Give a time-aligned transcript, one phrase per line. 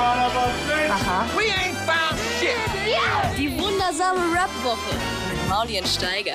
[0.00, 1.26] Aha.
[1.36, 2.56] We ain't found shit.
[3.38, 4.96] Die wundersame Rap-Woche
[5.30, 6.32] mit Maulien Steiger.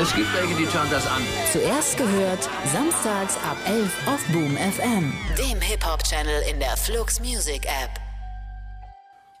[0.00, 1.22] Es gibt welche, die schauen das an.
[1.52, 5.12] Zuerst gehört, samstags ab 11 auf Boom FM.
[5.36, 7.90] Dem Hip-Hop-Channel in der Flux Music App.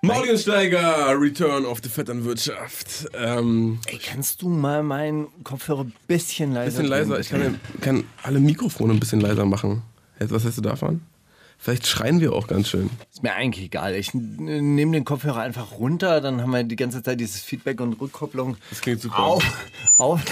[0.02, 3.08] Morgensteiger, Return of the Vetternwirtschaft.
[3.14, 7.18] Ähm, Ey, kannst du mal meinen Kopfhörer ein bisschen leiser bisschen leiser.
[7.20, 9.82] Ich kann, kann alle Mikrofone ein bisschen leiser machen.
[10.20, 11.02] Was hältst du davon?
[11.58, 12.88] Vielleicht schreien wir auch ganz schön.
[13.12, 13.94] Ist mir eigentlich egal.
[13.96, 18.00] Ich nehme den Kopfhörer einfach runter, dann haben wir die ganze Zeit dieses Feedback und
[18.00, 19.18] Rückkopplung Das klingt super.
[19.18, 19.44] auf,
[19.96, 20.22] auf,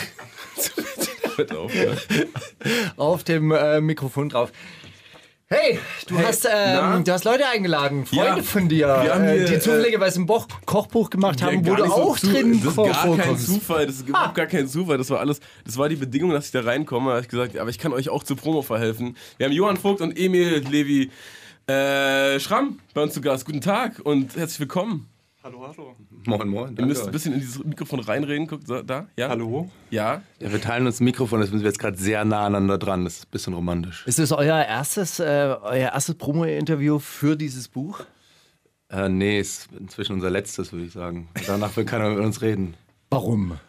[1.36, 1.92] Hört auf, ja.
[2.96, 4.52] auf dem äh, Mikrofon drauf.
[5.48, 5.78] Hey,
[6.08, 6.96] du, hast, na?
[6.96, 9.58] ähm, du hast Leute eingeladen, Freunde Ja, von dir, wir haben äh, hier, die äh,
[9.60, 12.84] zufälligerweise ein Boch Kochbuch gemacht haben, wo du so auch zu- drin Das ist gar
[12.92, 13.46] kein vorkommst.
[13.46, 13.86] Zufall.
[13.86, 14.98] Das ist überhaupt gar kein Zufall.
[14.98, 15.38] Das war alles.
[15.64, 17.10] Das war die Bedingung, dass ich da reinkomme.
[17.10, 19.16] Da habe ich gesagt, aber ich kann euch auch zur Promo verhelfen.
[19.36, 21.12] Wir haben Johann Vogt und Emil Levi
[21.68, 23.44] äh, Schramm bei uns zu Gast.
[23.44, 25.08] Guten Tag und herzlich willkommen.
[25.46, 25.94] Hallo, hallo.
[26.24, 26.76] Moin, moin.
[26.76, 28.48] Ihr müsst ein bisschen in dieses Mikrofon reinreden.
[28.48, 29.06] Guckt da.
[29.16, 29.28] Ja.
[29.28, 29.70] Hallo?
[29.90, 30.22] Ja.
[30.40, 33.04] Ja, wir teilen uns ein Mikrofon, das sind wir jetzt gerade sehr nah aneinander dran.
[33.04, 34.04] Das ist ein bisschen romantisch.
[34.08, 38.00] Ist das euer erstes, äh, euer erstes Promo-Interview für dieses Buch?
[38.90, 41.28] Äh, nee, ist inzwischen unser letztes, würde ich sagen.
[41.46, 42.74] Danach will keiner mit uns reden.
[43.10, 43.60] Warum?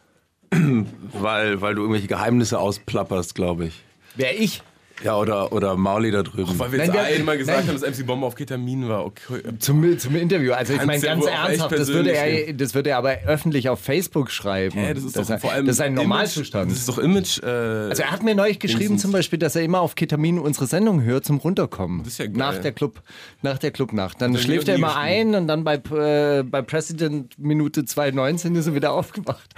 [1.14, 3.84] Weil, weil du irgendwelche Geheimnisse ausplapperst, glaube ich.
[4.16, 4.64] Wer ich?
[5.04, 6.58] Ja, oder, oder Mauli da drüben.
[6.58, 7.68] Weil wir jetzt Nein, wir- einmal gesagt nein.
[7.68, 9.06] haben, dass MC Bombe auf Ketamin war.
[9.06, 9.42] Okay.
[9.60, 10.54] Zum, zum Interview.
[10.54, 13.80] Also ich meine ja ganz ernsthaft, das würde, er, das würde er aber öffentlich auf
[13.80, 14.76] Facebook schreiben.
[14.80, 16.72] Hä, das ist das, doch vor allem das ist ein Image- Normalzustand.
[16.72, 17.40] Das ist doch Image.
[17.44, 19.02] Äh, also er hat mir neulich geschrieben Dingsens.
[19.04, 22.00] zum Beispiel, dass er immer auf Ketamin unsere Sendung hört zum Runterkommen.
[22.04, 22.36] Das ist ja geil.
[22.38, 23.04] Nach der Club,
[23.44, 24.20] nach der Clubnacht.
[24.20, 25.36] Dann er schläft er immer geschrieben.
[25.36, 29.54] ein und dann bei, äh, bei President Minute 2.19 ist er wieder aufgewacht.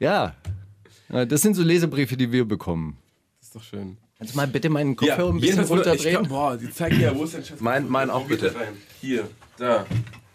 [0.00, 0.34] ja.
[1.12, 2.96] Ja, Das sind so Lesebriefe, die wir bekommen.
[3.38, 3.96] das ist doch schön.
[4.22, 6.14] Kannst du mal bitte meinen Kopfhörer ein bisschen runterdrehen?
[6.14, 7.60] kann, Boah, die zeigen ja, wo ist dein Schatz?
[7.60, 8.54] Mein- mein auch bitte.
[8.54, 8.68] rein?
[9.00, 9.28] Hier,
[9.58, 9.84] da,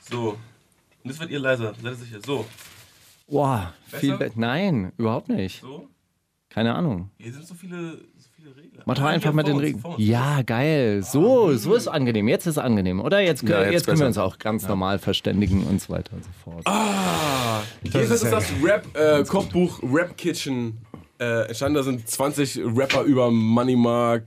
[0.09, 0.31] so.
[1.03, 2.17] Und das wird ihr leiser, seid ihr sicher?
[2.25, 2.45] So,
[3.29, 4.31] Boah, viel Besser?
[4.33, 5.61] be- Nein, überhaupt nicht.
[5.61, 5.87] so.
[6.49, 7.11] Keine Ahnung.
[7.17, 8.81] Hier sind so viele, so viele Regler.
[8.85, 9.95] Mach doch Ah, einfach hier mal den uns.
[9.97, 11.03] Ja, geil.
[11.03, 12.27] So, so ist angenehm.
[12.27, 13.19] Jetzt ist angenehm, oder?
[13.21, 16.23] Jetzt, Ja, jetzt, jetzt können wir uns auch ganz normal verständigen und so weiter und
[16.23, 16.61] so fort.
[16.65, 20.77] Ah, Jedenfalls ist das Rap-Kochbuch Rap Kitchen
[21.19, 21.75] äh, entstanden.
[21.75, 24.23] Da sind 20 Rapper über Money Mark,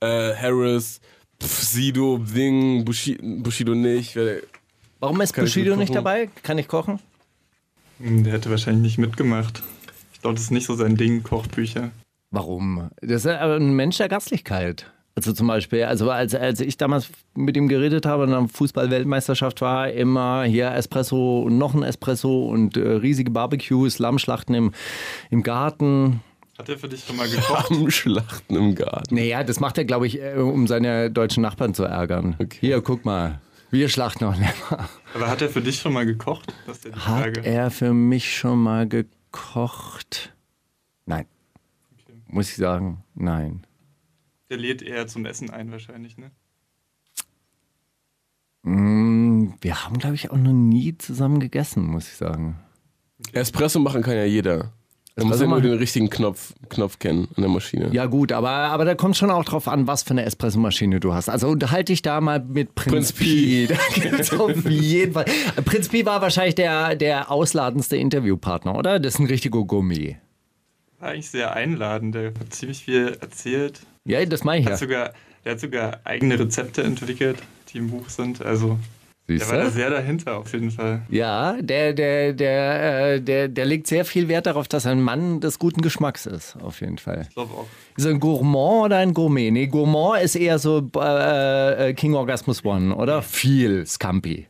[0.00, 1.00] äh, Harris,
[1.42, 4.16] Pff, Sido, Ding, Bushi, Bushido nicht.
[4.98, 6.28] Warum ist Kann Bushido nicht dabei?
[6.42, 6.98] Kann ich kochen?
[7.98, 9.62] Hm, Der hätte wahrscheinlich nicht mitgemacht.
[10.12, 11.90] Ich glaube, das ist nicht so sein Ding, Kochbücher.
[12.30, 12.90] Warum?
[13.00, 14.90] Das ist aber ein Mensch der Gastlichkeit.
[15.16, 19.60] Also zum Beispiel, also als, als ich damals mit ihm geredet habe und dann Fußball-Weltmeisterschaft
[19.60, 24.72] war, immer hier Espresso und noch ein Espresso und äh, riesige Barbecues, Lammschlachten im,
[25.30, 26.20] im Garten.
[26.60, 27.70] Hat er für dich schon mal gekocht?
[27.70, 29.14] Am Schlachten im Garten.
[29.14, 32.36] Naja, das macht er, glaube ich, äh, um seine deutschen Nachbarn zu ärgern.
[32.60, 33.40] Hier, guck mal.
[33.70, 34.90] Wir schlachten auch lämmer.
[35.14, 36.52] Aber hat er für dich schon mal gekocht?
[36.66, 37.40] Das ist ja Hat Frage.
[37.46, 40.34] er für mich schon mal gekocht?
[41.06, 41.24] Nein.
[42.26, 43.66] Muss ich sagen, nein.
[44.50, 46.30] Der lädt eher zum Essen ein wahrscheinlich, ne?
[48.64, 52.58] Mm, Wir haben, glaube ich, auch noch nie zusammen gegessen, muss ich sagen.
[53.32, 54.74] Espresso machen kann ja jeder.
[55.20, 55.70] Man muss Espresso ja nur machen?
[55.70, 57.88] den richtigen Knopf, Knopf kennen an der Maschine.
[57.92, 61.12] Ja, gut, aber, aber da kommt schon auch drauf an, was für eine Espressomaschine du
[61.12, 61.28] hast.
[61.28, 63.68] Also unterhalte dich da mal mit Prinz, Prinz Pi.
[64.30, 65.24] Da auf jeden Fall.
[65.64, 68.98] Prinz Pi war wahrscheinlich der, der ausladendste Interviewpartner, oder?
[68.98, 70.16] Das ist ein richtiger Gourmet.
[70.98, 72.14] War eigentlich sehr einladend.
[72.14, 73.80] Der hat ziemlich viel erzählt.
[74.04, 74.76] Ja, das meine ich Hat ja.
[74.78, 75.12] sogar,
[75.44, 77.38] der hat sogar eigene Rezepte entwickelt,
[77.72, 78.42] die im Buch sind.
[78.42, 78.78] Also
[79.38, 81.02] der Siehst war da sehr dahinter auf jeden Fall.
[81.08, 85.02] Ja, der, der, der, äh, der, der legt sehr viel Wert darauf, dass er ein
[85.02, 87.26] Mann des guten Geschmacks ist, auf jeden Fall.
[87.28, 87.66] Ich glaube auch.
[87.96, 89.50] Ist er ein Gourmand oder ein Gourmet?
[89.50, 93.22] Nee, Gourmand ist eher so äh, äh, King Orgasmus One, oder?
[93.22, 94.46] Viel Scampi.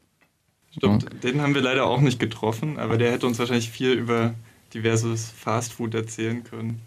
[0.76, 4.34] Stimmt, den haben wir leider auch nicht getroffen, aber der hätte uns wahrscheinlich viel über
[4.72, 6.80] diverses Fastfood erzählen können.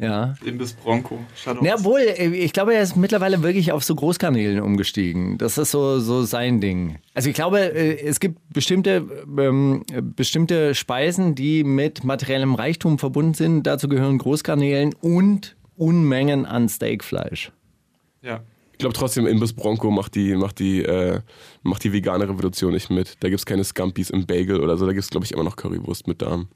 [0.00, 0.34] Ja.
[0.44, 1.18] Imbiss Bronco.
[1.36, 1.66] Shoutouts.
[1.66, 5.36] Ja, wohl, ich glaube, er ist mittlerweile wirklich auf so Großkanälen umgestiegen.
[5.36, 6.98] Das ist so, so sein Ding.
[7.14, 9.06] Also ich glaube, äh, es gibt bestimmte,
[9.38, 9.84] ähm,
[10.16, 13.64] bestimmte Speisen, die mit materiellem Reichtum verbunden sind.
[13.64, 17.52] Dazu gehören Großkanälen und Unmengen an Steakfleisch.
[18.22, 18.40] Ja.
[18.72, 21.20] Ich glaube trotzdem, Imbiss Bronco macht die, macht, die, äh,
[21.62, 23.16] macht die vegane Revolution nicht mit.
[23.20, 24.86] Da gibt es keine Scampis im Bagel oder so.
[24.86, 26.48] Da gibt es, glaube ich, immer noch Currywurst mit Darm.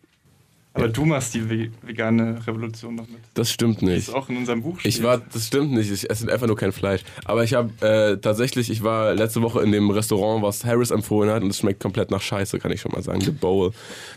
[0.76, 3.20] Aber du machst die ve- vegane Revolution noch mit.
[3.34, 4.08] Das stimmt nicht.
[4.08, 4.92] ist auch in unserem Buch steht.
[4.96, 7.02] Ich war, das stimmt nicht, ich esse einfach nur kein Fleisch.
[7.24, 11.30] Aber ich habe äh, tatsächlich, ich war letzte Woche in dem Restaurant, was Harris empfohlen
[11.30, 13.20] hat und es schmeckt komplett nach Scheiße, kann ich schon mal sagen.
[13.20, 13.70] The Bowl.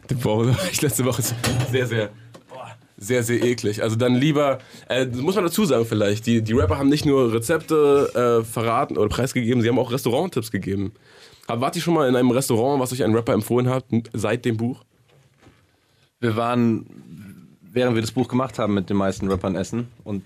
[0.10, 1.22] The Bowl war ich letzte Woche
[1.72, 2.10] sehr, sehr,
[2.98, 3.84] sehr, sehr eklig.
[3.84, 4.58] Also dann lieber,
[4.90, 8.98] äh, muss man dazu sagen vielleicht, die, die Rapper haben nicht nur Rezepte äh, verraten
[8.98, 10.92] oder preisgegeben, sie haben auch Restauranttipps gegeben.
[11.46, 14.44] Aber wart ihr schon mal in einem Restaurant, was euch ein Rapper empfohlen hat, seit
[14.44, 14.84] dem Buch?
[16.20, 16.86] Wir waren,
[17.62, 19.88] während wir das Buch gemacht haben, mit den meisten Rappern essen.
[20.04, 20.24] Und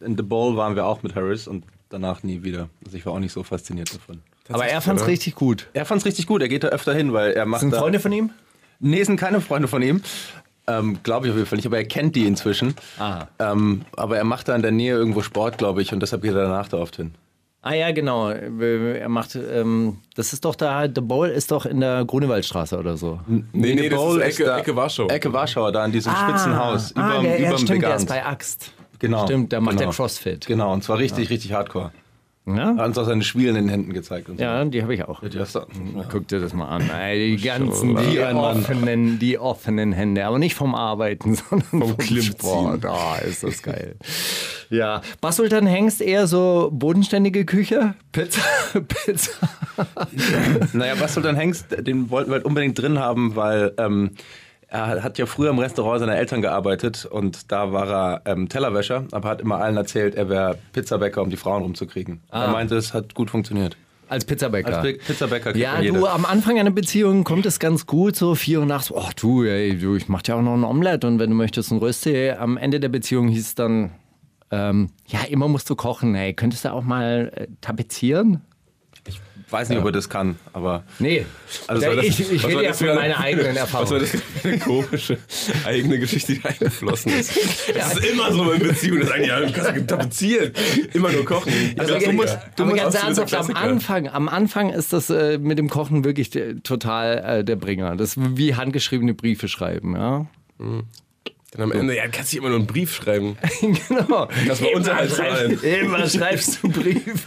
[0.00, 2.68] in The Bowl waren wir auch mit Harris und danach nie wieder.
[2.84, 4.22] Also ich war auch nicht so fasziniert davon.
[4.48, 5.12] Aber er fand es oder?
[5.12, 5.68] richtig gut.
[5.72, 7.78] Er fand es richtig gut, er geht da öfter hin, weil er macht Sind da...
[7.78, 8.30] Freunde von ihm?
[8.80, 10.02] Nee, sind keine Freunde von ihm.
[10.66, 12.74] Ähm, glaube ich auf jeden Fall nicht, aber er kennt die inzwischen.
[12.98, 13.26] Ah.
[13.38, 16.32] Ähm, aber er macht da in der Nähe irgendwo Sport, glaube ich, und deshalb geht
[16.32, 17.14] er danach da oft hin.
[17.62, 18.30] Ah ja, genau.
[18.30, 22.96] Er macht, ähm, das ist doch da, The Bowl ist doch in der Grunewaldstraße oder
[22.96, 23.20] so.
[23.26, 25.08] Nee, nee, das Bowl ist ist Ecke, da- Ecke Warschau.
[25.08, 26.94] Ecke Warschauer, da in diesem spitzen Haus.
[26.96, 27.96] ah, überm- der, ja, überm stimmt, der Vegan.
[27.98, 28.72] ist bei Axt.
[28.98, 29.24] Genau.
[29.26, 29.90] Stimmt, der macht genau.
[29.90, 30.46] der CrossFit.
[30.46, 31.92] Genau, und zwar richtig, richtig hardcore.
[32.56, 34.28] Ja, hat uns auch seine Schwielen in den Händen gezeigt.
[34.28, 34.42] Und so.
[34.42, 35.20] ja die habe ich auch.
[35.20, 35.60] Die hast du-
[36.10, 36.82] Guck dir das mal an.
[37.14, 38.36] Die ganzen, die Mann.
[38.36, 40.24] offenen, die offenen Hände.
[40.26, 42.32] Aber nicht vom Arbeiten, sondern vom, Klimmziehen.
[42.38, 42.84] Sport.
[42.86, 43.96] Ah, ist das geil.
[44.70, 45.02] ja.
[45.20, 47.94] Basultan Hengst eher so bodenständige Küche?
[48.12, 48.40] Pizza?
[48.88, 49.32] Pizza?
[50.72, 54.10] Naja, soll dann Hengst, den wollten wir halt unbedingt drin haben, weil ähm,
[54.70, 59.04] er hat ja früher im Restaurant seiner Eltern gearbeitet und da war er ähm, Tellerwäscher,
[59.12, 62.20] aber hat immer allen erzählt, er wäre Pizzabäcker, um die Frauen rumzukriegen.
[62.30, 63.76] Er meinte, es hat gut funktioniert.
[64.08, 64.78] Als Pizzabäcker.
[64.78, 68.60] Als Pi- Pizzabäcker Ja, du, am Anfang einer Beziehung kommt es ganz gut, so vier
[68.60, 71.30] Uhr nachts, oh du, ey, du, ich mach dir auch noch ein Omelett und wenn
[71.30, 72.30] du möchtest ein Rösti.
[72.30, 73.92] Am Ende der Beziehung hieß es dann,
[74.50, 78.40] ähm, ja, immer musst du kochen, ey, könntest du auch mal äh, tapezieren?
[79.50, 81.26] Weiß nicht, ob er das kann, aber Nee,
[81.66, 83.98] Also Ja, war das- ich, ich war rede ja für- meiner eigenen Was war Erfahrung.
[84.00, 85.18] das für eine komische
[85.64, 87.30] eigene Geschichte, die eingeflossen ist?
[87.74, 90.52] Es ist immer so in Beziehungen, das sagen, ja, du kannst tapezieren,
[90.92, 91.52] immer nur kochen.
[91.78, 93.56] Also, du musst, du musst ganz ernsthaft, am.
[93.56, 97.96] Anfang, am Anfang ist das äh, mit dem Kochen wirklich äh, total äh, der Bringer.
[97.96, 100.26] Das ist wie handgeschriebene Briefe schreiben, ja.
[100.58, 103.36] Dann am Ende, ja, kannst du immer nur einen Brief schreiben.
[103.60, 104.28] genau.
[104.46, 105.58] Das war zahlen.
[105.62, 107.18] Immer schreibst du Briefe.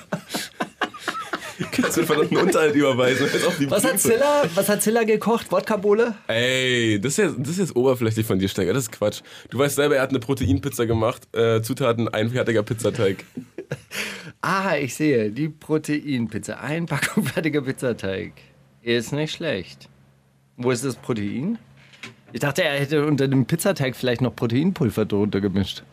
[1.71, 3.27] Kannst du verdammten Unterhalt überweisen.
[3.69, 3.99] Was hat.
[3.99, 5.51] Zilla, was hat Zilla gekocht?
[5.51, 6.15] Wodka-Bohle?
[6.27, 8.73] Ey, das ist, jetzt, das ist jetzt oberflächlich von dir, Steiger.
[8.73, 9.21] Das ist Quatsch.
[9.49, 11.27] Du weißt selber, er hat eine Proteinpizza gemacht.
[11.35, 13.23] Äh, Zutaten, ein fertiger Pizzateig.
[14.45, 16.55] Ah, ich sehe, die Proteinpizza.
[16.55, 18.33] Ein Packung fertiger Pizzateig.
[18.81, 19.87] Ist nicht schlecht.
[20.57, 21.57] Wo ist das Protein?
[22.33, 25.83] Ich dachte, er hätte unter dem Pizzateig vielleicht noch Proteinpulver drunter gemischt.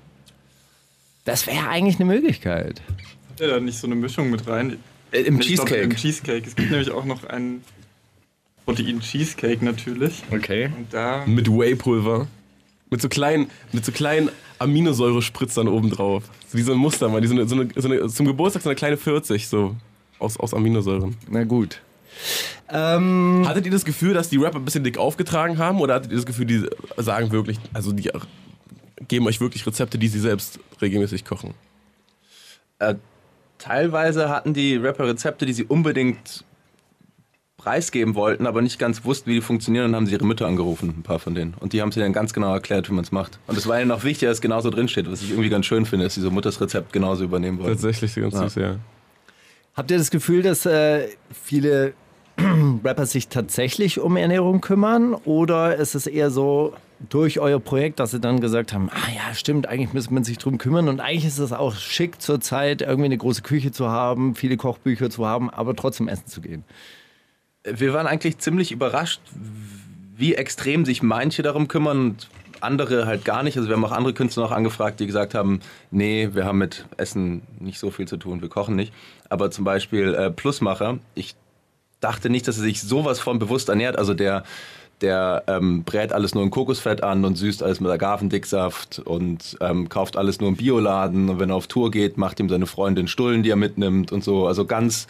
[1.25, 2.83] Das wäre eigentlich eine Möglichkeit.
[3.31, 4.79] Hat er da nicht so eine Mischung mit rein?
[5.12, 5.83] Äh, im Ich glaub, Cheesecake.
[5.83, 6.47] Im Cheesecake.
[6.47, 7.62] Es gibt nämlich auch noch einen
[8.65, 10.23] Protein-Cheesecake natürlich.
[10.31, 10.71] Okay.
[10.77, 12.27] Und da Mit Whey-Pulver.
[12.91, 16.25] Mit so kleinen, mit so kleinen Aminosäurespritzern obendrauf.
[16.49, 17.21] So wie so ein Muster, mal.
[17.21, 19.77] Die so eine, so eine, so eine, zum Geburtstag so eine kleine 40, so.
[20.19, 21.17] Aus, aus Aminosäuren.
[21.29, 21.81] Na gut.
[22.69, 25.81] Ähm, Hattet ihr das Gefühl, dass die Rapper ein bisschen dick aufgetragen haben?
[25.81, 26.67] Oder hattet ihr das Gefühl, die
[26.97, 28.11] sagen wirklich, also die
[29.09, 31.55] geben euch wirklich Rezepte, die sie selbst regelmäßig kochen?
[32.79, 32.95] Äh,
[33.61, 36.45] teilweise hatten die Rapper Rezepte, die sie unbedingt
[37.57, 40.95] preisgeben wollten, aber nicht ganz wussten, wie die funktionieren, und haben sie ihre Mütter angerufen,
[40.99, 41.55] ein paar von denen.
[41.61, 43.39] Und die haben sie dann ganz genau erklärt, wie man es macht.
[43.49, 45.85] Und es war ihnen noch wichtiger, dass es genauso drinsteht, was ich irgendwie ganz schön
[45.85, 47.69] finde, dass sie so Mutters Rezept genauso übernehmen wollen.
[47.73, 48.43] Tatsächlich, ganz Ja.
[48.49, 48.77] süß, ja.
[49.75, 51.93] habt ihr das Gefühl, dass äh, viele
[52.83, 55.12] Rapper sich tatsächlich um Ernährung kümmern?
[55.12, 56.73] Oder ist es eher so
[57.08, 60.38] durch euer Projekt, dass sie dann gesagt haben, ah ja, stimmt, eigentlich müsste man sich
[60.38, 63.88] drum kümmern und eigentlich ist es auch schick zur Zeit, irgendwie eine große Küche zu
[63.88, 66.64] haben, viele Kochbücher zu haben, aber trotzdem essen zu gehen.
[67.64, 69.21] Wir waren eigentlich ziemlich überrascht,
[70.16, 72.28] wie extrem sich manche darum kümmern und
[72.61, 73.57] andere halt gar nicht.
[73.57, 76.85] Also wir haben auch andere Künstler noch angefragt, die gesagt haben, nee, wir haben mit
[76.99, 78.92] Essen nicht so viel zu tun, wir kochen nicht.
[79.28, 81.35] Aber zum Beispiel äh, Plusmacher, ich
[82.00, 83.97] dachte nicht, dass er sich sowas von bewusst ernährt.
[83.97, 84.45] Also der,
[85.00, 89.88] der ähm, brät alles nur in Kokosfett an und süßt alles mit Agavendicksaft und ähm,
[89.88, 91.28] kauft alles nur im Bioladen.
[91.28, 94.23] Und wenn er auf Tour geht, macht ihm seine Freundin Stullen, die er mitnimmt und
[94.23, 94.47] so.
[94.47, 95.07] Also ganz,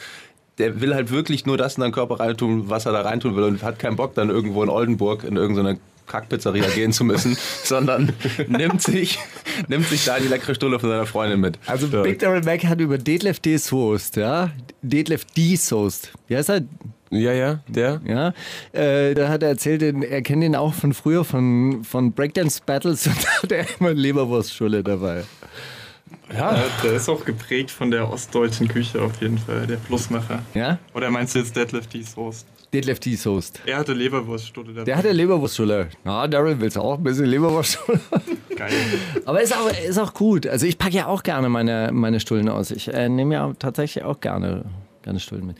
[0.58, 3.44] der will halt wirklich nur das in seinen Körper reintun, was er da reintun will
[3.44, 5.78] und hat keinen Bock, dann irgendwo in Oldenburg in irgendeine
[6.10, 8.12] Kackpizzeria gehen zu müssen, sondern
[8.48, 9.18] nimmt sich,
[9.68, 11.58] nimmt sich da die leckere Stulle von seiner Freundin mit.
[11.66, 13.56] Also Big Daryl Mac hat über Detlef D.
[13.56, 14.50] Soest, ja,
[14.82, 15.56] Detlef D.
[15.56, 16.62] Soest, wie heißt er?
[17.12, 18.00] Ja, ja, der.
[18.06, 18.32] Ja,
[18.72, 23.06] äh, da hat er erzählt, er kennt ihn auch von früher, von, von Breakdance Battles
[23.06, 25.24] und da hat er immer Leberwurstschulle dabei.
[26.32, 30.40] Ja, der ist auch geprägt von der ostdeutschen Küche auf jeden Fall, der Plusmacher.
[30.54, 30.78] Ja?
[30.94, 32.44] Oder meinst du jetzt Deadlift die Soße?
[32.72, 33.16] Detlef D.
[33.16, 33.60] Soest.
[33.66, 34.84] Er hatte Leberwurststulle dabei.
[34.84, 35.88] Der hatte Leberwurstschulle.
[36.04, 38.00] Ja, Daryl willst auch ein bisschen Leberwurstschulle.
[38.56, 38.72] Geil.
[39.24, 40.46] Aber ist auch, ist auch gut.
[40.46, 42.70] Also ich packe ja auch gerne meine, meine Stullen aus.
[42.70, 44.64] Ich äh, nehme ja tatsächlich auch gerne,
[45.02, 45.56] gerne Stullen mit.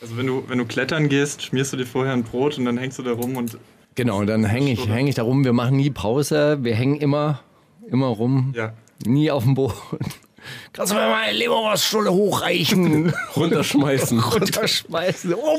[0.00, 2.78] Also wenn du, wenn du klettern gehst, schmierst du dir vorher ein Brot und dann
[2.78, 3.58] hängst du da rum und
[3.96, 5.44] Genau, dann hänge ich, häng ich da rum.
[5.44, 6.58] Wir machen nie Pause.
[6.60, 7.40] Wir hängen immer,
[7.88, 8.52] immer rum.
[8.54, 8.74] Ja.
[9.06, 9.74] Nie auf dem Boden.
[10.72, 13.12] Kannst du mir mal eine Leberwurststulle hochreichen?
[13.36, 14.18] Runterschmeißen.
[14.20, 15.34] Runterschmeißen.
[15.34, 15.58] Oh,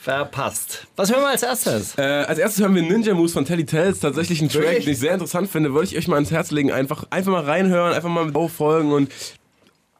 [0.00, 0.86] Verpasst.
[0.96, 1.96] Was hören wir als erstes?
[1.98, 4.00] Äh, als erstes hören wir Ninja Moves von Telly Tells.
[4.00, 4.84] Tatsächlich ein Track, Wirklich?
[4.84, 5.72] den ich sehr interessant finde.
[5.74, 6.72] Würde ich euch mal ans Herz legen.
[6.72, 9.10] Einfach, einfach mal reinhören, einfach mal folgen und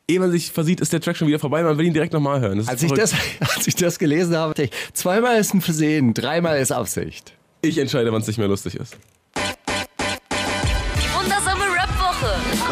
[0.08, 1.62] ehe man sich versieht, ist der Track schon wieder vorbei.
[1.62, 2.66] Man will ihn direkt nochmal hören.
[2.66, 6.58] Als ich, das, als ich das gelesen habe, dachte ich, zweimal ist ein Versehen, dreimal
[6.58, 7.32] ist Absicht.
[7.62, 8.96] ich entscheide, wann es nicht mehr lustig ist.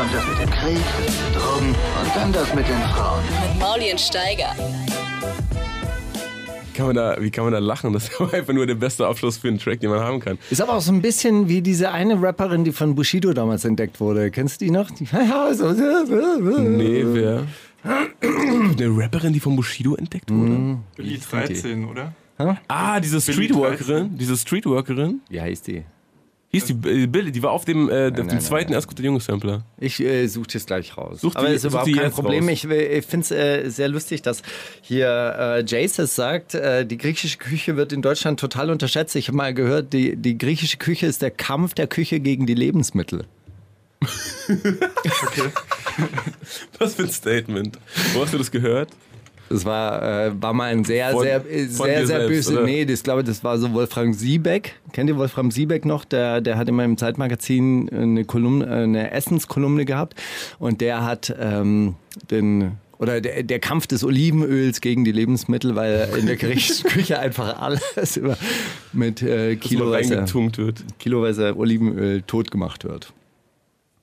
[0.00, 0.82] Kommt das mit dem Krieg,
[1.34, 3.22] Drogen und dann das mit den Frauen.
[3.22, 4.54] mit Mauli und Steiger.
[6.64, 7.92] Wie kann man da, wie kann man da lachen?
[7.92, 10.38] Das ist einfach nur der beste Abschluss für einen Track, den man haben kann.
[10.48, 14.00] Ist aber auch so ein bisschen wie diese eine Rapperin, die von Bushido damals entdeckt
[14.00, 14.30] wurde.
[14.30, 14.90] Kennst du die noch?
[14.90, 17.42] Die, ja, so, Nee, wer?
[17.82, 20.78] Eine Rapperin, die von Bushido entdeckt wurde?
[20.96, 22.14] Billy 13, oder?
[22.68, 24.16] Ah, diese Streetworkerin.
[24.16, 25.20] Diese Streetworkerin.
[25.28, 25.84] Wie heißt die?
[26.52, 29.04] Hieß die äh, Billy, die war auf dem, äh, auf dem nein, zweiten Erst guter
[29.04, 29.62] Junge Sampler.
[29.78, 31.20] Ich äh, suche das gleich raus.
[31.20, 32.48] Such Aber die- ist überhaupt die kein Problem.
[32.48, 32.64] raus.
[32.64, 34.42] Ich, ich finde es äh, sehr lustig, dass
[34.82, 35.06] hier
[35.38, 39.14] äh, Jaces sagt, äh, die griechische Küche wird in Deutschland total unterschätzt.
[39.14, 42.54] Ich habe mal gehört, die, die griechische Küche ist der Kampf der Küche gegen die
[42.54, 43.26] Lebensmittel.
[46.78, 47.78] Was für ein Statement.
[48.14, 48.88] Wo hast du das gehört?
[49.50, 52.52] Das war, äh, war mal ein sehr, Von- sehr, von äh, sehr, sehr selbst, böse.
[52.52, 52.66] oder?
[52.66, 54.76] Nee, das, ich glaube, das war so Wolfram Siebeck.
[54.92, 56.04] Kennt ihr Wolfram Siebeck noch?
[56.04, 60.14] Der, der hat immer im Zeitmagazin eine, Kolumne, äh, eine Essenskolumne gehabt.
[60.60, 61.96] Und der hat ähm,
[62.30, 62.72] den.
[62.98, 67.60] Oder der, der Kampf des Olivenöls gegen die Lebensmittel, weil in der griechischen Küche einfach
[67.60, 68.36] alles immer
[68.92, 70.26] mit äh, kiloweise,
[70.58, 70.84] wird.
[71.00, 73.12] kiloweise Olivenöl tot gemacht wird.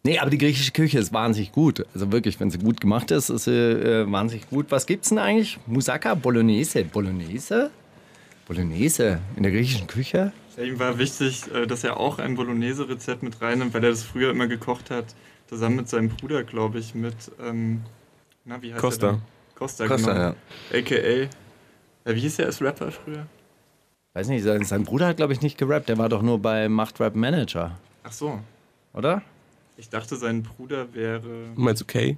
[0.07, 1.85] Nee, aber die griechische Küche ist wahnsinnig gut.
[1.93, 4.67] Also wirklich, wenn sie gut gemacht ist, ist sie äh, wahnsinnig gut.
[4.69, 5.59] Was gibt's denn eigentlich?
[5.67, 6.85] Moussaka, Bolognese.
[6.85, 7.71] Bolognese?
[8.47, 10.31] Bolognese in der griechischen Küche?
[10.55, 14.03] Ja, ihm war wichtig, äh, dass er auch ein Bolognese-Rezept mit reinnimmt, weil er das
[14.03, 15.13] früher immer gekocht hat,
[15.45, 17.81] zusammen mit seinem Bruder, glaube ich, mit, ähm,
[18.45, 19.07] na, wie heißt Costa.
[19.09, 19.21] er?
[19.55, 20.23] Costa, Costa, genau.
[20.23, 20.35] ja.
[20.79, 21.27] A.k.a.
[22.09, 23.27] Ja, wie hieß er als Rapper früher?
[24.13, 25.89] Weiß nicht, sein, sein Bruder hat, glaube ich, nicht gerappt.
[25.89, 28.39] Der war doch nur bei Macht Rap Manager, Ach so,
[28.93, 29.21] oder?
[29.77, 31.21] Ich dachte, sein Bruder wäre...
[31.55, 32.17] Meinst du Kay?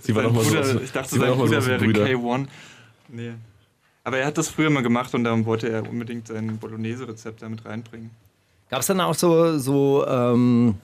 [0.00, 0.80] Sie war sein doch mal Bruder, so.
[0.80, 2.04] ich dachte, sein Bruder so wäre Brüder.
[2.06, 2.46] K1.
[3.08, 3.32] Nee.
[4.04, 7.64] Aber er hat das früher mal gemacht und darum wollte er unbedingt sein Bolognese-Rezept damit
[7.64, 8.10] reinbringen.
[8.70, 10.74] Gab es dann auch so, so ähm,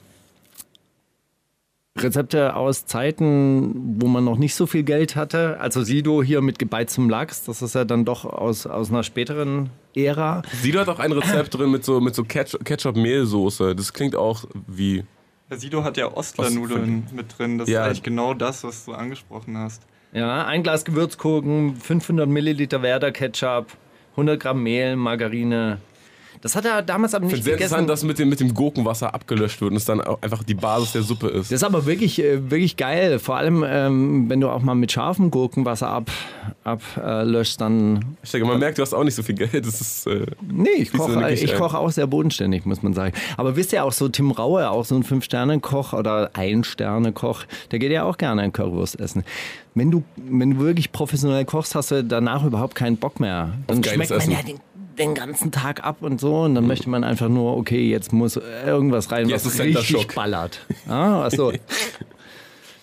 [1.97, 5.59] Rezepte aus Zeiten, wo man noch nicht so viel Geld hatte?
[5.59, 9.69] Also Sido hier mit gebeiztem Lachs, das ist ja dann doch aus, aus einer späteren
[9.95, 10.43] Ära.
[10.61, 13.75] Sido hat auch ein Rezept drin mit so, mit so Ketchup- Ketchup-Mehlsoße.
[13.75, 15.03] Das klingt auch wie.
[15.49, 17.57] Der Sido hat ja Ostlernudeln mit drin.
[17.57, 17.81] Das Ja.
[17.81, 19.81] ist eigentlich genau das, was du angesprochen hast.
[20.11, 23.67] Ja, ein Glas Gewürzgurken, 500 Milliliter Werder Ketchup,
[24.11, 25.79] 100 Gramm Mehl, Margarine.
[26.41, 27.73] Das hat er damals aber Ich nicht finde sehr gegessen.
[27.79, 30.93] interessant, dass mit dem, mit dem Gurkenwasser abgelöscht wird und es dann einfach die Basis
[30.93, 31.51] der Suppe ist.
[31.51, 33.19] Das ist aber wirklich, äh, wirklich geil.
[33.19, 36.19] Vor allem, ähm, wenn du auch mal mit scharfem Gurkenwasser ablöschst,
[36.63, 39.65] ab, äh, löschst, dann Ich denke, man merkt, du hast auch nicht so viel Geld.
[39.65, 43.13] Das ist, äh, Nee, ich koche ich koch auch sehr bodenständig, muss man sagen.
[43.37, 47.91] Aber wisst ihr auch so, Tim Raue, auch so ein Fünf-Sterne-Koch oder Ein-Sterne-Koch, der geht
[47.91, 49.23] ja auch gerne ein Currywurst essen.
[49.75, 53.53] Wenn du, wenn du wirklich professionell kochst, hast du danach überhaupt keinen Bock mehr.
[53.67, 54.31] Dann schmeckt man Essen.
[54.31, 54.59] ja den,
[54.99, 58.37] den ganzen Tag ab und so und dann möchte man einfach nur, okay, jetzt muss
[58.65, 60.65] irgendwas rein, Jetzt was ist richtig ballert.
[60.87, 61.51] Ah, achso.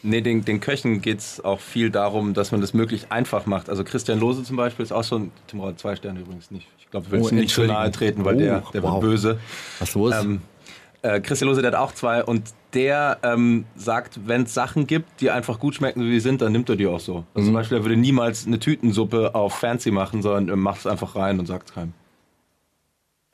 [0.03, 3.69] Nee, den, den Köchen geht es auch viel darum, dass man das möglichst einfach macht.
[3.69, 6.69] Also Christian Lose zum Beispiel ist auch so ein, Tim Raue zwei Sterne übrigens nicht.
[6.79, 8.93] Ich glaube, ich will Oh, nicht zu nahe treten, weil Oh, der, der wow.
[8.93, 9.41] wird böse.
[9.81, 10.15] Was los?
[10.23, 10.43] Ähm,
[11.03, 12.43] äh, Christian Lose, der hat auch zwei und
[12.73, 16.53] der ähm, sagt, wenn es Sachen gibt, die einfach gut schmecken, wie sie sind, dann
[16.53, 17.25] nimmt er die auch so.
[17.35, 17.45] Also Mhm.
[17.47, 21.17] zum Beispiel, er würde niemals eine Tütensuppe auf Fancy machen, sondern er macht es einfach
[21.17, 21.95] rein und sagt es keinem.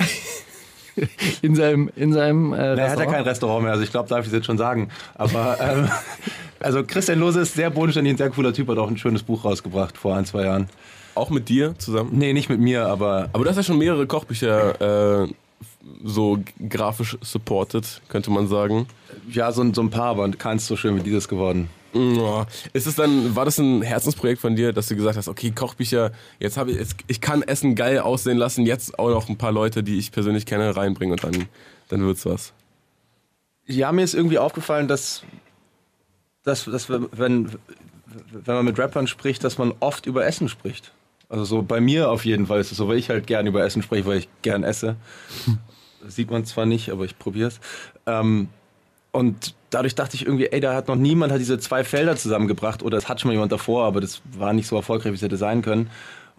[1.42, 3.12] in seinem, in seinem äh, Er hat ja Restaurant?
[3.12, 4.88] kein Restaurant mehr, also ich glaube, darf ich es jetzt schon sagen.
[5.14, 5.88] Aber ähm,
[6.60, 9.44] also Christian Lose ist sehr bodenständig, ein sehr cooler Typ, hat auch ein schönes Buch
[9.44, 10.68] rausgebracht vor ein, zwei Jahren.
[11.14, 12.10] auch mit dir zusammen.
[12.12, 15.28] Nee, nicht mit mir, aber Aber du hast ja schon mehrere Kochbücher äh,
[16.04, 18.86] so grafisch supported, könnte man sagen.
[19.30, 21.68] ja, so, ein- so ein paar, aber keins so schön wie dieses geworden.
[22.72, 26.12] Ist es dann, war das ein Herzensprojekt von dir, dass du gesagt hast, okay, Kochbücher,
[26.38, 29.52] jetzt habe ich, jetzt, ich kann Essen geil aussehen lassen, jetzt auch noch ein paar
[29.52, 31.48] Leute, die ich persönlich kenne, reinbringen und dann,
[31.88, 32.52] dann wird's was.
[33.66, 35.22] Ja, mir ist irgendwie aufgefallen, dass,
[36.42, 37.50] dass, dass wenn, wenn
[38.32, 40.92] wenn man mit Rappern spricht, dass man oft über Essen spricht.
[41.28, 43.64] Also so bei mir auf jeden Fall ist es so, weil ich halt gern über
[43.64, 44.96] Essen spreche, weil ich gern esse.
[46.02, 47.60] Das sieht man zwar nicht, aber ich probiere es.
[48.06, 48.48] Ähm,
[49.12, 52.82] und dadurch dachte ich irgendwie, ey, da hat noch niemand hat diese zwei Felder zusammengebracht
[52.82, 55.22] oder es hat schon mal jemand davor, aber das war nicht so erfolgreich, wie es
[55.22, 55.90] hätte sein können.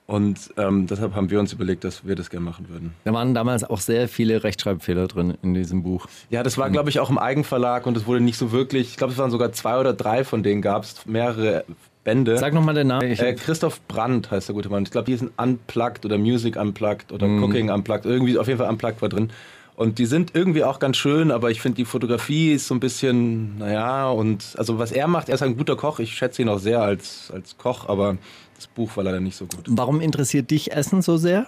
[0.05, 2.93] Und ähm, deshalb haben wir uns überlegt, dass wir das gerne machen würden.
[3.05, 6.07] Da waren damals auch sehr viele Rechtschreibfehler drin in diesem Buch.
[6.29, 8.97] Ja, das war, glaube ich, auch im Eigenverlag und es wurde nicht so wirklich, ich
[8.97, 11.63] glaube, es waren sogar zwei oder drei von denen gab es, mehrere
[12.03, 12.37] Bände.
[12.37, 13.09] Sag nochmal den Namen.
[13.09, 14.83] Äh, Christoph Brandt heißt der gute Mann.
[14.83, 18.05] Ich glaube, die sind Unplugged oder Music Unplugged oder Cooking Unplugged.
[18.05, 19.29] Irgendwie, auf jeden Fall Unplugged war drin.
[19.75, 22.79] Und die sind irgendwie auch ganz schön, aber ich finde, die Fotografie ist so ein
[22.79, 25.99] bisschen, naja, und also was er macht, er ist ein guter Koch.
[25.99, 28.17] Ich schätze ihn auch sehr als, als Koch, aber
[28.55, 29.65] das Buch war leider nicht so gut.
[29.67, 31.47] Warum interessiert dich Essen so sehr?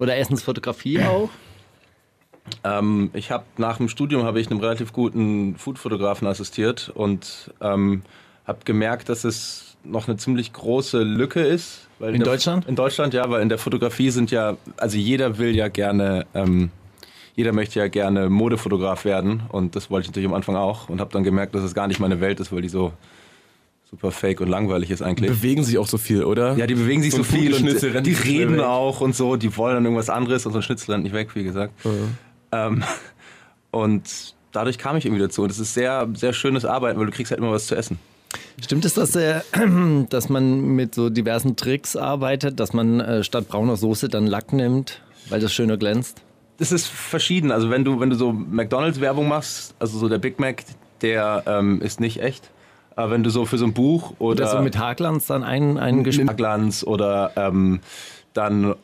[0.00, 1.30] Oder Essensfotografie auch?
[2.64, 8.02] Ähm, ich habe nach dem Studium habe ich einem relativ guten Foodfotografen assistiert und ähm,
[8.46, 11.86] habe gemerkt, dass es noch eine ziemlich große Lücke ist.
[12.00, 12.66] In der- Deutschland?
[12.66, 16.70] In Deutschland, ja, weil in der Fotografie sind ja, also jeder will ja gerne, ähm,
[17.36, 21.00] jeder möchte ja gerne Modefotograf werden und das wollte ich natürlich am Anfang auch und
[21.00, 22.92] habe dann gemerkt, dass es gar nicht meine Welt ist, weil die so
[23.90, 25.30] super fake und langweilig ist eigentlich.
[25.30, 26.56] Bewegen sich auch so viel, oder?
[26.56, 28.64] Ja, die bewegen sich so, ein viel und die reden weg.
[28.64, 31.34] auch und so, die wollen dann irgendwas anderes und so ein Schnitzel rennt nicht weg,
[31.34, 31.72] wie gesagt.
[32.52, 32.82] Ähm,
[33.70, 35.42] und dadurch kam ich irgendwie dazu.
[35.42, 37.98] Und es ist sehr, sehr schönes Arbeiten, weil du kriegst halt immer was zu essen.
[38.60, 39.40] Stimmt es, dass, äh,
[40.08, 44.52] dass man mit so diversen Tricks arbeitet, dass man äh, statt brauner Soße dann Lack
[44.52, 46.23] nimmt, weil das schöner glänzt?
[46.58, 47.50] Das ist verschieden.
[47.50, 50.64] Also wenn du, wenn du so McDonalds-Werbung machst, also so der Big Mac,
[51.02, 52.50] der ähm, ist nicht echt.
[52.96, 55.78] Aber wenn du so für so ein Buch oder, Oder so mit Haarglanz dann ein,
[55.78, 56.36] ein Geschmack.
[56.36, 57.80] Glanz oder ähm,
[58.34, 58.74] dann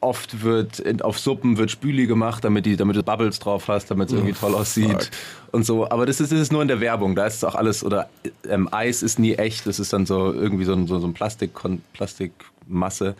[0.00, 3.90] oft wird in, auf Suppen wird Spüli gemacht, damit, die, damit du Bubbles drauf hast,
[3.90, 5.10] damit es irgendwie toll aussieht
[5.50, 5.90] und so.
[5.90, 7.16] Aber das ist, das ist nur in der Werbung.
[7.16, 8.08] Da ist es auch alles oder
[8.48, 9.66] ähm, Eis ist nie echt.
[9.66, 11.50] Das ist dann so irgendwie so ein, so, so ein Plastik,
[11.94, 13.16] Plastikmasse.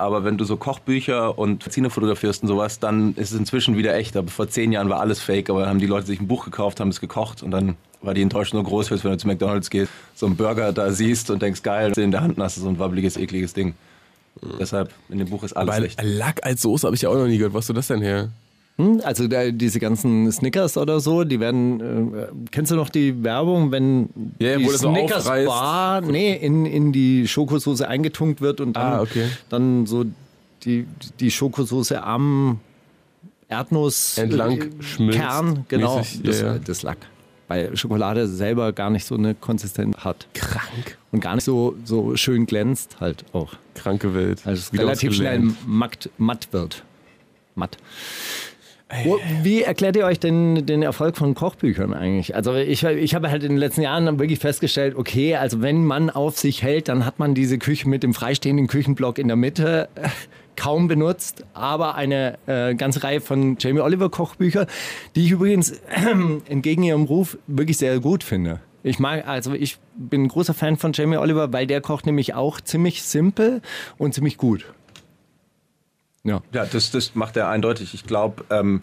[0.00, 3.96] Aber wenn du so Kochbücher und Zine fotografierst und sowas, dann ist es inzwischen wieder
[3.96, 4.16] echt.
[4.16, 6.44] Aber vor zehn Jahren war alles fake, aber dann haben die Leute sich ein Buch
[6.44, 9.26] gekauft, haben es gekocht und dann war die Enttäuschung so groß, als wenn du zu
[9.26, 12.60] McDonalds gehst, so einen Burger da siehst und denkst, geil, in der Hand hast du
[12.60, 13.74] so ein wabbeliges, ekliges Ding.
[14.60, 16.00] Deshalb, in dem Buch ist alles Weil echt.
[16.00, 17.54] Lack als Soße habe ich ja auch noch nie gehört.
[17.54, 18.28] Was ist das denn her?
[18.78, 19.00] Hm?
[19.02, 21.80] Also da, diese ganzen Snickers oder so, die werden,
[22.14, 24.08] äh, kennst du noch die Werbung, wenn
[24.38, 25.46] Ja, die so Snickers aufreißt.
[25.48, 29.26] Bar, nee, in, in die Schokosoße eingetunkt wird und dann, Ah, okay.
[29.48, 30.04] dann so
[30.62, 30.86] die,
[31.18, 32.60] die Schokosoße am
[33.48, 36.58] Erdnuss Entlang äh, schmilzt Kern, genau, mäßig, das, ja, ja.
[36.58, 36.98] das Lack.
[37.48, 40.28] Weil Schokolade selber gar nicht so eine Konsistenz hat.
[40.34, 40.98] Krank.
[41.12, 43.54] Und gar nicht so, so schön glänzt halt auch.
[43.74, 44.42] Kranke Welt.
[44.44, 46.84] Also es relativ schnell matt, matt wird.
[47.54, 47.78] Matt.
[49.04, 52.34] Wo- Wie erklärt ihr euch denn den Erfolg von Kochbüchern eigentlich?
[52.34, 55.84] Also ich, ich habe halt in den letzten Jahren dann wirklich festgestellt, okay, also wenn
[55.84, 59.36] man auf sich hält, dann hat man diese Küche mit dem freistehenden Küchenblock in der
[59.36, 60.08] Mitte äh,
[60.56, 64.66] kaum benutzt, aber eine äh, ganze Reihe von Jamie Oliver Kochbücher,
[65.14, 65.80] die ich übrigens äh,
[66.48, 68.60] entgegen ihrem Ruf wirklich sehr gut finde.
[68.82, 72.34] Ich mag, also ich bin ein großer Fan von Jamie Oliver, weil der kocht nämlich
[72.34, 73.60] auch ziemlich simpel
[73.98, 74.64] und ziemlich gut.
[76.28, 76.42] Ja.
[76.52, 77.94] Ja, das, das macht er eindeutig.
[77.94, 78.82] Ich glaube, ähm,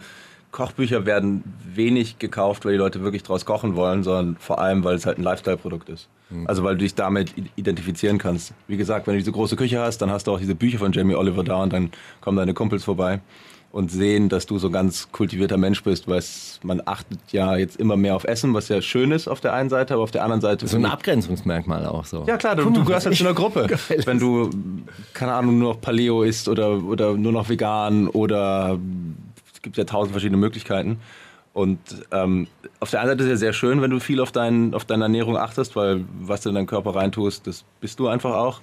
[0.50, 4.94] Kochbücher werden wenig gekauft, weil die Leute wirklich draus kochen wollen, sondern vor allem, weil
[4.94, 6.08] es halt ein Lifestyle-Produkt ist.
[6.46, 8.52] Also weil du dich damit identifizieren kannst.
[8.66, 10.90] Wie gesagt, wenn du diese große Küche hast, dann hast du auch diese Bücher von
[10.90, 13.20] Jamie Oliver da und dann kommen deine Kumpels vorbei
[13.76, 16.22] und sehen, dass du so ein ganz kultivierter Mensch bist, weil
[16.62, 19.68] man achtet ja jetzt immer mehr auf Essen, was ja schön ist auf der einen
[19.68, 20.66] Seite, aber auf der anderen Seite...
[20.66, 22.24] So ein Abgrenzungsmerkmal auch so.
[22.26, 23.66] ja klar, du, du gehörst halt zu einer Gruppe.
[24.06, 24.48] Wenn du,
[25.12, 28.78] keine Ahnung, nur noch Paleo isst oder, oder nur noch vegan oder
[29.52, 30.98] es gibt ja tausend verschiedene Möglichkeiten.
[31.52, 31.78] Und
[32.12, 32.46] ähm,
[32.80, 34.86] auf der einen Seite ist es ja sehr schön, wenn du viel auf, dein, auf
[34.86, 38.62] deine Ernährung achtest, weil was du in deinen Körper reintust, das bist du einfach auch.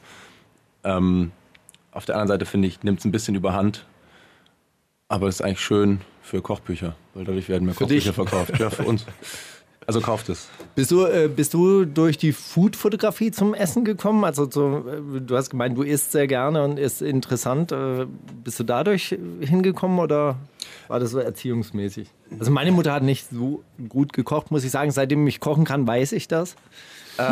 [0.84, 1.32] Ähm,
[1.92, 3.86] auf der anderen Seite finde ich, nimmt es ein bisschen überhand.
[5.14, 8.16] Aber es ist eigentlich schön für Kochbücher, weil dadurch werden mehr Kochbücher dich?
[8.16, 8.58] verkauft.
[8.58, 9.06] Ja, für uns.
[9.86, 10.48] Also kauft es.
[10.74, 14.24] Bist du, äh, bist du durch die Food-Fotografie zum Essen gekommen?
[14.24, 17.72] Also so, äh, du hast gemeint, du isst sehr gerne und ist interessant.
[17.72, 18.08] Äh,
[18.44, 20.38] bist du dadurch hingekommen oder
[20.88, 22.10] war das so erziehungsmäßig?
[22.40, 24.90] Also meine Mutter hat nicht so gut gekocht, muss ich sagen.
[24.90, 26.56] Seitdem ich kochen kann, weiß ich das.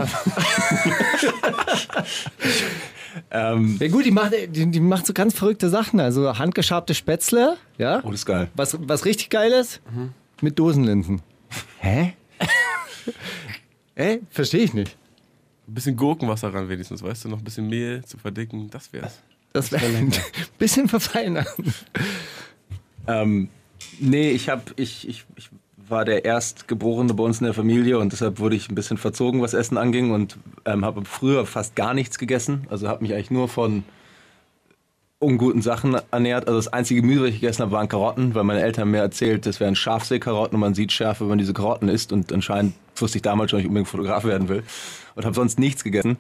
[3.30, 6.00] Ähm, Ja gut, die macht, die, die macht so ganz verrückte Sachen.
[6.00, 8.00] Also handgeschabte Spätzle, ja.
[8.04, 8.50] oh, das ist geil.
[8.56, 9.82] Was, was richtig geil ist,
[10.41, 11.21] mit Dosenlinsen.
[11.80, 12.13] Hä?
[13.95, 14.19] Hä?
[14.30, 14.95] Verstehe ich nicht.
[15.67, 19.19] Ein bisschen Gurkenwasser ran wenigstens, weißt du, noch ein bisschen Mehl zu verdicken, das wär's.
[19.54, 20.12] Das wäre ein
[20.58, 21.45] bisschen verfeinern.
[23.08, 23.50] Ähm,
[24.00, 25.50] nee, ich, hab, ich, ich, ich
[25.91, 29.41] war der Erstgeborene bei uns in der Familie und deshalb wurde ich ein bisschen verzogen,
[29.41, 32.65] was Essen anging und ähm, habe früher fast gar nichts gegessen.
[32.69, 33.84] Also habe mich eigentlich nur von
[35.19, 36.47] unguten Sachen ernährt.
[36.47, 39.45] Also das einzige Gemüse, was ich gegessen habe, waren Karotten, weil meine Eltern mir erzählt,
[39.45, 42.12] das wären Schafseekarotten und man sieht Schärfe, wenn man diese Karotten isst.
[42.12, 44.63] Und anscheinend wusste ich damals schon, dass ich unbedingt Fotograf werden will
[45.15, 46.17] und habe sonst nichts gegessen.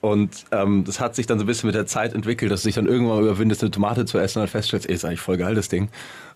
[0.00, 2.70] Und ähm, das hat sich dann so ein bisschen mit der Zeit entwickelt, dass du
[2.70, 5.56] dann irgendwann überwindest, eine Tomate zu essen und dann feststellst, ey, ist eigentlich voll geil,
[5.56, 5.88] das Ding.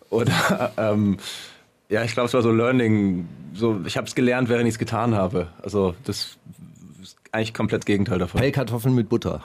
[0.08, 1.18] Oder ähm,
[1.90, 3.28] ja, ich glaube, es war so Learning.
[3.52, 5.48] So, ich habe es gelernt, während ich es getan habe.
[5.62, 6.38] Also das
[7.02, 8.40] ist eigentlich komplett das Gegenteil davon.
[8.40, 9.42] Pellkartoffeln mit Butter.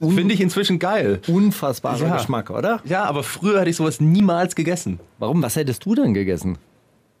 [0.00, 1.20] Finde ich inzwischen geil.
[1.26, 2.16] Unfassbarer Ja.
[2.16, 2.80] Geschmack, oder?
[2.84, 5.00] Ja, aber früher hätte ich sowas niemals gegessen.
[5.18, 5.42] Warum?
[5.42, 6.56] Was hättest du denn gegessen?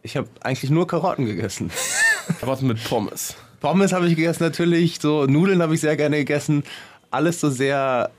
[0.02, 1.72] Ich habe eigentlich nur Karotten gegessen.
[2.40, 3.34] Was mit Pommes?
[3.60, 6.62] Pommes habe ich gegessen natürlich, so Nudeln habe ich sehr gerne gegessen.
[7.10, 8.10] Alles so sehr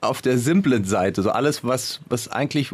[0.00, 2.72] auf der simplen Seite, so alles was was eigentlich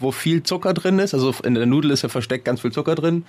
[0.00, 2.94] wo viel Zucker drin ist, also in der Nudel ist ja versteckt ganz viel Zucker
[2.94, 3.24] drin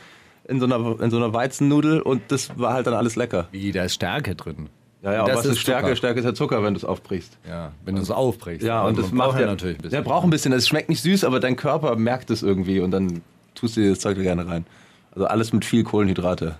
[0.47, 3.47] in so einer in so einer Weizennudel und das war halt dann alles lecker.
[3.51, 4.69] Wie, da ist Stärke drin.
[5.03, 5.83] Ja, ja, Das aber was ist ist Stärke?
[5.87, 5.95] Zucker.
[5.95, 7.37] Stärke ist ja Zucker, wenn du es aufbrichst.
[7.47, 8.65] Ja, wenn du es aufbrichst.
[8.65, 9.91] Ja, Aber und das man macht ja natürlich ein bisschen.
[9.91, 12.91] Der braucht ein bisschen, es schmeckt nicht süß, aber dein Körper merkt es irgendwie und
[12.91, 13.21] dann
[13.55, 14.65] tust du dir das Zeug da gerne rein.
[15.13, 16.55] Also alles mit viel Kohlenhydrate.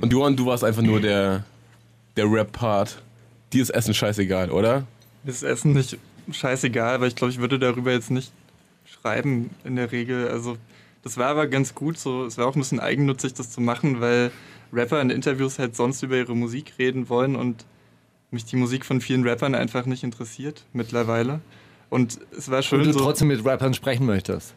[0.00, 1.44] Und Johann, du warst einfach nur der,
[2.16, 3.02] der Rap-Part.
[3.52, 4.84] Dir ist Essen scheißegal, oder?
[5.24, 5.98] Ist Essen nicht
[6.32, 8.32] scheißegal, aber ich glaube, ich würde darüber jetzt nicht
[9.00, 10.28] schreiben in der Regel.
[10.28, 10.56] Also
[11.02, 12.24] das war aber ganz gut so.
[12.24, 14.30] Es war auch ein bisschen eigennützig, das zu machen, weil
[14.72, 17.64] Rapper in Interviews halt sonst über ihre Musik reden wollen und
[18.30, 21.40] mich die Musik von vielen Rappern einfach nicht interessiert mittlerweile.
[21.88, 23.00] Und es war schön Und du so.
[23.00, 24.54] trotzdem mit Rappern sprechen möchtest.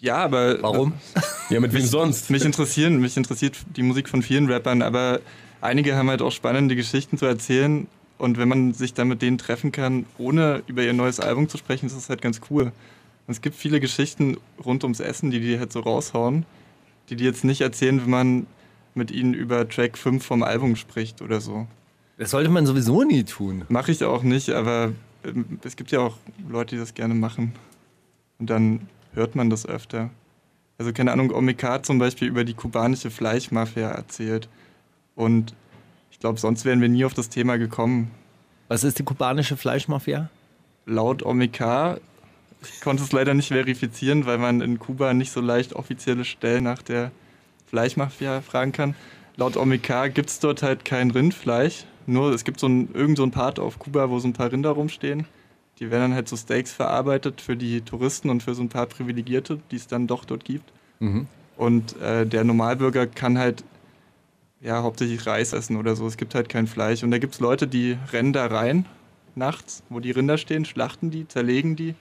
[0.00, 0.92] ja, aber Warum?
[1.48, 2.28] Ja, mit wem sonst?
[2.30, 5.20] mich interessieren, mich interessiert die Musik von vielen Rappern, aber
[5.60, 7.86] einige haben halt auch spannende Geschichten zu erzählen
[8.18, 11.56] und wenn man sich dann mit denen treffen kann, ohne über ihr neues Album zu
[11.56, 12.72] sprechen, ist das halt ganz cool.
[13.28, 16.46] Es gibt viele Geschichten rund ums Essen, die die halt so raushauen,
[17.08, 18.46] die die jetzt nicht erzählen, wenn man
[18.94, 21.66] mit ihnen über Track 5 vom Album spricht oder so.
[22.18, 23.64] Das sollte man sowieso nie tun.
[23.68, 24.92] Mache ich auch nicht, aber
[25.24, 26.16] ähm, es gibt ja auch
[26.48, 27.52] Leute, die das gerne machen.
[28.38, 30.10] Und dann hört man das öfter.
[30.78, 34.48] Also keine Ahnung, Omika zum Beispiel über die kubanische Fleischmafia erzählt.
[35.14, 35.54] Und
[36.10, 38.10] ich glaube, sonst wären wir nie auf das Thema gekommen.
[38.68, 40.28] Was ist die kubanische Fleischmafia?
[40.86, 41.98] Laut Omika,
[42.74, 46.64] ich konnte es leider nicht verifizieren, weil man in Kuba nicht so leicht offizielle Stellen
[46.64, 47.10] nach der
[47.66, 48.94] Fleischmafia fragen kann.
[49.36, 51.84] Laut Omika gibt es dort halt kein Rindfleisch.
[52.06, 54.52] Nur es gibt so ein, irgend so ein Part auf Kuba, wo so ein paar
[54.52, 55.26] Rinder rumstehen.
[55.78, 58.86] Die werden dann halt so Steaks verarbeitet für die Touristen und für so ein paar
[58.86, 60.72] Privilegierte, die es dann doch dort gibt.
[61.56, 63.64] Und äh, der Normalbürger kann halt
[64.60, 66.06] ja hauptsächlich Reis essen oder so.
[66.06, 67.02] Es gibt halt kein Fleisch.
[67.02, 68.86] Und da gibt es Leute, die rennen da rein
[69.34, 71.94] nachts, wo die Rinder stehen, schlachten die, zerlegen die,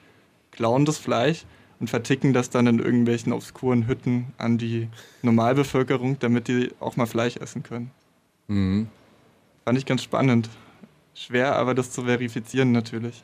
[0.55, 1.45] klauen das Fleisch
[1.79, 4.87] und verticken das dann in irgendwelchen obskuren Hütten an die
[5.21, 7.91] Normalbevölkerung, damit die auch mal Fleisch essen können.
[8.47, 10.49] Fand ich ganz spannend.
[11.13, 13.23] Schwer aber das zu verifizieren natürlich.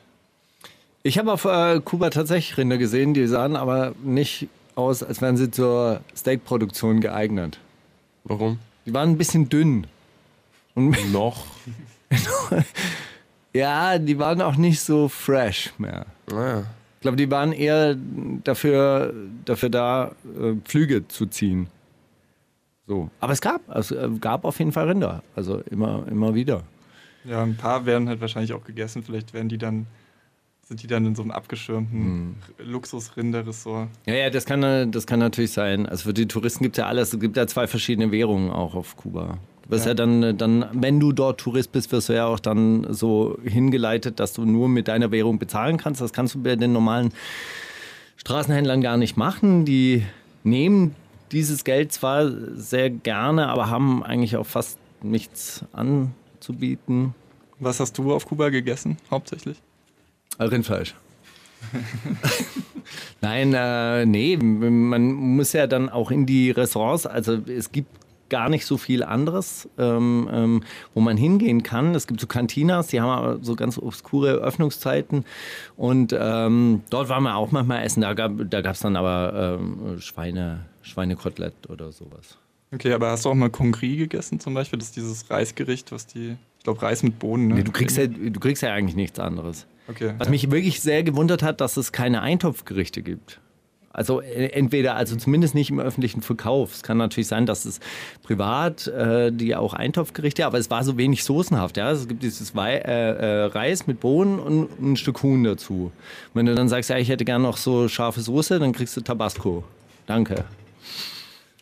[1.02, 5.36] Ich habe auf äh, Kuba tatsächlich Rinder gesehen, die sahen aber nicht aus, als wären
[5.36, 7.58] sie zur Steakproduktion geeignet.
[8.24, 8.58] Warum?
[8.86, 9.86] Die waren ein bisschen dünn.
[10.74, 11.44] Und Noch.
[13.52, 16.06] ja, die waren auch nicht so fresh mehr.
[16.30, 16.64] Naja.
[17.02, 17.96] Ich glaube, die waren eher
[18.44, 19.12] dafür,
[19.44, 21.66] dafür da, äh, Pflüge zu ziehen.
[22.86, 23.10] So.
[23.18, 25.24] Aber es gab, es äh, gab auf jeden Fall Rinder.
[25.34, 26.62] Also immer, immer wieder.
[27.24, 29.02] Ja, ein paar werden halt wahrscheinlich auch gegessen.
[29.02, 29.86] Vielleicht werden die dann,
[30.64, 33.88] sind die dann in so einem abgeschirmten Luxusrinderressort.
[34.06, 35.86] Ja, ja, das kann, äh, das kann natürlich sein.
[35.86, 37.12] Also für die Touristen gibt es ja alles.
[37.12, 39.38] Es gibt ja zwei verschiedene Währungen auch auf Kuba.
[39.68, 39.94] Wirst ja, Ja.
[39.94, 44.20] dann, äh, dann, wenn du dort Tourist bist, wirst du ja auch dann so hingeleitet,
[44.20, 46.00] dass du nur mit deiner Währung bezahlen kannst.
[46.00, 47.12] Das kannst du bei den normalen
[48.16, 49.64] Straßenhändlern gar nicht machen.
[49.64, 50.04] Die
[50.44, 50.94] nehmen
[51.30, 57.14] dieses Geld zwar sehr gerne, aber haben eigentlich auch fast nichts anzubieten.
[57.58, 59.56] Was hast du auf Kuba gegessen, hauptsächlich?
[60.38, 60.94] Rindfleisch.
[63.20, 67.88] Nein, äh, nee, man muss ja dann auch in die Restaurants, also es gibt
[68.32, 70.64] gar nicht so viel anderes, ähm, ähm,
[70.94, 71.94] wo man hingehen kann.
[71.94, 75.26] Es gibt so Cantinas, die haben aber so ganz obskure Öffnungszeiten
[75.76, 78.00] und ähm, dort waren wir auch manchmal essen.
[78.00, 82.38] Da gab es da gab's dann aber ähm, Schweine, Schweinekotelett oder sowas.
[82.72, 84.78] Okay, aber hast du auch mal Kongri gegessen zum Beispiel?
[84.78, 87.48] Das ist dieses Reisgericht, was die, ich glaube Reis mit Bohnen.
[87.48, 87.56] Ne?
[87.56, 89.66] Nee, du, kriegst ja, du kriegst ja eigentlich nichts anderes.
[89.88, 90.14] Okay.
[90.16, 93.40] Was mich wirklich sehr gewundert hat, dass es keine Eintopfgerichte gibt.
[93.92, 96.74] Also äh, entweder, also zumindest nicht im öffentlichen Verkauf.
[96.74, 97.80] Es kann natürlich sein, dass es
[98.22, 101.76] privat äh, die auch Eintopfgerichte, aber es war so wenig soßenhaft.
[101.76, 101.90] Ja?
[101.90, 105.92] Es gibt dieses Wei äh, äh, Reis mit Bohnen und ein Stück Huhn dazu.
[106.34, 109.00] Wenn du dann sagst, ja, ich hätte gern noch so scharfe Soße, dann kriegst du
[109.00, 109.64] Tabasco.
[110.06, 110.44] Danke.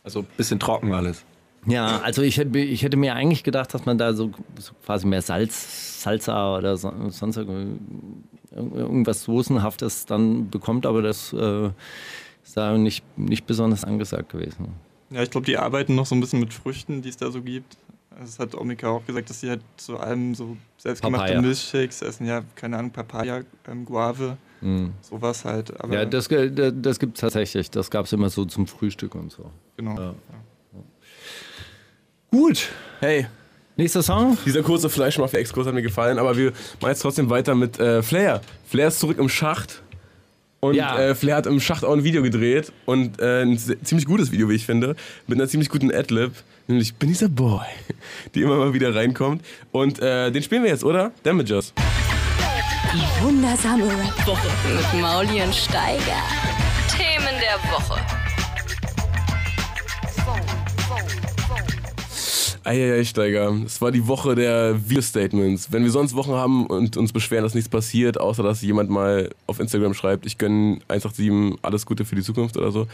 [0.04, 1.24] Also ein bisschen trocken alles.
[1.66, 5.06] Ja, also ich hätte, ich hätte mir eigentlich gedacht, dass man da so, so quasi
[5.06, 7.76] mehr Salz, Salsa oder so, sonst irgendwie
[8.52, 11.70] irgendwas Soßenhaftes dann bekommt, aber das äh,
[12.42, 14.68] ist da nicht, nicht besonders angesagt gewesen.
[15.10, 17.42] Ja, ich glaube, die arbeiten noch so ein bisschen mit Früchten, die es da so
[17.42, 17.76] gibt.
[18.10, 21.40] Also das hat Omika auch gesagt, dass sie halt zu allem so selbstgemachte Papaya.
[21.42, 22.26] Milchshakes essen.
[22.26, 24.36] Ja, keine Ahnung, Papaya, ähm, Guave,
[25.00, 25.80] sowas halt.
[25.80, 27.70] Aber Ja, das, äh, das gibt es tatsächlich.
[27.70, 29.50] Das gab es immer so zum Frühstück und so.
[29.76, 29.98] genau.
[29.98, 30.14] Ja.
[32.30, 32.68] Gut.
[33.00, 33.26] Hey,
[33.80, 34.36] Nächster Song?
[34.44, 36.50] dieser kurze Fleischmafia-Exkurs hat mir gefallen, aber wir
[36.82, 38.42] machen jetzt trotzdem weiter mit äh, Flair.
[38.68, 39.80] Flair ist zurück im Schacht.
[40.60, 40.98] Und Ja.
[41.00, 44.50] äh, Flair hat im Schacht auch ein Video gedreht und äh, ein ziemlich gutes Video,
[44.50, 46.32] wie ich finde, mit einer ziemlich guten Adlib,
[46.66, 47.64] nämlich Bin dieser Boy,
[48.34, 49.42] die immer mal wieder reinkommt.
[49.72, 51.12] Und äh, den spielen wir jetzt, oder?
[51.22, 51.72] Damages.
[52.92, 56.20] Die wundersame Rap-Woche mit Mauli und Steiger.
[56.94, 57.98] Themen der Woche.
[62.64, 63.54] Eieiei, Steiger.
[63.64, 65.72] Es war die Woche der Video-Statements.
[65.72, 69.30] Wenn wir sonst Wochen haben und uns beschweren, dass nichts passiert, außer dass jemand mal
[69.46, 72.86] auf Instagram schreibt, ich gönne 187 alles Gute für die Zukunft oder so.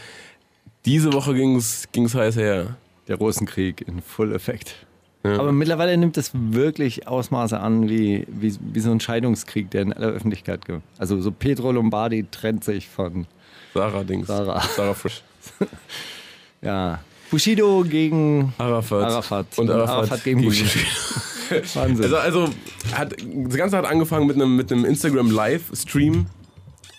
[0.85, 2.77] Diese Woche ging's ging's heiß her.
[3.07, 4.75] Der Rosenkrieg in Full Effekt.
[5.23, 5.39] Ja.
[5.39, 9.93] Aber mittlerweile nimmt es wirklich Ausmaße an, wie, wie, wie so ein Scheidungskrieg, der in
[9.93, 10.81] aller Öffentlichkeit gibt.
[10.97, 13.27] Also so Pedro Lombardi trennt sich von,
[13.73, 14.27] Sarah Dings.
[14.27, 14.61] Sarah.
[14.61, 15.21] Sarah Frisch.
[16.61, 16.99] ja,
[17.29, 19.03] Bushido gegen Arafat.
[19.03, 19.47] Arafat.
[19.57, 20.69] Und Arafat, Arafat gegen Bushido.
[21.73, 22.03] Wahnsinn.
[22.03, 22.49] Also, also
[22.93, 26.25] hat, das Ganze hat angefangen mit einem, mit einem Instagram Live-Stream,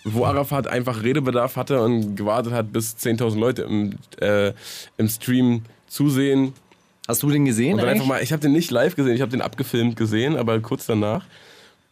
[0.05, 4.53] wo Arafat einfach Redebedarf hatte und gewartet hat, bis 10.000 Leute im, äh,
[4.97, 6.53] im Stream zusehen.
[7.07, 7.73] Hast du den gesehen?
[7.73, 8.01] Und dann eigentlich?
[8.01, 10.85] einfach mal, ich habe den nicht live gesehen, ich habe den abgefilmt gesehen, aber kurz
[10.85, 11.25] danach.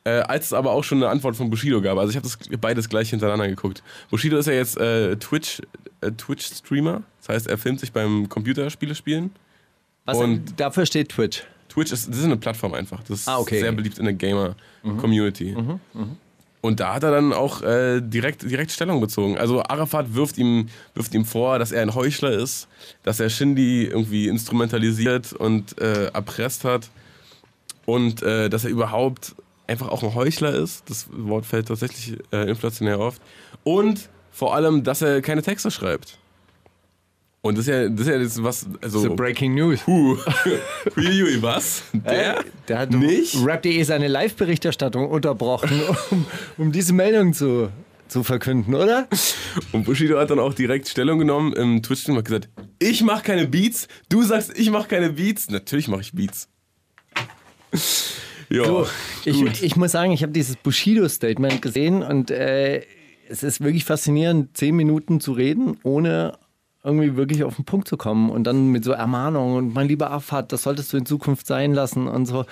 [0.07, 1.97] Äh, als es aber auch schon eine Antwort von Bushido gab.
[1.97, 3.83] Also ich habe das beides gleich hintereinander geguckt.
[4.09, 5.61] Bushido ist ja jetzt äh, Twitch,
[6.01, 7.01] äh, Twitch-Streamer.
[7.19, 9.31] Das heißt, er filmt sich beim Computerspiele spielen.
[10.05, 11.43] Was, und- dafür steht Twitch.
[11.67, 13.01] Twitch ist, das ist eine Plattform einfach.
[13.03, 13.59] Das ist Ah, okay.
[13.59, 15.55] sehr beliebt in der Gamer-Community.
[16.61, 19.37] Und da hat er dann auch äh, direkt, direkt Stellung bezogen.
[19.37, 22.67] Also Arafat wirft ihm, wirft ihm vor, dass er ein Heuchler ist,
[23.03, 26.89] dass er Shindy irgendwie instrumentalisiert und äh, erpresst hat
[27.85, 29.35] und äh, dass er überhaupt
[29.67, 30.89] einfach auch ein Heuchler ist.
[30.89, 33.21] Das Wort fällt tatsächlich äh, inflationär oft.
[33.63, 36.17] Und vor allem, dass er keine Texte schreibt.
[37.41, 38.67] Und das ist ja, das ist ja das, was.
[38.81, 39.85] Also, So Breaking News.
[39.87, 40.17] Huh.
[40.95, 41.83] Huiuiui, was?
[41.93, 42.43] Der?
[42.67, 43.37] Der hat Nicht?
[43.43, 46.25] Rap.de seine Live-Berichterstattung unterbrochen, um,
[46.57, 47.69] um diese Meldung zu,
[48.07, 49.07] zu verkünden, oder?
[49.71, 52.49] Und Bushido hat dann auch direkt Stellung genommen im Twitch-Stream und hat gesagt,
[52.79, 55.49] ich mach keine Beats, du sagst, ich mach keine Beats.
[55.49, 56.49] Natürlich mache ich Beats.
[58.49, 58.89] Ja, So, gut.
[59.25, 62.81] ich, ich muss sagen, ich habe dieses Bushido-Statement gesehen und äh,
[63.29, 66.37] es ist wirklich faszinierend, zehn Minuten zu reden, ohne
[66.83, 70.11] irgendwie wirklich auf den Punkt zu kommen und dann mit so Ermahnungen und mein lieber
[70.11, 72.45] Afat, das solltest du in Zukunft sein lassen und so.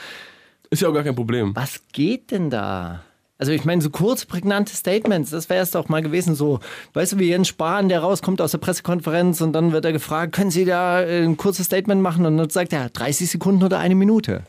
[0.69, 1.55] Ist ja auch gar kein Problem.
[1.55, 3.01] Was geht denn da?
[3.37, 6.59] Also ich meine, so kurz prägnante Statements, das wäre es doch mal gewesen, so,
[6.93, 10.33] weißt du, wie Jens Spahn, der rauskommt aus der Pressekonferenz und dann wird er gefragt,
[10.33, 12.25] können Sie da äh, ein kurzes Statement machen?
[12.25, 14.43] Und dann sagt er, 30 Sekunden oder eine Minute.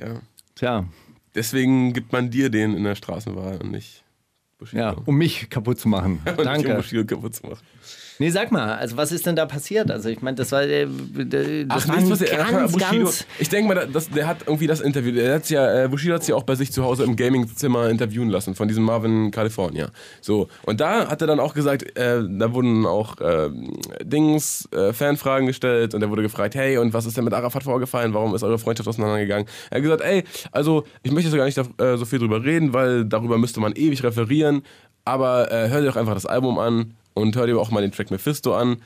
[0.00, 0.20] Tja,
[0.54, 0.84] Tja,
[1.34, 4.02] deswegen gibt man dir den in der Straßenwahl und nicht
[4.58, 4.82] Bushido.
[4.82, 6.20] ja, um mich kaputt zu machen.
[6.24, 6.74] Nicht um Danke.
[6.74, 7.60] Bushido kaputt zu machen.
[8.20, 9.90] Nee, sag mal, also was ist denn da passiert?
[9.90, 10.86] Also ich meine, das war, äh,
[11.66, 13.26] das war nichts, was ein er- ganz, Bushido, ganz...
[13.38, 16.22] Ich denke mal, das, der hat irgendwie das Interview, der hat's ja, äh, Bushido hat
[16.22, 19.88] sich ja auch bei sich zu Hause im Gaming-Zimmer interviewen lassen von diesem Marvin California.
[20.20, 23.48] So, und da hat er dann auch gesagt, äh, da wurden auch äh,
[24.04, 27.62] Dings, äh, Fanfragen gestellt und er wurde gefragt, hey, und was ist denn mit Arafat
[27.62, 28.12] vorgefallen?
[28.12, 29.46] Warum ist eure Freundschaft auseinandergegangen?
[29.70, 32.74] Er hat gesagt, ey, also ich möchte jetzt gar nicht äh, so viel drüber reden,
[32.74, 34.60] weil darüber müsste man ewig referieren,
[35.06, 37.92] aber äh, hör dir doch einfach das Album an und hör dir auch mal den
[37.92, 38.82] Track Mephisto an.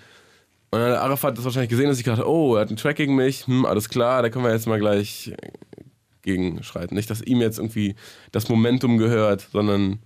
[0.70, 2.96] Und dann hat Arafat das wahrscheinlich gesehen, dass ich gedacht oh, er hat einen Track
[2.96, 5.36] gegen mich, hm, alles klar, da können wir jetzt mal gleich äh,
[6.22, 6.96] gegenschreiten.
[6.96, 7.94] Nicht, dass ihm jetzt irgendwie
[8.32, 10.00] das Momentum gehört, sondern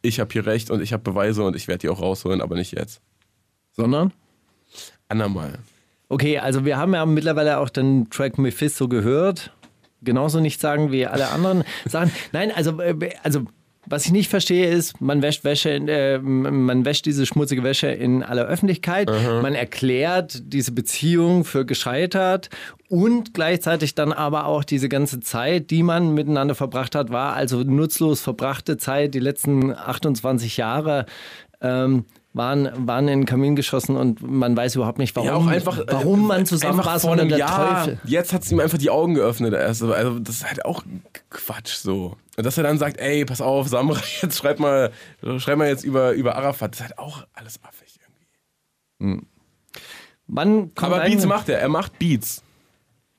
[0.00, 2.56] ich habe hier recht und ich habe Beweise und ich werde die auch rausholen, aber
[2.56, 3.00] nicht jetzt.
[3.72, 4.12] Sondern?
[5.08, 5.58] Andermal.
[6.08, 9.52] Okay, also wir haben ja mittlerweile auch den Track Mephisto gehört.
[10.02, 12.12] Genauso nicht sagen wie alle anderen Sachen.
[12.32, 13.46] Nein, also, äh, also
[13.86, 17.88] was ich nicht verstehe ist, man wäscht Wäsche, in, äh, man wäscht diese schmutzige Wäsche
[17.88, 19.10] in aller Öffentlichkeit.
[19.42, 22.50] Man erklärt diese Beziehung für gescheitert
[22.88, 27.62] und gleichzeitig dann aber auch diese ganze Zeit, die man miteinander verbracht hat, war also
[27.62, 31.06] nutzlos verbrachte Zeit, die letzten 28 Jahre.
[31.60, 35.46] Ähm, waren, waren in den Kamin geschossen und man weiß überhaupt nicht, warum, ja, auch
[35.46, 37.84] einfach, äh, warum man zusammen einfach war, vor einem Jahr.
[37.84, 38.00] Teufel.
[38.04, 39.54] Jetzt hat es ihm einfach die Augen geöffnet.
[39.54, 40.82] Also, also das ist halt auch
[41.30, 42.16] Quatsch so.
[42.36, 44.90] Und dass er dann sagt, ey, pass auf, Samra, jetzt schreib mal,
[45.38, 46.72] schreib mal jetzt über, über Arafat.
[46.72, 49.26] Das ist halt auch alles affig irgendwie.
[50.74, 52.42] Kommt Aber Beats macht er, er macht Beats.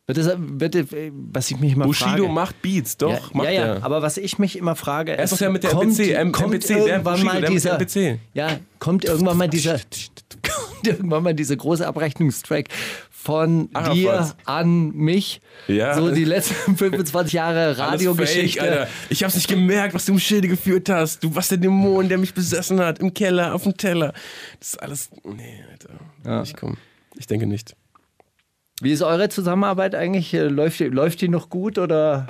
[0.08, 2.28] Das, wird, äh, was ich mich immer Bushido frage.
[2.30, 3.84] macht Beats, doch, ja, macht ja, ja, er.
[3.84, 6.32] aber was ich mich immer frage, Er ist doch der mit der kommt, MPC, M-
[6.32, 8.20] kommt MPC, irgendwann Bushido, mal dieser, MPC.
[8.36, 9.74] ja, kommt irgendwann mal dieser,
[10.44, 12.68] kommt irgendwann mal dieser große Abrechnungstrack
[13.10, 13.96] von Arafat.
[13.96, 15.42] dir an mich.
[15.68, 15.96] Ja.
[15.96, 18.62] So die letzten 25 Jahre Radiogeschichte.
[18.64, 18.88] fake.
[19.10, 21.24] Ich hab's nicht gemerkt, was du im Schilde geführt hast.
[21.24, 23.00] Du warst der Dämon, der mich besessen hat.
[23.00, 24.14] Im Keller, auf dem Teller.
[24.60, 25.10] Das ist alles.
[25.24, 25.90] Nee, Alter.
[26.24, 26.44] Ja.
[26.44, 26.78] Ich komm.
[27.18, 27.76] Ich denke nicht.
[28.82, 30.34] Wie ist eure Zusammenarbeit eigentlich?
[30.34, 32.28] Äh, Läuft die, läuft die noch gut oder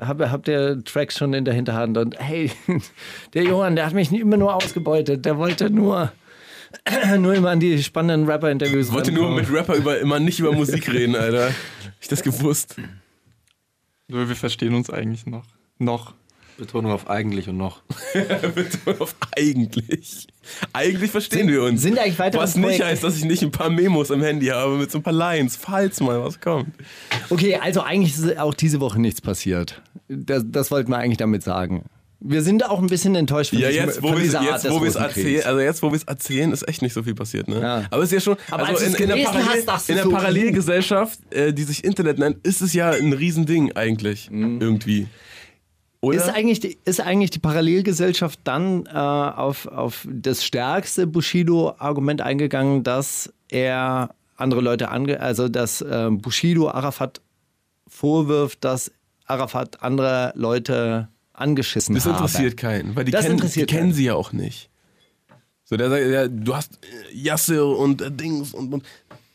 [0.00, 1.96] hab, habt ihr Tracks schon in der Hinterhand?
[1.98, 2.50] Und hey,
[3.34, 5.24] der Johann, der hat mich immer nur ausgebeutet.
[5.24, 6.12] Der wollte nur,
[7.18, 10.52] nur immer an die spannenden Rapper-Interviews Ich wollte nur mit Rapper über, immer nicht über
[10.52, 11.48] Musik reden, Alter.
[11.48, 11.54] Hab
[12.00, 12.76] ich das gewusst?
[14.08, 15.44] Nur wir verstehen uns eigentlich noch.
[15.78, 16.14] Noch.
[16.56, 17.82] Betonung auf eigentlich und noch.
[18.54, 20.26] Betonung auf eigentlich.
[20.72, 21.82] Eigentlich verstehen wir uns.
[21.82, 24.76] sind eigentlich weitere Was nicht heißt, dass ich nicht ein paar Memos am Handy habe
[24.76, 26.68] mit so ein paar Lines, falls mal was kommt.
[27.30, 29.80] Okay, also eigentlich ist auch diese Woche nichts passiert.
[30.08, 31.84] Das, das wollten wir eigentlich damit sagen.
[32.20, 34.50] Wir sind auch ein bisschen enttäuscht von, Ja, diesem, jetzt, wo von wir dieser Art
[34.50, 35.16] jetzt, des wo wir es Rosenkriegs.
[35.18, 37.60] erzählen, also jetzt, wo wir es erzählen, ist echt nicht so viel passiert, ne?
[37.60, 37.84] Ja.
[37.90, 40.04] Aber es ist ja schon, Aber also als in, in der, Parallel, hast, in der
[40.04, 45.06] so, Parallelgesellschaft, äh, die sich Internet nennt, ist es ja ein Riesending eigentlich, irgendwie.
[46.00, 46.18] Oder?
[46.18, 52.84] Ist eigentlich, die, ist eigentlich die Parallelgesellschaft dann äh, auf, auf das stärkste Bushido-Argument eingegangen,
[52.84, 55.20] dass er andere Leute ange...
[55.20, 57.20] Also, dass äh, Bushido Arafat
[57.88, 58.92] vorwirft, dass
[59.26, 62.14] Arafat andere Leute angeschissen das habe.
[62.16, 64.70] interessiert keinen, weil die, Das kennen, die kennen sie ja auch nicht.
[65.64, 68.84] So, der sagt, ja, du hast äh, Yassir und äh, Dings und, und.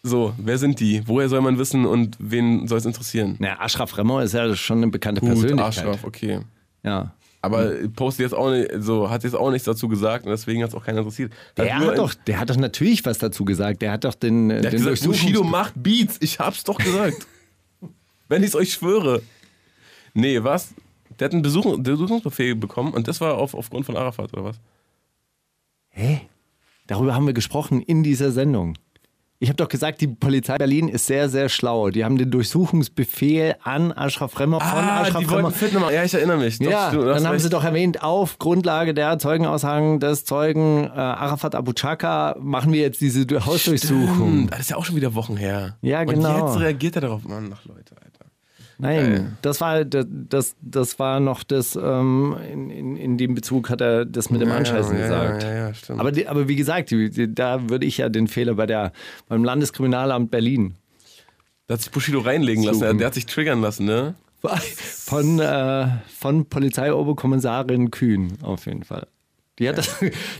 [0.01, 1.01] So, wer sind die?
[1.07, 3.35] Woher soll man wissen und wen soll es interessieren?
[3.39, 5.85] Naja, Ashraf Remo ist ja schon eine bekannte Gut, Persönlichkeit.
[5.85, 6.39] Arschloch, okay.
[6.83, 7.13] Ja.
[7.41, 10.69] Aber postet jetzt auch nicht, so, hat jetzt auch nichts dazu gesagt und deswegen hat
[10.69, 11.33] es auch keiner interessiert.
[11.57, 13.81] Der hat, doch, der hat doch natürlich was dazu gesagt.
[13.81, 16.17] Der hat doch den, Der hat den gesagt, Durchsuchungs- Bushido macht Beats.
[16.21, 17.27] Ich hab's doch gesagt.
[18.29, 19.21] Wenn ich es euch schwöre.
[20.13, 20.73] Nee, was?
[21.19, 24.59] Der hat einen Besuch, Besuchungsbefehl bekommen und das war auf, aufgrund von Arafat, oder was?
[25.89, 26.21] Hä?
[26.87, 28.77] Darüber haben wir gesprochen in dieser Sendung.
[29.43, 31.89] Ich habe doch gesagt, die Polizei Berlin ist sehr, sehr schlau.
[31.89, 35.25] Die haben den Durchsuchungsbefehl an Aschraf Remmer von Aschraf Ah, die
[35.75, 35.91] Remmer.
[35.91, 36.59] Ja, ich erinnere mich.
[36.59, 37.43] Doch, Ja, stimmt, du dann haben recht.
[37.43, 42.79] sie doch erwähnt, auf Grundlage der Zeugenaussagen des Zeugen äh, Arafat Abu Chaka machen wir
[42.79, 44.31] jetzt diese Du- Hausdurchsuchung.
[44.43, 45.75] Hm, Das ist ja auch schon wieder Wochen her.
[45.81, 46.41] Ja, genau.
[46.41, 47.23] Und jetzt reagiert er darauf.
[47.25, 47.95] Mann, ach Leute,
[48.83, 54.05] Nein, das war das, das, war noch das, ähm, in, in, dem Bezug hat er
[54.05, 55.43] das mit dem Ja, Anscheißen ja, gesagt.
[55.89, 55.95] Ja.
[55.97, 56.93] Aber, aber wie gesagt,
[57.29, 58.91] da würde ich ja den Fehler bei der,
[59.27, 60.75] beim Landeskriminalamt Berlin
[61.67, 62.79] da hat sich Bushido reinlegen lassen.
[62.79, 62.97] Suchen.
[62.97, 64.15] Der hat sich triggern lassen, ne?
[64.43, 65.87] von, äh,
[66.19, 69.07] von Polizeioberkommissarin Kühn auf jeden Fall.
[69.59, 69.87] Die hat, das,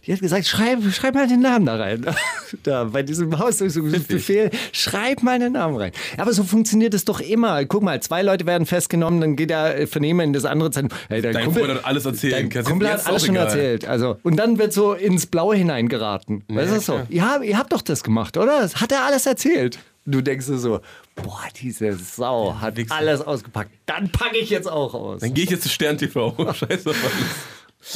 [0.08, 2.06] die hat gesagt, schreib, schreib mal den Namen da rein.
[2.62, 5.92] Da, bei diesem Hausdurchsuchungsbefehl, schreib mal den Namen rein.
[6.16, 7.66] Ja, aber so funktioniert es doch immer.
[7.66, 11.00] Guck mal, zwei Leute werden festgenommen, dann geht der äh, Vernehmer in das andere Zentrum.
[11.10, 12.34] Hey, dein Dein Kumpel, Freund hat alles erzählt.
[12.56, 13.48] Dein Kumpel hat alles schon egal.
[13.48, 13.86] erzählt.
[13.86, 16.44] Also, und dann wird so ins Blaue hineingeraten.
[16.48, 16.94] weißt du Ja, so?
[16.94, 17.08] klar.
[17.10, 18.62] Ja, ihr habt doch das gemacht, oder?
[18.62, 19.80] Das hat er alles erzählt.
[20.06, 20.82] Du denkst dir so,
[21.16, 23.72] boah, diese Sau hat alles ausgepackt.
[23.88, 25.22] Dann packe ich jetzt auch aus.
[25.22, 26.36] Dann gehe ich jetzt zu Stern TV.
[26.54, 26.94] Scheiße.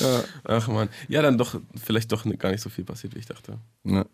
[0.01, 0.23] Mann.
[0.43, 0.89] Ach man.
[1.07, 3.57] Ja, dann doch, vielleicht doch gar nicht so viel passiert, wie ich dachte.
[3.83, 4.05] Ja.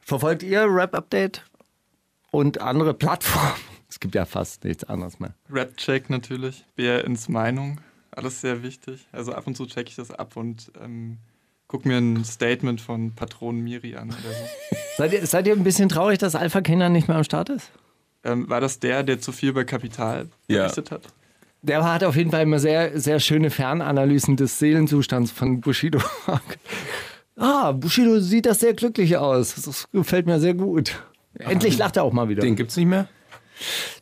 [0.00, 1.44] Verfolgt ihr Rap-Update
[2.30, 3.52] und andere Plattformen?
[3.90, 5.32] Es gibt ja fast nichts anderes mehr.
[5.50, 9.06] Rap-Check natürlich, BRNs Meinung, alles sehr wichtig.
[9.12, 11.16] Also ab und zu checke ich das ab und ähm,
[11.68, 14.76] guck mir ein Statement von Patron Miri an oder so.
[14.98, 17.70] Seid ihr, seid ihr ein bisschen traurig, dass Alpha Kinder nicht mehr am Start ist?
[18.24, 20.64] Ähm, war das der, der zu viel über Kapital Ja.
[20.64, 21.02] berichtet hat?
[21.62, 26.00] Der hat auf jeden Fall immer sehr, sehr schöne Fernanalysen des Seelenzustands von Bushido.
[27.36, 29.54] ah, Bushido sieht das sehr glücklich aus.
[29.54, 31.02] Das gefällt mir sehr gut.
[31.38, 32.42] Endlich lacht er auch mal wieder.
[32.42, 33.08] Den gibt's nicht mehr?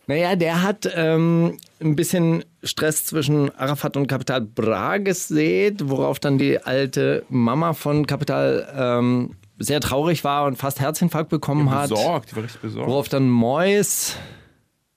[0.06, 6.38] Naja, der hat ähm, ein bisschen Stress zwischen Arafat und Kapital Bra gesät, worauf dann
[6.38, 11.90] die alte Mama von Kapital ähm, sehr traurig war und fast Herzinfarkt bekommen hat.
[11.90, 12.88] Besorgt, die war richtig besorgt.
[12.88, 14.16] Worauf dann Mois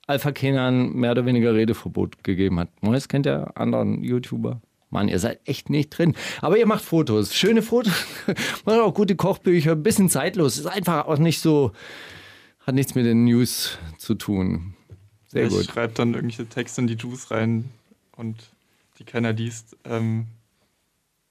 [0.10, 2.70] Alpha Kenan mehr oder weniger Redeverbot gegeben hat.
[2.82, 4.62] Mois kennt ja anderen YouTuber.
[4.90, 6.16] Mann, ihr seid echt nicht drin.
[6.42, 7.36] Aber ihr macht Fotos.
[7.36, 7.94] Schöne Fotos.
[8.66, 9.76] macht auch gute Kochbücher.
[9.76, 10.58] Bisschen zeitlos.
[10.58, 11.74] Ist einfach auch nicht so.
[12.66, 14.74] Hat nichts mit den News zu tun.
[15.28, 15.66] Sehr ich gut.
[15.66, 17.66] schreibe dann irgendwelche Texte in die Juice rein
[18.18, 18.36] und
[18.98, 20.26] die keiner liest, ähm,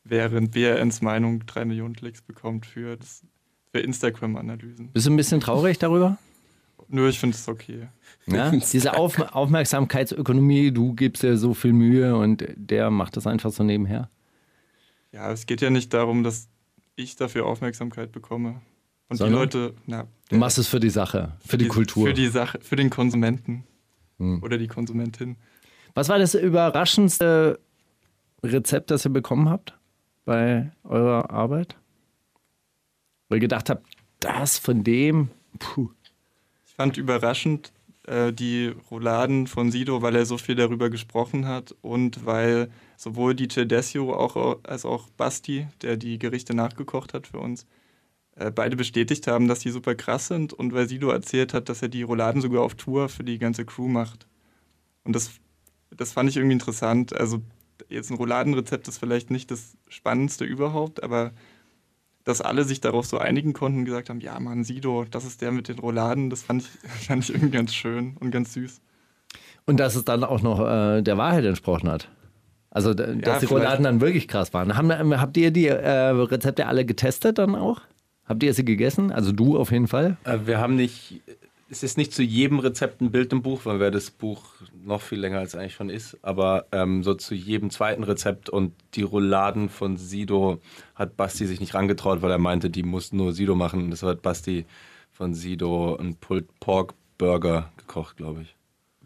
[0.05, 3.23] während BRNs Meinung drei Millionen Klicks bekommt für, das-
[3.73, 4.89] für Instagram-Analysen.
[4.93, 6.17] Bist du ein bisschen traurig darüber?
[6.89, 7.89] Nur ich finde es okay.
[8.31, 8.51] Ja?
[8.51, 13.63] Diese Auf Aufmerksamkeitsökonomie, du gibst dir so viel Mühe und der macht das einfach so
[13.63, 14.11] nebenher.
[15.13, 16.49] Ja, es geht ja nicht darum, dass
[16.97, 18.61] ich dafür Aufmerksamkeit bekomme.
[19.09, 19.49] Und Sondern?
[19.49, 22.09] die Leute, na, Du machst es für die Sache, für die, Kultur.
[22.09, 23.65] Für die Sache, für den Konsumenten.
[24.19, 24.43] Hm.
[24.43, 25.37] Oder die Konsumentin.
[25.95, 27.59] Was war das überraschendste
[28.43, 29.79] Rezept, das ihr bekommen habt
[30.27, 31.77] bei eurer Arbeit?
[33.29, 33.87] Wo ihr gedacht habt,
[34.21, 35.91] das von dem, puh.
[36.77, 37.73] fand überraschend
[38.09, 43.35] äh, die Rouladen von Sido, weil er so viel darüber gesprochen hat und weil sowohl
[43.35, 47.67] DJ Desio auch, als auch Basti, der die Gerichte nachgekocht hat für uns,
[48.37, 51.83] äh, beide bestätigt haben, dass die super krass sind und weil Sido erzählt hat, dass
[51.83, 54.27] er die Rouladen sogar auf Tour für die ganze Crew macht.
[55.05, 55.33] Und das,
[55.91, 57.15] das fand ich irgendwie interessant.
[57.15, 57.43] Also
[57.89, 61.33] jetzt ein Rouladenrezept ist vielleicht nicht das Spannendste überhaupt, aber
[62.25, 65.41] dass alle sich darauf so einigen konnten und gesagt haben, ja Mann, Sido, das ist
[65.41, 66.69] der mit den Rouladen, das fand ich,
[67.07, 68.81] fand ich irgendwie ganz schön und ganz süß.
[69.67, 72.09] Und dass es dann auch noch äh, der Wahrheit entsprochen hat.
[72.71, 74.77] Also, dass ja, die Rouladen dann wirklich krass waren.
[74.77, 77.81] Haben, habt ihr die äh, Rezepte alle getestet dann auch?
[78.29, 79.11] Habt ihr sie gegessen?
[79.11, 80.19] Also du auf jeden Fall?
[80.25, 81.23] Äh, wir haben nicht,
[81.71, 84.43] es ist nicht zu jedem Rezept ein Bild im Buch, weil wäre das Buch
[84.85, 86.17] noch viel länger als es eigentlich schon ist.
[86.23, 90.61] Aber ähm, so zu jedem zweiten Rezept und die Rouladen von Sido
[90.95, 93.85] hat Basti sich nicht rangetraut, weil er meinte, die muss nur Sido machen.
[93.85, 94.65] Und deshalb hat Basti
[95.11, 98.55] von Sido einen Pulled Pork Burger gekocht, glaube ich.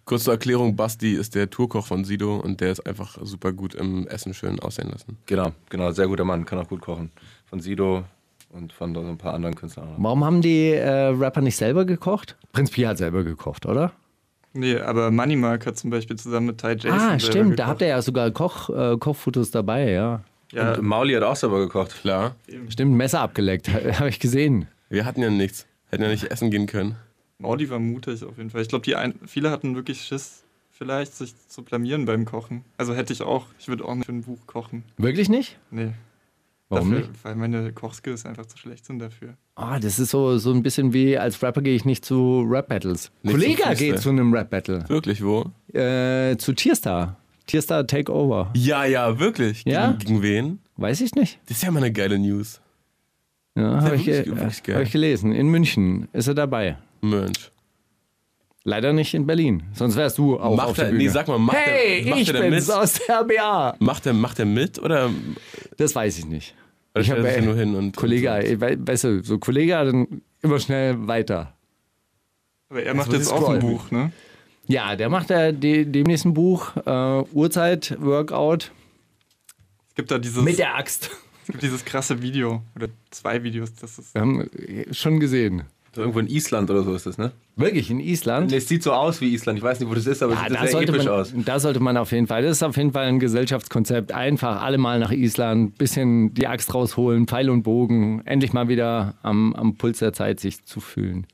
[0.04, 4.06] Kurze Erklärung, Basti ist der Tourkoch von Sido und der ist einfach super gut im
[4.08, 5.16] Essen schön aussehen lassen.
[5.26, 7.10] Genau, genau, sehr guter Mann, kann auch gut kochen.
[7.46, 8.04] Von Sido
[8.52, 9.88] und von so ein paar anderen Künstlern.
[9.96, 12.36] Warum haben die äh, Rapper nicht selber gekocht?
[12.52, 13.92] Prinz Pi hat selber gekocht, oder?
[14.54, 16.92] Nee, aber Money Mark hat zum Beispiel zusammen mit Ty Jason.
[16.92, 17.58] Ah, stimmt, gekocht.
[17.58, 20.22] da habt ihr ja sogar Koch, äh, Kochfotos dabei, ja.
[20.52, 20.74] ja.
[20.74, 22.02] Und Mauli hat auch selber gekocht.
[22.02, 22.36] Klar.
[22.68, 24.68] Stimmt, Messer abgeleckt, habe ich gesehen.
[24.90, 25.66] Wir hatten ja nichts.
[25.88, 26.96] Hätten ja nicht essen gehen können.
[27.38, 28.62] Mauli war mutig auf jeden Fall.
[28.62, 28.86] Ich glaube,
[29.26, 32.64] viele hatten wirklich Schiss, vielleicht sich zu blamieren beim Kochen.
[32.76, 33.46] Also hätte ich auch.
[33.58, 34.84] Ich würde auch nicht für ein Buch kochen.
[34.98, 35.58] Wirklich nicht?
[35.70, 35.92] Nee.
[36.72, 37.24] Warum dafür, nicht?
[37.24, 39.34] Weil meine Kochskills einfach zu schlecht sind dafür.
[39.54, 43.10] Ah, das ist so, so ein bisschen wie als Rapper gehe ich nicht zu Rap-Battles.
[43.26, 44.88] Kollege geht zu einem Rap-Battle.
[44.88, 45.44] Wirklich, wo?
[45.72, 47.16] Äh, zu Tierstar.
[47.46, 48.50] Tierstar Takeover.
[48.54, 49.64] Ja, ja, wirklich.
[49.66, 49.92] Ja?
[49.92, 50.58] Gegen, gegen wen?
[50.76, 51.38] Weiß ich nicht.
[51.46, 52.60] Das ist ja mal eine geile News.
[53.54, 54.24] Ja, habe ich, ge
[54.74, 55.32] hab ich gelesen.
[55.32, 56.78] In München ist er dabei.
[57.02, 57.52] Mensch.
[58.64, 59.64] Leider nicht in Berlin.
[59.74, 61.02] Sonst wärst du auch macht auf der er, Bühne.
[61.02, 62.76] Nee, sag mal, macht hey, er, macht ich er bin's mit?
[62.76, 63.76] aus der RBA.
[63.80, 65.10] Macht er, macht er mit oder?
[65.76, 66.54] Das weiß ich nicht.
[66.94, 68.86] Oder Ich stellt hab, er sich nur hin und Kollege, und so?
[68.86, 71.54] weißt du, so Kollege, dann immer schnell weiter.
[72.68, 73.60] Aber er macht muss jetzt auch ein.
[73.60, 74.12] Buch, ne?
[74.66, 78.72] Ja, der macht ja de demnächst ein Buch, äh, Uhrzeit, Workout
[79.88, 81.10] Es gibt da dieses, mit der Axt.
[81.42, 83.74] es gibt dieses krasse Video oder zwei Videos.
[83.74, 85.64] Das ist Wir haben äh, schon gesehen.
[85.94, 87.32] So irgendwo in Island oder so ist das, ne?
[87.54, 88.50] Wirklich, in Island?
[88.50, 89.58] Nee, es sieht so aus wie Island.
[89.58, 91.34] Ich weiß nicht, wo das ist, aber es Ja, sieht da sehr episch man, aus.
[91.44, 94.10] da sollte man auf jeden Fall, das ist auf jeden Fall ein Gesellschaftskonzept.
[94.12, 99.16] Einfach alle mal nach Island, bisschen die Axt rausholen, Pfeil und Bogen, endlich mal wieder
[99.22, 101.26] am, am Puls der Zeit sich zu fühlen.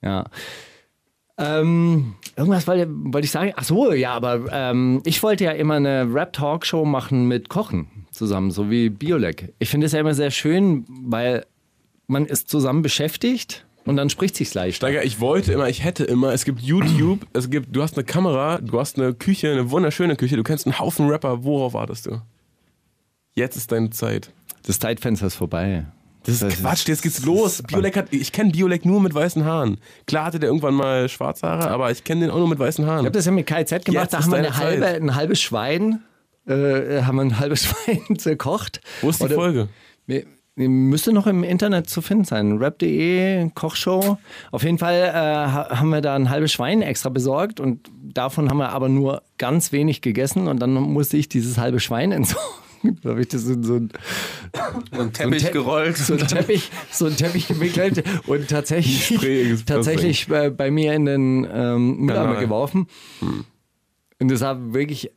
[0.00, 0.24] Ja.
[1.38, 3.52] Ähm, irgendwas wollte, wollte ich sagen.
[3.56, 8.50] Ach so, ja, aber ähm, ich wollte ja immer eine Rap-Talkshow machen mit Kochen zusammen,
[8.50, 9.52] so wie Biolek.
[9.58, 11.44] Ich finde es ja immer sehr schön, weil
[12.06, 14.76] man ist zusammen beschäftigt und dann spricht sich's leicht.
[14.76, 18.04] Steiger, ich wollte immer, ich hätte immer, es gibt YouTube, es gibt, du hast eine
[18.04, 22.06] Kamera, du hast eine Küche, eine wunderschöne Küche, du kennst einen Haufen Rapper, worauf wartest
[22.06, 22.20] du?
[23.34, 24.30] Jetzt ist deine Zeit.
[24.66, 25.84] Das Zeitfenster ist vorbei.
[26.24, 27.62] Das ist Quatsch, jetzt geht's los.
[27.62, 29.78] Biolek hat, ich kenne Biolek nur mit weißen Haaren.
[30.08, 32.82] Klar hatte der irgendwann mal schwarze Haare, aber ich kenne den auch nur mit weißen
[32.84, 33.04] Ich Haaren.
[33.04, 36.00] habe das ja mit KZ gemacht, Jetzt da haben wir eine halbe, ein halbes Schwein,
[36.48, 38.80] äh, haben wir ein halbes Schwein zerkocht.
[39.02, 39.68] Wo ist die Oder- Folge?
[40.58, 42.56] Müsste noch im Internet zu finden sein.
[42.56, 44.16] Rap.de, Kochshow.
[44.50, 48.48] Auf jeden Fall äh, ha- haben wir da ein halbes Schwein extra besorgt und davon
[48.48, 52.46] haben wir aber nur ganz wenig gegessen und dann musste ich dieses halbe Schwein entsorgen.
[53.02, 53.88] Da habe ich das in so ein,
[54.94, 55.96] So ein Teppich Te- gerollt.
[55.96, 61.48] so ein Teppich, so ein Teppich gewickelt und tatsächlich, tatsächlich äh, bei mir in den
[61.52, 62.86] ähm, Mülleimer geworfen.
[64.20, 65.10] Und das sah wirklich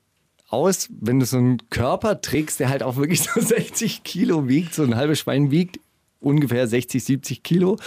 [0.50, 4.74] aus, wenn du so einen Körper trägst, der halt auch wirklich so 60 Kilo wiegt,
[4.74, 5.80] so ein halbes Schwein wiegt
[6.20, 7.78] ungefähr 60, 70 Kilo.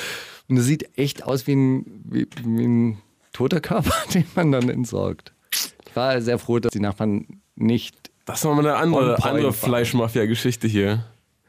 [0.48, 2.98] Und das sieht echt aus wie ein, wie, wie ein
[3.32, 5.32] toter Körper, den man dann entsorgt.
[5.50, 8.10] Ich war sehr froh, dass die Nachbarn nicht.
[8.24, 9.52] Das ist nochmal eine andere, andere.
[9.52, 11.04] Fleischmafia-Geschichte hier.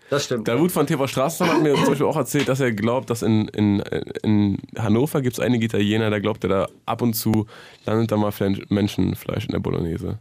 [0.10, 0.48] Das stimmt.
[0.48, 3.22] Der Wut von TV Straßenbahn hat mir zum Beispiel auch erzählt, dass er glaubt, dass
[3.22, 3.80] in, in,
[4.22, 7.48] in Hannover gibt es einige Italiener, da glaubt er, da ab und zu
[7.86, 8.32] landet da mal
[8.70, 10.20] Menschenfleisch in der Bolognese.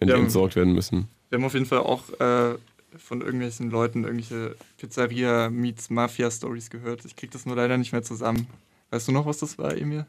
[0.00, 0.18] Wenn die Ja.
[0.18, 1.08] entsorgt werden müssen.
[1.28, 2.56] Wir haben auf jeden Fall auch äh,
[2.98, 7.04] von irgendwelchen Leuten irgendwelche Pizzeria meets Mafia Stories gehört.
[7.04, 8.48] Ich krieg das nur leider nicht mehr zusammen.
[8.90, 10.06] Weißt du noch, was das war, Emil?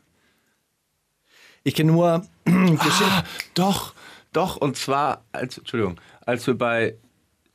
[1.63, 3.23] Ich kenne nur Ah,
[3.53, 3.93] doch,
[4.33, 4.57] doch.
[4.57, 6.95] Und zwar, als, Entschuldigung, als wir bei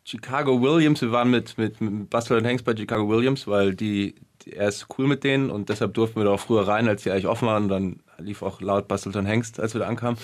[0.05, 4.15] Chicago Williams, wir waren mit, mit, mit Buster und Hanks bei Chicago Williams, weil die,
[4.43, 7.03] die, er ist cool mit denen und deshalb durften wir da auch früher rein, als
[7.03, 7.65] die eigentlich offen waren.
[7.65, 10.19] Und dann lief auch laut und Hengst, als wir da ankamen.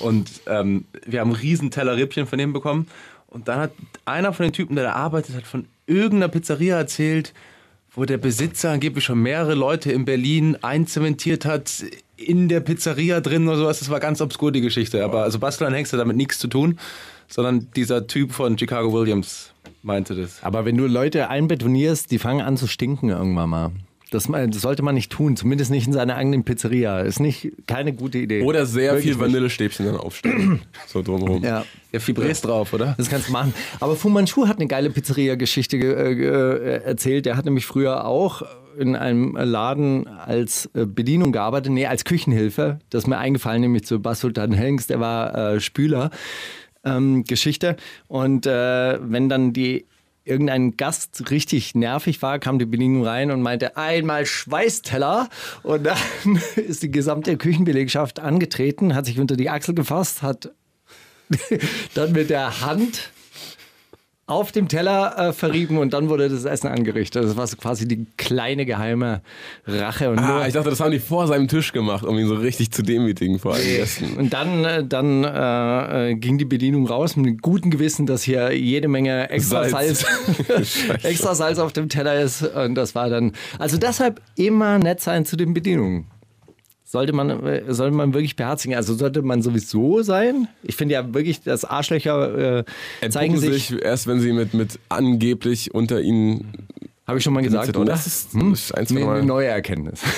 [0.00, 2.88] Und ähm, wir haben einen riesen Teller Rippchen von dem bekommen.
[3.26, 3.72] Und dann hat
[4.04, 7.34] einer von den Typen, der da arbeitet, hat von irgendeiner Pizzeria erzählt,
[7.94, 11.84] wo der Besitzer angeblich schon mehrere Leute in Berlin einzementiert hat
[12.16, 13.78] in der Pizzeria drin oder sowas.
[13.78, 15.04] Das war ganz obskur die Geschichte.
[15.04, 16.78] Aber also Bastler und Hengst hat damit nichts zu tun,
[17.28, 20.42] sondern dieser Typ von Chicago Williams meinte das.
[20.42, 23.70] Aber wenn du Leute einbetonierst, die fangen an zu stinken irgendwann mal.
[24.16, 27.00] Das, sollte man nicht tun, zumindest nicht in seiner eigenen Pizzeria.
[27.00, 28.42] Ist nicht keine gute Idee.
[28.42, 29.20] Oder sehr Wirklich viel.
[29.20, 30.62] Vanillestäbchen dann aufstellen.
[30.86, 31.42] so drumherum.
[31.44, 31.64] Ja.
[31.92, 32.94] Ja, Fibres drauf, oder?
[32.98, 33.54] Das kannst du machen.
[33.80, 37.24] Aber Fu Manchu hat eine geile Pizzeria-Geschichte ge- äh, ge- erzählt.
[37.26, 38.42] Der hat nämlich früher auch
[38.78, 42.78] in einem Laden als äh, Bedienung gearbeitet, nee, als Küchenhilfe.
[42.90, 46.10] Das ist mir eingefallen, nämlich zu Bas Sultan Hengst, der war äh, Spüler.
[46.84, 47.76] Ähm, Geschichte.
[48.06, 49.86] Und äh, wenn dann die
[50.26, 55.28] irgendein Gast richtig nervig war, kam die Bedienung rein und meinte, einmal Schweißteller.
[55.62, 55.96] Und dann
[56.56, 60.52] ist die gesamte Küchenbelegschaft angetreten, hat sich unter die Achsel gefasst, hat
[61.94, 63.10] dann mit der Hand
[64.28, 67.22] auf dem Teller äh, verrieben und dann wurde das Essen angerichtet.
[67.22, 69.22] Das war so quasi die kleine geheime
[69.66, 70.10] Rache.
[70.10, 72.72] Und, Ah, ich dachte, das haben die vor seinem Tisch gemacht, um ihn so richtig
[72.72, 74.16] zu demütigen vor allen Gästen.
[74.16, 78.24] und dann, äh, dann äh, äh, ging die Bedienung raus mit einem guten Gewissen, dass
[78.24, 80.04] hier jede Menge extra Salz.
[80.48, 82.42] Salz, extra Salz auf dem Teller ist.
[82.42, 83.32] Und das war dann.
[83.60, 86.06] Also deshalb immer nett sein zu den Bedienungen.
[86.88, 88.76] Sollte man, äh, sollte man wirklich beherzigen.
[88.76, 90.46] Also sollte man sowieso sein.
[90.62, 93.66] Ich finde ja wirklich, dass Arschlöcher äh, zeigen sich.
[93.70, 96.52] sich erst, wenn sie mit, mit angeblich unter ihnen.
[97.04, 97.90] Habe ich schon mal gesagt, oder?
[97.92, 100.00] Das ist, das ist Nee, eine neue Erkenntnis.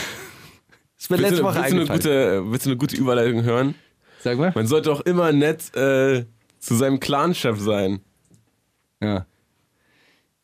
[1.00, 3.76] Das Willst letzte Woche willst, du eine gute, willst du eine gute Überleitung hören?
[4.20, 4.50] Sag mal.
[4.52, 6.24] Man sollte auch immer nett äh,
[6.58, 8.00] zu seinem Clan-Chef sein.
[9.00, 9.24] Ja.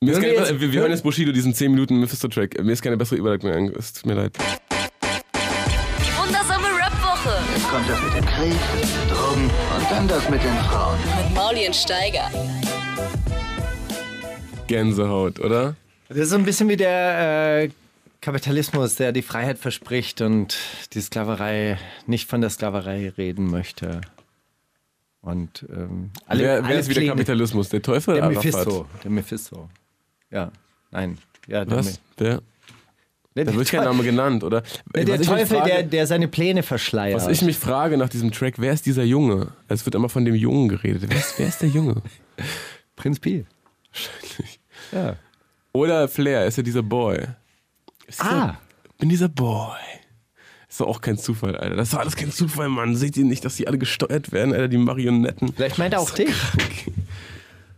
[0.01, 2.62] Mir ist Hören keine, jetzt- wir, wir hören jetzt Bushido, diesen 10 Minuten Mephisto-Track.
[2.62, 3.72] Mir ist keine bessere Überleitung.
[3.77, 4.39] Es tut mir leid.
[7.75, 8.55] Kommt das mit dem Krieg,
[9.11, 10.97] Drogen und dann das mit den Frauen.
[11.27, 12.31] mit Mauli und Steiger.
[14.68, 15.75] Gänsehaut, oder?
[16.09, 17.70] Das ist so ein bisschen wie der äh,
[18.20, 20.57] Kapitalismus, der die Freiheit verspricht und
[20.93, 24.03] die Sklaverei nicht von der Sklaverei reden möchte.
[25.20, 27.70] Und ähm, alle, wer wer alle ist wieder Pläne- Kapitalismus?
[27.70, 28.29] Der Teufel Der?
[28.29, 28.87] Mephisto.
[29.03, 29.68] Der Mephisto.
[30.31, 30.53] Ja,
[30.93, 31.18] nein.
[31.49, 32.01] Ja, der, Was?
[32.20, 32.41] Der,
[33.35, 34.62] Me- da wird kein Name genannt, oder?
[34.95, 37.16] Nee, der Teufel, frage- der, der seine Pläne verschleiert.
[37.20, 39.49] Was ich mich frage nach diesem Track, wer ist dieser Junge?
[39.68, 41.05] Es wird immer von dem Jungen geredet.
[41.09, 41.97] Wer ist, wer ist der Junge?
[42.97, 43.45] Prinz Pi.
[44.93, 45.16] Ja.
[45.72, 47.18] Oder Flair, ist ja dieser Boy.
[48.07, 48.57] Ist Ah.
[48.99, 49.76] Bin dieser Boy.
[50.68, 51.74] Ist doch auch kein Zufall, Alter.
[51.76, 52.95] Das war alles kein Zufall, Mann.
[52.97, 55.53] Seht ihr nicht, dass die alle gesteuert werden, Alter, die Marionetten?
[55.53, 56.32] Vielleicht meint er auch dich.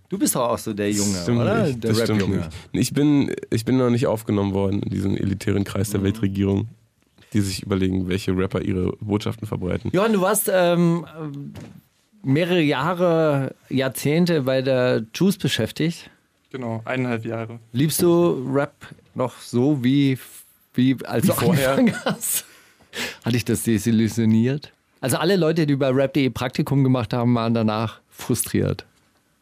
[0.09, 1.65] Du bist doch auch so der Junge, Stimmt oder?
[1.67, 2.37] nicht, der Rap-Junge.
[2.37, 2.49] nicht.
[2.73, 5.93] Ich bin, ich bin noch nicht aufgenommen worden in diesen elitären Kreis Mhm.
[5.93, 6.69] der Weltregierung,
[7.33, 9.91] die sich überlegen, welche Rapper ihre Botschaften verbreiten.
[9.93, 11.05] Johann, du warst ähm,
[12.23, 16.11] mehrere Jahre, Jahrzehnte bei der Juice beschäftigt.
[16.51, 17.59] Genau, eineinhalb Jahre.
[17.73, 18.75] Liebst du Rap
[19.15, 20.19] noch so wie,
[20.75, 21.77] wie als du vorher?
[21.77, 22.45] angefangen hast?
[23.25, 24.73] Hat dich das desillusioniert?
[25.01, 28.87] Also alle Leute, die bei Rap.de Praktikum gemacht haben, waren danach frustriert.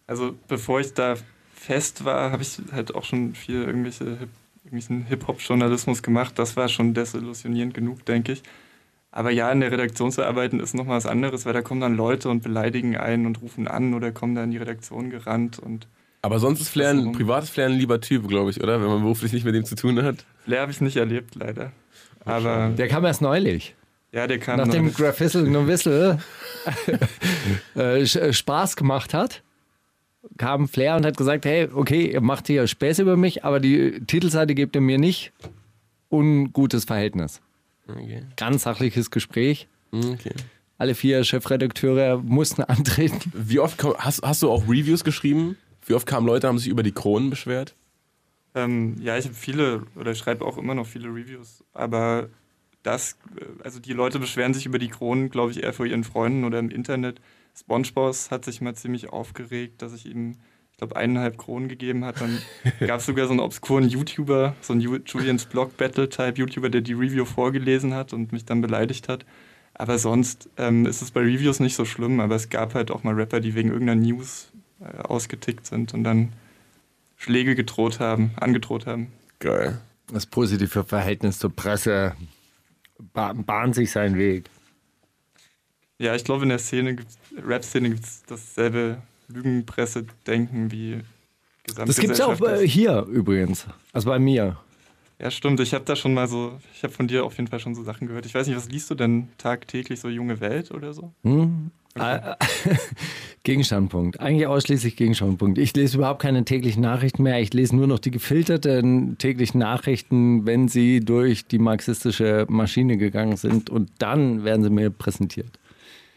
[0.07, 1.15] Also bevor ich da
[1.55, 4.29] fest war, habe ich halt auch schon viel irgendwelche Hip,
[4.65, 6.39] irgendwelchen Hip-Hop-Journalismus gemacht.
[6.39, 8.43] Das war schon desillusionierend genug, denke ich.
[9.11, 11.97] Aber ja, in der Redaktion zu arbeiten ist nochmal was anderes, weil da kommen dann
[11.97, 15.59] Leute und beleidigen einen und rufen an oder kommen da in die Redaktion gerannt.
[15.61, 15.87] Und
[16.23, 18.83] Aber sonst ist Flair ein privates Flair ein lieber Typ, glaube ich, oder?
[18.83, 20.27] Wenn man beruflich nicht mit dem zu tun hat.
[20.45, 21.71] Flair habe ich nicht erlebt, leider.
[22.25, 23.77] Aber Der kam erst neulich.
[24.11, 24.93] ja, der kam Nachdem.
[24.93, 26.19] Graffissel no Whistle
[27.77, 29.44] äh, äh, Spaß gemacht hat,
[30.39, 34.01] kam Flair und hat gesagt, hey, okay, ihr macht hier Späße über mich, aber die
[34.07, 35.33] Titelseite gebt ihr mir nicht.
[36.11, 37.41] Ungutes Verhältnis.
[37.89, 38.23] Okay.
[38.37, 39.69] Ganz sachliches Gespräch.
[39.93, 40.35] okay.
[40.79, 43.33] Alle vier Chefredakteure mussten antreten.
[43.33, 45.57] Wie oft hast, hast du auch Reviews geschrieben?
[45.87, 47.75] Wie oft kamen Leute, haben sich über die Kronen beschwert?
[48.55, 52.29] Ähm, ja, ich habe viele oder schreibe auch immer noch viele Reviews, aber
[52.85, 56.05] das, äh, also die Leute beschweren sich über die Kronen, glaube ich, eher vor ihren
[56.05, 57.21] Freunden oder im Internet.
[57.57, 60.33] SpongeBoss hat sich mal ziemlich aufgeregt, dass ich ihm,
[60.73, 62.21] ich glaube, eineinhalb Kronen gegeben hat.
[62.21, 62.39] Dann
[62.81, 66.81] gab es sogar so einen obskuren YouTuber, so einen Ju- Julians Blog Battle-Type YouTuber, der
[66.81, 69.25] die Review vorgelesen hat und mich dann beleidigt hat.
[69.75, 73.03] Aber sonst ähm, ist es bei Reviews nicht so schlimm, aber es gab halt auch
[73.03, 76.33] mal Rapper, die wegen irgendeiner News äh, ausgetickt sind und dann
[77.17, 79.09] Schläge gedroht haben, angedroht haben.
[79.41, 79.81] Geil.
[80.13, 82.15] Das positive Verhältnis zur Presse
[83.13, 84.45] ba- bahnt sich seinen Weg.
[85.99, 91.01] Ja, ich glaube, in der Szene, gibt's- Rap-Szene gibt es dasselbe Lügenpresse-Denken wie
[91.75, 92.63] Das gibt es auch Gesamtgesellschaft.
[92.63, 93.67] äh, hier übrigens.
[93.93, 94.59] Also bei mir.
[95.21, 95.61] Ja, stimmt.
[95.61, 97.83] Ich habe da schon mal so, ich habe von dir auf jeden Fall schon so
[97.83, 98.27] Sachen gehört.
[98.27, 101.13] Ich weiß nicht, was liest du denn tagtäglich, so junge Welt oder so?
[101.23, 101.71] Hm?
[101.95, 102.35] Äh,
[103.45, 104.19] Gegenstandpunkt.
[104.21, 105.59] Eigentlich ausschließlich Gegenstandpunkt.
[105.59, 107.41] Ich lese überhaupt keine täglichen Nachrichten mehr.
[107.41, 113.37] Ich lese nur noch die gefilterten täglichen Nachrichten, wenn sie durch die marxistische Maschine gegangen
[113.37, 115.59] sind und dann werden sie mir präsentiert.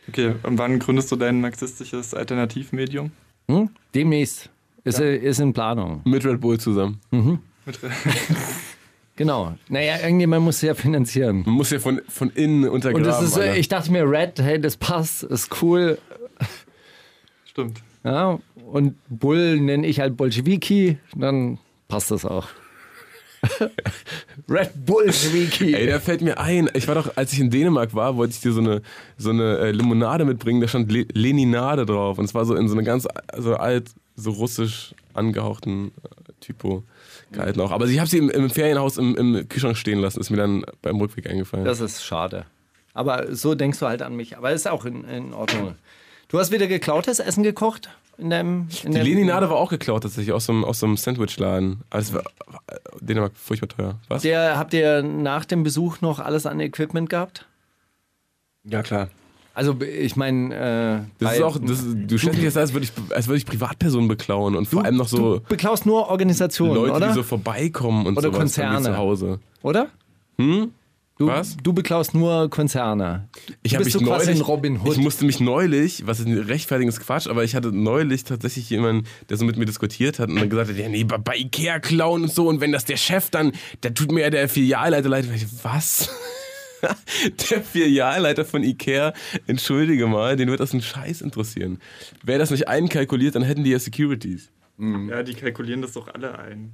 [0.10, 3.12] Okay, und wann gründest du dein marxistisches Alternativmedium?
[3.50, 3.70] Hm?
[3.94, 4.50] Demnächst.
[4.84, 6.02] Ist, äh, ist in Planung.
[6.06, 7.00] Mit Red Bull zusammen.
[7.12, 7.80] Mit,
[9.18, 9.56] Genau.
[9.68, 11.42] Naja, irgendjemand muss ja finanzieren.
[11.46, 13.04] Man muss ja von, von innen untergraben.
[13.04, 13.58] Und das ist, Alter.
[13.58, 15.98] ich dachte mir, Red, hey, das passt, ist cool.
[17.46, 17.82] stimmt.
[18.04, 18.40] Ja,
[18.72, 22.48] und Bull nenne ich halt Bolschewiki, dann passt das auch.
[24.50, 25.74] Red Bolschewiki.
[25.74, 28.42] Ey, da fällt mir ein, ich war doch, als ich in Dänemark war, wollte ich
[28.42, 28.82] dir so eine,
[29.18, 32.18] so eine äh, Limonade mitbringen, da stand Le Leninade drauf.
[32.18, 33.08] Und es war so in so eine ganz
[33.38, 36.84] so alt, so russisch angehauchten äh, Typo
[37.32, 37.72] gehalten auch.
[37.72, 40.64] Aber ich habe sie im, im Ferienhaus im, im Kühlschrank stehen lassen, ist mir dann
[40.82, 41.66] beim Rückweg eingefallen.
[41.66, 42.46] Das ist schade.
[42.94, 44.38] Aber so denkst du halt an mich.
[44.38, 45.76] Aber ist auch in, in Ordnung.
[46.30, 47.90] Du hast wieder geklautes Essen gekocht?
[48.18, 50.98] In deinem, in die Leninade war auch geklaut tatsächlich aus so einem, aus so einem
[50.98, 51.82] Sandwichladen.
[51.92, 52.24] Also war,
[53.00, 53.96] Dänemark furchtbar teuer.
[54.08, 54.24] Was?
[54.24, 57.46] Der, habt ihr nach dem Besuch noch alles an Equipment gehabt?
[58.64, 59.10] Ja, klar.
[59.54, 62.92] Also ich meine, äh, Das ist auch, das, du stellst dich jetzt als würde ich,
[63.14, 66.94] als würde ich Privatpersonen beklauen und vor allem noch so du beklaust nur Organisationen, Leute,
[66.94, 67.08] oder?
[67.08, 68.82] die so vorbeikommen und Oder sowas Konzerne.
[68.84, 69.40] zu Hause.
[69.64, 69.88] oder?
[70.38, 70.74] Hm?
[71.18, 71.58] Du, Was?
[71.64, 73.28] Du beklaust nur Konzerne.
[73.64, 74.92] Ich Du habe bist mich so quasi neulich, ein Robin Hood.
[74.94, 79.08] ich musste mich neulich, was ist ein rechtfertiges Quatsch, aber ich hatte neulich tatsächlich jemanden,
[79.30, 82.24] der so mit mir diskutiert hat und dann gesagt hat, ja nee, bei Ikea klauen
[82.24, 83.52] und so und wenn das der Chef dann,
[83.82, 85.28] dann tut mir ja der Filialleiter leid.
[85.34, 86.10] Ich, Was?
[87.50, 89.14] der Filialleiter von Ikea,
[89.48, 91.80] entschuldige mal, den wird das ein Scheiß interessieren.
[92.24, 94.52] Wäre das nicht einkalkuliert, dann hätten die ja Securities.
[94.78, 96.74] Ja, die kalkulieren das doch alle ein.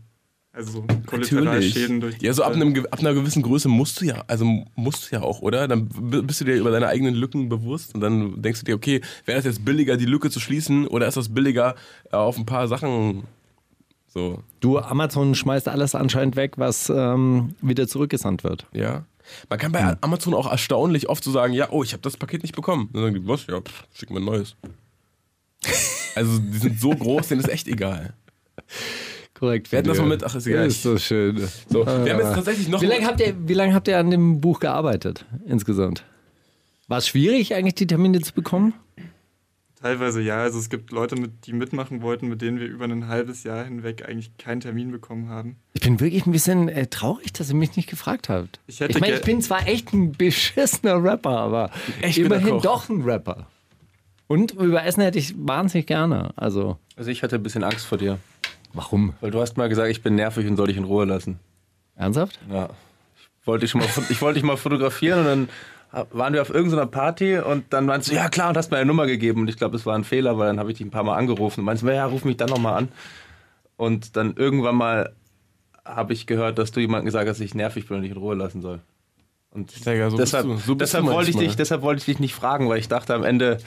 [0.56, 4.45] Also Kollateralschäden durch Ja, so ab, einem, ab einer gewissen Größe musst du ja, also
[4.76, 5.68] musst du ja auch, oder?
[5.68, 9.01] Dann bist du dir über deine eigenen Lücken bewusst und dann denkst du dir, okay,
[9.26, 11.74] wäre das jetzt billiger, die Lücke zu schließen oder ist das billiger,
[12.12, 13.24] äh, auf ein paar Sachen
[14.08, 18.68] so, Du, Amazon schmeißt alles anscheinend weg, was ähm, wieder zurückgesandt wird.
[18.72, 19.06] ja?
[19.49, 22.43] Man kann bei Amazon auch erstaunlich oft so sagen, ja, oh, ich habe das Paket
[22.43, 22.89] nicht bekommen.
[22.93, 23.47] Dann sagen die, was?
[23.47, 24.56] Ja, pff, schick mir ein neues.
[26.16, 28.14] also, die sind so groß, denen ist echt egal.
[29.43, 29.73] Korrekt.
[29.73, 30.67] Wir hatten das mal mit, ach, ist egal.
[30.67, 31.37] Ist so schön.
[31.67, 34.09] So, wir haben jetzt tatsächlich noch Wie lange habt ihr, wie lange habt ihr an
[34.09, 36.05] dem Buch gearbeitet insgesamt?
[36.87, 38.73] War es schwierig, eigentlich die Termine zu bekommen?
[39.81, 40.37] Teilweise ja.
[40.37, 43.65] Also es gibt Leute, mit, die mitmachen wollten, mit denen wir über ein halbes Jahr
[43.65, 45.57] hinweg eigentlich keinen Termin bekommen haben.
[45.73, 48.61] Ich bin wirklich ein bisschen äh, traurig, dass ihr mich nicht gefragt habt.
[48.67, 51.69] Ich hätte ich meine, ich bin zwar echt ein beschissener Rapper, aber
[52.01, 53.47] Ich immerhin doch ein Rapper.
[54.27, 56.31] Und über Essen hätte ich wahnsinnig gerne.
[56.37, 58.19] Also, Also ich hatte ein bisschen Angst vor dir.
[58.74, 59.13] Warum?
[59.21, 61.39] Weil du hast mal gesagt, ich bin nervig und soll dich in Ruhe lassen.
[61.95, 62.39] Ernsthaft?
[62.49, 62.69] Ja.
[63.41, 65.49] Ich wollte dich schon mal, ich wollte dich mal fotografieren und dann
[66.11, 68.88] waren wir auf irgendeiner Party und dann meinst du, ja klar, und hast mir eine
[68.88, 69.41] Nummer gegeben.
[69.41, 71.15] Und ich glaube, es war ein Fehler, weil dann habe ich dich ein paar Mal
[71.15, 71.59] angerufen.
[71.59, 72.89] Und meinst du, ja, ruf mich dann nochmal an.
[73.78, 75.13] Und dann irgendwann mal
[75.86, 78.17] habe ich gehört, dass du jemandem gesagt hast, dass ich nervig bin und dich in
[78.17, 78.80] Ruhe lassen soll.
[79.51, 80.57] Und Digga, so bist deshalb, du.
[80.57, 82.88] So bist deshalb, du wollte ich dich, deshalb wollte ich dich nicht fragen, weil ich
[82.88, 83.59] dachte, am Ende,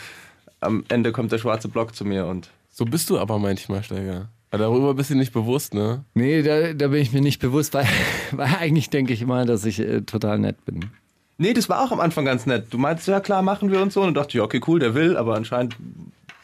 [0.59, 4.31] am Ende kommt der schwarze Block zu mir und So bist du aber manchmal, Steiger.
[4.51, 6.05] Aber darüber bist du nicht bewusst, ne?
[6.15, 7.87] Nee, da, da bin ich mir nicht bewusst, weil,
[8.33, 10.91] weil eigentlich denke ich immer, dass ich äh, total nett bin.
[11.39, 12.69] Nee, das war auch am Anfang ganz nett.
[12.71, 14.03] Du meinst, ja klar, machen wir und so.
[14.03, 15.77] Und dachte ich, okay, cool, der will, aber anscheinend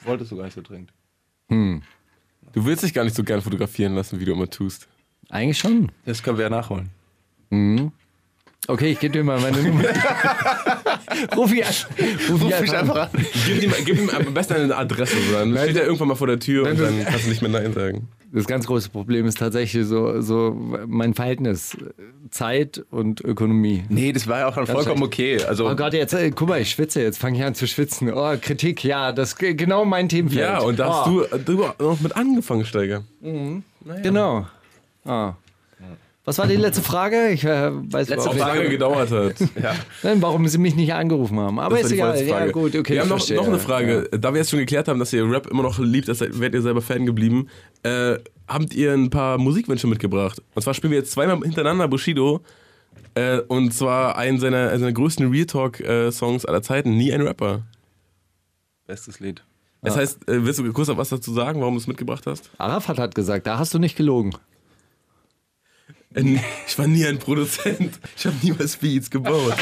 [0.05, 0.92] wolltest du gar nicht so dringend.
[2.53, 4.88] Du willst dich gar nicht so gern fotografieren lassen, wie du immer tust.
[5.30, 5.90] Eigentlich schon.
[6.05, 6.90] Das können wir ja nachholen.
[8.68, 9.82] Okay, ich gebe dir mal meine Nummer.
[11.36, 11.72] Ruf ich an.
[12.30, 13.08] Ruf ich einfach an.
[13.44, 16.38] Gib ihm, gib ihm am besten eine Adresse, dann steht er irgendwann mal vor der
[16.38, 18.08] Tür und dann kannst du nicht mehr Nein sagen.
[18.34, 20.56] Das ganz große Problem ist tatsächlich so, so
[20.86, 23.84] mein Verhältnis äh, Zeit und Ökonomie.
[23.90, 25.42] Nee, das war ja auch dann vollkommen okay.
[25.44, 28.10] Also, Oh Gott, jetzt, äh, guck mal, ich schwitze, jetzt fange ich an zu schwitzen.
[28.10, 30.40] Oh, Kritik, ja, das ist ge- genau mein Themenfeld.
[30.40, 33.02] Ja, und da hast oh, du drüber noch mit angefangen, Steiger.
[34.02, 34.46] Genau.
[35.04, 35.34] Ah.
[36.24, 37.30] Was war die letzte Frage?
[37.30, 38.58] Ich äh, weiß Letzte Auch Frage.
[38.58, 39.40] lange gedauert hat.
[39.60, 39.74] ja.
[40.04, 41.58] Nein, warum sie mich nicht angerufen haben.
[41.58, 42.24] Aber Das ist egal.
[42.24, 42.92] Ja, gut, okay.
[42.94, 43.36] Wir haben ich noch, verstehe.
[43.38, 44.08] noch eine Frage.
[44.12, 46.62] Da wir jetzt schon geklärt haben, dass ihr Rap immer noch liebt, das werdet ihr
[46.62, 47.48] selber Fan geblieben,
[47.82, 50.40] äh, habt ihr ein paar Musikwünsche mitgebracht.
[50.54, 52.40] Und zwar spielen wir jetzt zweimal hintereinander Bushido.
[53.14, 57.62] Äh, und zwar einen seiner, seiner größten Real Talk-Songs aller Zeiten, Nie ein Rapper.
[58.86, 59.42] Bestes Lied.
[59.82, 62.50] Das heißt, äh, willst du kurz noch was dazu sagen, warum du es mitgebracht hast?
[62.58, 64.32] Arafat hat gesagt, da hast du nicht gelogen.
[66.14, 67.98] Äh, Ich war nie ein Produzent.
[68.16, 69.54] Ich habe niemals Beats gebaut.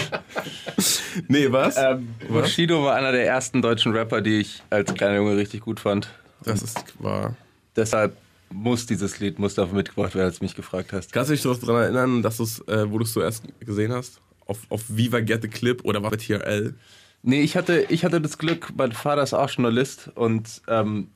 [1.29, 1.77] nee, was?
[1.77, 5.81] Ähm, Bushido war einer der ersten deutschen Rapper, die ich als kleiner Junge richtig gut
[5.81, 6.09] fand.
[6.45, 7.37] Das ist wahr.
[7.77, 8.17] Deshalb
[8.53, 11.13] muss dieses Lied muss dafür mitgebracht werden, als du mich gefragt hast.
[11.13, 14.21] Kannst du dich daran erinnern, dass du's, äh, wo du es zuerst gesehen hast?
[14.47, 16.75] Auf, auf Viva Get the Clip oder war bei TRL?
[17.23, 21.09] Nee, ich hatte, ich hatte das Glück, mein Vater ist auch Journalist und ähm,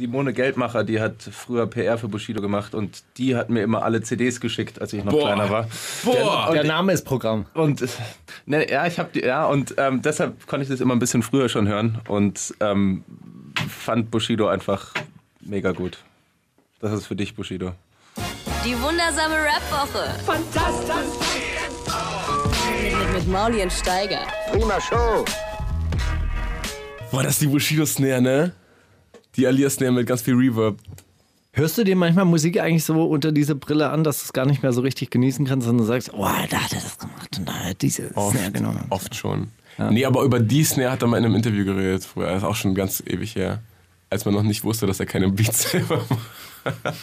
[0.00, 4.00] Simone Geldmacher, die hat früher PR für Bushido gemacht und die hat mir immer alle
[4.00, 5.26] CDs geschickt, als ich noch Boah.
[5.26, 5.68] kleiner war.
[6.04, 6.50] Boah!
[6.54, 7.44] Der Name ist Programm.
[7.52, 7.84] Und
[8.46, 11.22] ne, ja, ich habe die, ja, und ähm, deshalb konnte ich das immer ein bisschen
[11.22, 13.04] früher schon hören und ähm,
[13.68, 14.94] fand Bushido einfach
[15.42, 15.98] mega gut.
[16.80, 17.72] Das ist für dich, Bushido.
[18.64, 20.18] Die wundersame Rap-Woche.
[20.24, 21.28] Fantastisch.
[22.82, 24.20] Mit, mit Mauli und Steiger.
[24.50, 25.26] Prima Show.
[27.10, 28.52] Boah, das ist die Bushido-Snare, ne?
[29.36, 30.78] Die Alias-Snare mit ganz viel Reverb.
[31.52, 34.46] Hörst du dir manchmal Musik eigentlich so unter diese Brille an, dass du es gar
[34.46, 37.38] nicht mehr so richtig genießen kannst, sondern du sagst, oh, da hat er das gemacht
[37.38, 38.84] und da hat er diese Snare genommen.
[38.90, 39.48] Oft schon.
[39.90, 42.26] Nee, aber über die Snare hat er mal in einem Interview geredet früher.
[42.28, 43.60] Das ist auch schon ganz ewig her.
[44.10, 46.94] Als man noch nicht wusste, dass er keine Beats selber macht.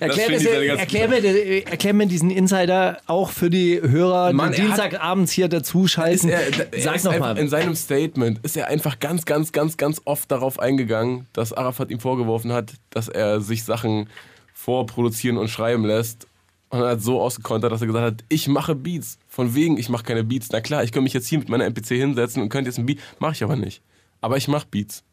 [0.00, 5.32] Erklär, das, erklär, mir, erklär mir diesen Insider auch für die Hörer, Mann, die Dienstagabends
[5.32, 6.30] hier dazuschalten.
[6.30, 6.40] er,
[6.78, 7.38] Sag ist noch einfach mal.
[7.38, 11.90] In seinem Statement ist er einfach ganz, ganz, ganz, ganz oft darauf eingegangen, dass Arafat
[11.90, 14.08] ihm vorgeworfen hat, dass er sich Sachen
[14.54, 16.26] vorproduzieren und schreiben lässt.
[16.70, 19.18] Und er hat so ausgekontert, dass er gesagt hat, ich mache Beats.
[19.28, 20.48] Von wegen, ich mache keine Beats.
[20.50, 22.86] Na klar, ich könnte mich jetzt hier mit meiner MPC hinsetzen und könnte jetzt ein
[22.86, 22.98] Beat.
[23.18, 23.82] Mache ich aber nicht.
[24.20, 25.04] Aber ich mache Beats.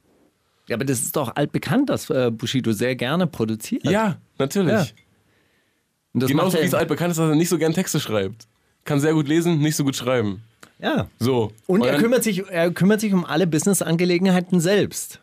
[0.74, 3.84] Ja, aber das ist doch altbekannt, dass äh, Bushido sehr gerne produziert.
[3.84, 4.71] Ja, natürlich.
[4.74, 4.88] Ja.
[6.13, 8.47] Und das Genauso wie es er, altbekannt ist, dass er nicht so gern Texte schreibt.
[8.86, 10.41] Kann sehr gut lesen, nicht so gut schreiben.
[10.80, 11.07] ja.
[11.19, 11.51] So.
[11.67, 15.19] Und er dann kümmert, sich, er kümmert sich um alle Business-Angelegenheiten selbst.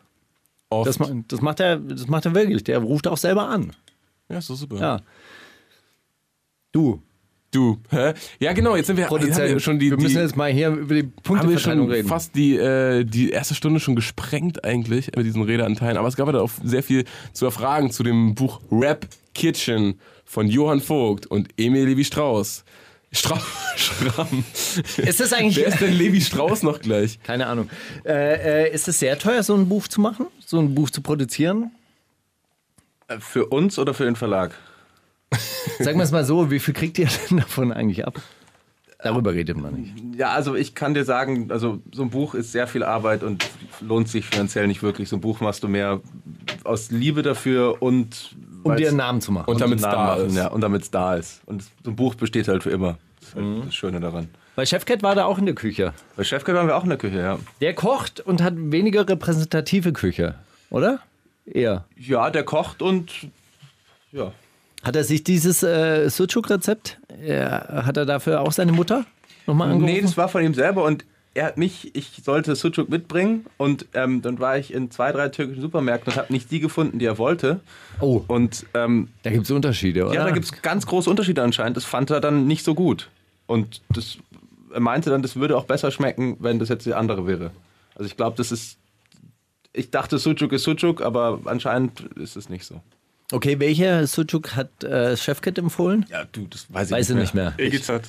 [0.69, 0.87] oft.
[0.87, 0.97] Das,
[1.27, 2.63] das, macht er, das macht er wirklich.
[2.63, 3.73] Der ruft auch selber an.
[4.29, 4.77] ja, ist doch super.
[4.77, 5.01] Ja.
[6.71, 7.01] Du,
[7.51, 8.13] Du, hä?
[8.39, 10.49] Ja, genau, jetzt sind wir, Produzent, haben wir schon die, wir müssen die jetzt mal
[10.53, 12.07] hier über die Punkteverteilung reden.
[12.07, 15.97] fast die, äh, die erste Stunde schon gesprengt eigentlich mit diesen Redeanteilen.
[15.97, 19.99] Aber es gab ja da auch sehr viel zu erfragen zu dem Buch Rap Kitchen
[20.23, 22.63] von Johann Vogt und Emil Levi Strauss.
[23.11, 23.37] Stra
[23.75, 24.45] Schramm.
[24.95, 27.19] Ist das eigentlich- Wer ist denn Levi Strauss noch gleich?
[27.21, 27.69] Keine Ahnung.
[28.05, 30.27] Äh, äh, ist es sehr teuer, so ein Buch zu machen?
[30.45, 31.71] So ein Buch zu produzieren?
[33.19, 34.57] Für uns oder für den Verlag?
[35.79, 38.21] Sagen wir es mal so, wie viel kriegt ihr denn davon eigentlich ab?
[39.03, 39.93] Darüber redet man nicht.
[40.15, 43.49] Ja, also ich kann dir sagen, also so ein Buch ist sehr viel Arbeit und
[43.79, 45.09] lohnt sich finanziell nicht wirklich.
[45.09, 46.01] So ein Buch machst du mehr
[46.63, 49.47] aus Liebe dafür und Um dir einen Namen zu machen.
[49.47, 50.35] Und damit's Namen da machen, ist.
[50.35, 51.41] Ja, und damit es da ist.
[51.47, 52.97] Und so ein Buch besteht halt für immer.
[53.19, 54.29] Das ist halt das Schöne daran.
[54.55, 55.93] Weil Chefcat war da auch in der Küche.
[56.15, 57.39] Bei Chefcat waren wir auch in der Küche, ja.
[57.59, 60.35] Der kocht und hat weniger repräsentative Küche,
[60.69, 60.99] oder?
[61.45, 61.85] Eher.
[61.95, 63.11] Ja, der kocht und
[64.11, 64.31] ja.
[64.83, 69.05] Hat er sich dieses äh, Sucuk-Rezept, äh, hat er dafür auch seine Mutter
[69.47, 69.93] nochmal angerufen?
[69.93, 73.85] Nee, das war von ihm selber und er hat mich, ich sollte Sucuk mitbringen und
[73.93, 77.05] ähm, dann war ich in zwei, drei türkischen Supermärkten und habe nicht die gefunden, die
[77.05, 77.61] er wollte.
[78.01, 80.13] oh, Und ähm, da gibt es Unterschiede, oder?
[80.13, 81.77] ja, da gibt es ganz große Unterschiede anscheinend.
[81.77, 83.09] Das fand er dann nicht so gut.
[83.47, 84.17] Und das,
[84.73, 87.51] er meinte dann, das würde auch besser schmecken, wenn das jetzt die andere wäre.
[87.95, 88.77] Also ich glaube, das ist.
[89.73, 92.81] Ich dachte, Sucuk ist Sucuk, aber anscheinend ist es nicht so.
[93.31, 96.05] Okay, welcher Sucuk hat äh, Chefcat empfohlen?
[96.09, 97.53] Ja, du, das weiß ich Weiß ich nicht mehr.
[97.57, 98.03] Egitat.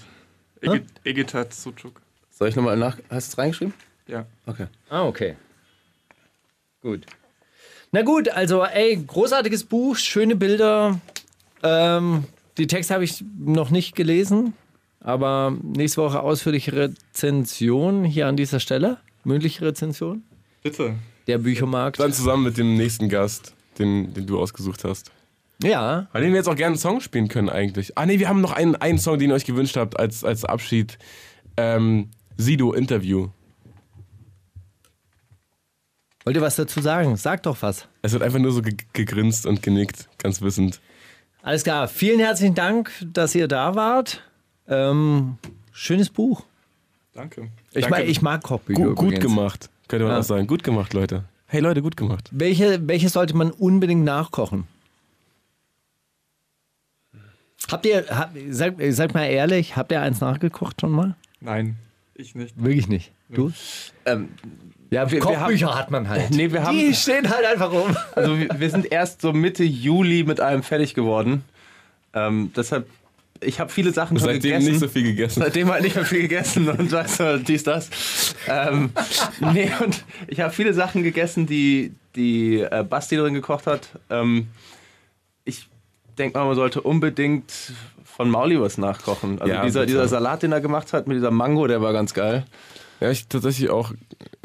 [0.60, 2.00] Egi- Egitat Sucuk.
[2.30, 2.96] Soll ich nochmal nach.
[3.10, 3.74] Hast du es reingeschrieben?
[4.08, 4.26] Ja.
[4.46, 4.66] Okay.
[4.90, 5.36] Ah, okay.
[6.82, 7.06] Gut.
[7.92, 10.98] Na gut, also ey, großartiges Buch, schöne Bilder.
[11.62, 12.24] Ähm,
[12.58, 14.54] die Texte habe ich noch nicht gelesen,
[15.00, 18.98] aber nächste Woche ausführliche Rezension hier an dieser Stelle.
[19.24, 20.24] Mündliche Rezension.
[20.62, 20.94] Bitte.
[21.28, 22.00] Der Büchermarkt.
[22.00, 25.10] Dann zusammen mit dem nächsten Gast, den, den du ausgesucht hast.
[25.62, 27.96] Ja, Bei dem wir jetzt auch gerne einen Song spielen können eigentlich.
[27.96, 30.44] Ah nee, wir haben noch einen, einen Song, den ihr euch gewünscht habt als, als
[30.44, 30.98] Abschied.
[31.56, 33.28] Ähm, Sido Interview.
[36.24, 37.16] wollt ihr was dazu sagen?
[37.16, 37.86] Sagt doch was.
[38.02, 40.80] Es wird einfach nur so ge gegrinst und genickt, ganz wissend.
[41.42, 44.22] Alles klar, vielen herzlichen Dank, dass ihr da wart.
[44.68, 45.36] Ähm,
[45.72, 46.42] schönes Buch.
[47.12, 47.48] Danke.
[47.72, 47.90] Ich, Danke.
[47.90, 48.82] mag, ich mag Kochbücher.
[48.84, 50.20] Gut, gut gemacht, könnte man Ja.
[50.20, 50.46] auch sagen.
[50.46, 51.24] Gut gemacht, Leute.
[51.52, 52.30] Hey Leute, gut gemacht.
[52.32, 54.66] Welche, welche sollte man unbedingt nachkochen?
[57.70, 61.14] Habt ihr, hab, sag, sag mal ehrlich, habt ihr eins nachgekocht schon mal?
[61.42, 61.76] Nein,
[62.14, 62.54] ich nicht.
[62.56, 63.12] Wirklich nicht.
[63.28, 63.52] Du?
[64.06, 64.30] Ähm,
[64.90, 66.30] Ja, wir Kochbücher hat man halt.
[66.30, 66.74] nee, wir haben.
[66.74, 67.94] Die stehen halt einfach rum.
[68.16, 71.44] Also wir, wir sind erst so Mitte Juli mit allem fertig geworden.
[72.14, 72.88] Ähm, deshalb,
[73.44, 74.70] ich habe viele Sachen schon Seitdem gegessen.
[74.70, 75.42] nicht so viel gegessen.
[75.42, 77.90] Seitdem halt nicht mehr viel gegessen und weißt du, dies, das.
[78.48, 78.90] Ähm,
[79.52, 83.88] nee, und ich habe viele Sachen gegessen, die, die äh, Basti drin gekocht hat.
[84.10, 84.48] Ähm,
[85.44, 85.68] ich
[86.18, 87.52] denke mal, man sollte unbedingt
[88.04, 89.40] von Mauli was nachkochen.
[89.40, 92.14] Also Ja, dieser, dieser Salat, den er gemacht hat mit dieser Mango, der war ganz
[92.14, 92.44] geil.
[93.00, 93.92] Ja, ich tatsächlich auch.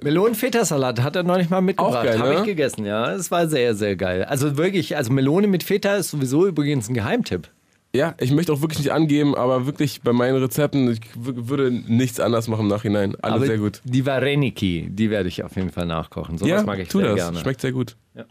[0.02, 1.98] Melonen-Feta-Salat hat er neulich mal mitgebracht.
[1.98, 2.40] Auch geil, Habe ne?
[2.40, 3.12] ich gegessen, ja.
[3.12, 4.24] Es war sehr, sehr geil.
[4.24, 7.50] Also wirklich, also Melone mit Feta ist sowieso übrigens ein Geheimtipp.
[7.98, 12.20] Ja, ich möchte auch wirklich nicht angeben, aber wirklich bei meinen Rezepten, ich würde nichts
[12.20, 13.16] anders machen im Nachhinein.
[13.24, 13.82] Alle aber sehr gut.
[13.86, 16.38] Die Vareniki, die werde ich auf jeden Fall nachkochen.
[16.38, 17.16] So ja, mag ich tu sehr das.
[17.16, 17.40] gerne.
[17.40, 17.98] Schmeckt sehr gut.
[18.14, 18.26] Ja.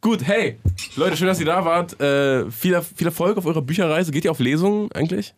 [0.00, 0.56] Gut, hey,
[0.96, 2.00] Leute, schön, dass ihr da wart.
[2.00, 4.10] Äh, viel, viel Erfolg auf eurer Bücherreise.
[4.10, 5.34] Geht ihr auf Lesungen eigentlich?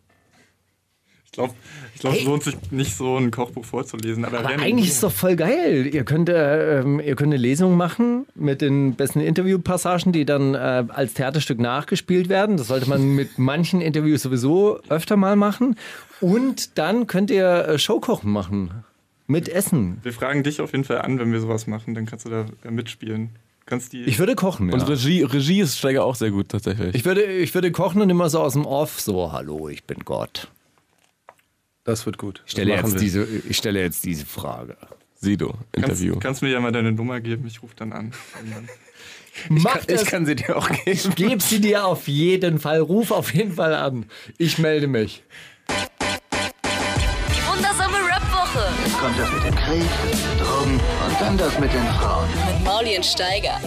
[1.37, 1.53] Ich glaube,
[1.93, 2.19] ich glaub, hey.
[2.21, 4.25] es lohnt sich nicht so ein Kochbuch vorzulesen.
[4.25, 5.87] Aber, aber eigentlich ist es doch voll geil.
[5.91, 10.85] Ihr könnt, äh, ihr könnt eine Lesung machen mit den besten Interviewpassagen, die dann äh,
[10.89, 12.57] als Theaterstück nachgespielt werden.
[12.57, 15.75] Das sollte man mit manchen Interviews sowieso öfter mal machen.
[16.21, 18.83] Und dann könnt ihr äh, Showkochen machen.
[19.27, 19.99] Mit Essen.
[20.03, 21.93] Wir fragen dich auf jeden Fall an, wenn wir sowas machen.
[21.93, 23.31] Dann kannst du da äh, mitspielen.
[23.67, 24.69] Kannst die ich würde kochen.
[24.69, 24.75] Ja.
[24.75, 26.95] Und Regie, Regie ist Steiger auch sehr gut tatsächlich.
[26.95, 29.99] Ich würde, ich würde kochen und immer so aus dem Off so, hallo, ich bin
[30.05, 30.47] Gott.
[31.87, 32.43] Das wird gut.
[32.45, 34.75] Ich stelle, jetzt diese, ich stelle jetzt diese Frage.
[35.15, 36.11] Sido, Interview.
[36.11, 38.11] Kannst, kannst mir ja mal deine Nummer geben, ich rufe dann an.
[39.49, 40.81] Ich kann, ich kann, sie dir auch geben.
[40.85, 42.81] Ich gebe sie dir auf jeden Fall.
[42.81, 44.05] Ruf auf jeden Fall an.
[44.37, 45.23] Ich melde mich.
[45.69, 48.67] Die wundersame Rap-Woche.
[48.83, 49.87] Jetzt kommt das mit dem Krieg,
[50.43, 52.27] Drogen und dann das mit den Frauen.
[52.47, 53.61] Mit Maulien Steiger.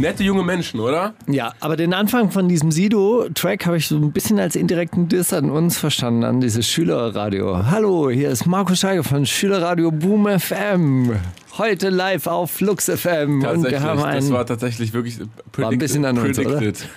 [0.00, 1.14] Nette junge Menschen, oder?
[1.26, 5.32] Ja, aber den Anfang von diesem Sido-Track habe ich so ein bisschen als indirekten Diss
[5.32, 7.68] an uns verstanden, an dieses Schülerradio.
[7.68, 11.16] Hallo, hier ist Markus Scheiger von Schülerradio Boom FM.
[11.58, 13.42] Heute live auf Flux FM.
[13.44, 15.18] Und wir haben einen, das war tatsächlich wirklich
[15.56, 16.88] war ein bisschen an uns, predicted.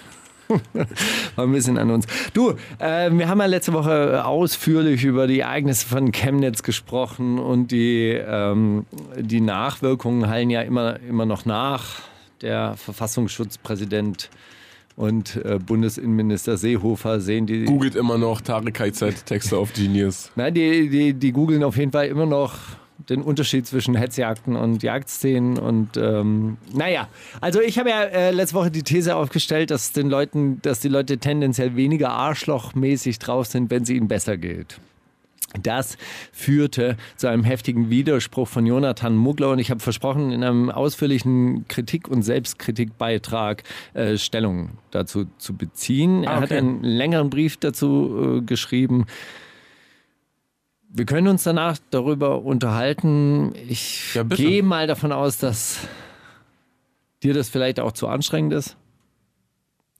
[1.38, 2.06] War ein bisschen an uns.
[2.34, 7.72] Du, äh, wir haben ja letzte Woche ausführlich über die Ereignisse von Chemnitz gesprochen und
[7.72, 8.86] die, ähm,
[9.18, 12.11] die Nachwirkungen hallen ja immer, immer noch nach
[12.42, 14.30] der Verfassungsschutzpräsident
[14.96, 17.66] und äh, Bundesinnenminister Seehofer sehen die.
[17.66, 20.32] Googelt immer noch Tarek Kaizad Texte auf Genius.
[20.36, 22.56] Nein, die, die, die googeln auf jeden Fall immer noch
[23.10, 27.08] den Unterschied zwischen Hetzjagden und Jagdszenen und ähm, naja,
[27.40, 30.88] also ich habe ja äh, letzte Woche die These aufgestellt, dass den Leuten, dass die
[30.88, 34.80] Leute tendenziell weniger arschlochmäßig drauf sind, wenn es ihnen besser geht.
[35.62, 35.98] Das
[36.32, 41.68] führte zu einem heftigen Widerspruch von Jonathan Mugler und ich habe versprochen, in einem ausführlichen
[41.68, 46.24] Kritik- und Selbstkritikbeitrag äh, Stellung dazu zu beziehen.
[46.24, 46.42] Er okay.
[46.42, 49.06] hat einen längeren Brief dazu äh, geschrieben.
[50.94, 53.54] Wir können uns danach darüber unterhalten.
[53.68, 55.88] Ich ja, gehe mal davon aus, dass
[57.24, 58.78] dir das vielleicht auch zu anstrengend ist.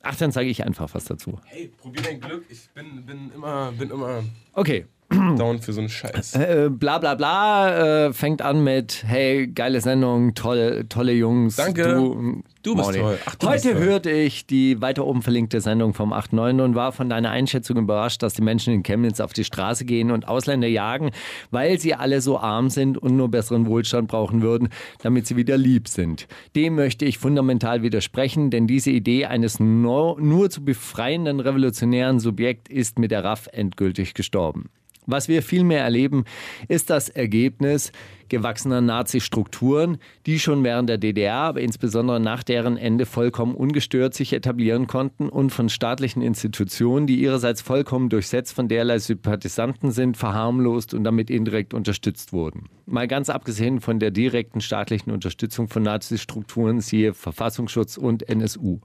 [0.04, 1.40] Ach, dann sage ich einfach was dazu.
[1.46, 2.44] Hey, probier dein Glück.
[2.50, 4.24] Ich bin, bin immer, bin immer.
[4.54, 6.36] Okay, Down für so einen Scheiß.
[6.36, 11.58] Äh, bla bla bla äh, fängt an mit Hey, geile Sendung, tolle, tolle Jungs.
[11.58, 11.84] Danke.
[11.84, 13.18] Du, du bist toll.
[13.26, 13.84] Ach, du Heute toll.
[13.84, 16.64] hörte ich die weiter oben verlinkte Sendung vom 8.9.
[16.64, 20.12] und war von deiner Einschätzung überrascht, dass die Menschen in Chemnitz auf die Straße gehen
[20.12, 21.12] und Ausländer jagen,
[21.50, 24.70] weil sie alle so arm sind und nur besseren Wohlstand brauchen würden,
[25.02, 26.28] damit sie wieder lieb sind.
[26.56, 32.70] Dem möchte ich fundamental widersprechen, denn diese Idee eines nur, nur zu befreienden revolutionären Subjekt
[32.70, 34.70] ist mit der RAF endgültig gestorben.
[35.12, 36.24] Was wir vielmehr erleben,
[36.70, 37.92] ist das Ergebnis
[38.30, 44.32] gewachsener Nazi-Strukturen, die schon während der DDR, aber insbesondere nach deren Ende vollkommen ungestört sich
[44.32, 50.94] etablieren konnten und von staatlichen Institutionen, die ihrerseits vollkommen durchsetzt von derlei Sympathisanten sind, verharmlost
[50.94, 52.70] und damit indirekt unterstützt wurden.
[52.86, 58.80] Mal ganz abgesehen von der direkten staatlichen Unterstützung von Nazi-Strukturen, siehe Verfassungsschutz und NSU.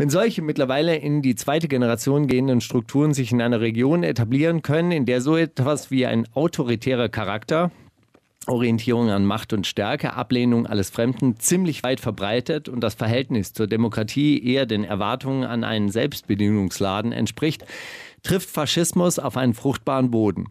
[0.00, 4.92] Wenn solche mittlerweile in die zweite Generation gehenden Strukturen sich in einer Region etablieren können,
[4.92, 7.70] in der so etwas wie ein autoritärer Charakter,
[8.46, 13.66] Orientierung an Macht und Stärke, Ablehnung alles Fremden ziemlich weit verbreitet und das Verhältnis zur
[13.66, 17.66] Demokratie eher den Erwartungen an einen Selbstbedienungsladen entspricht,
[18.22, 20.46] trifft Faschismus auf einen fruchtbaren Boden.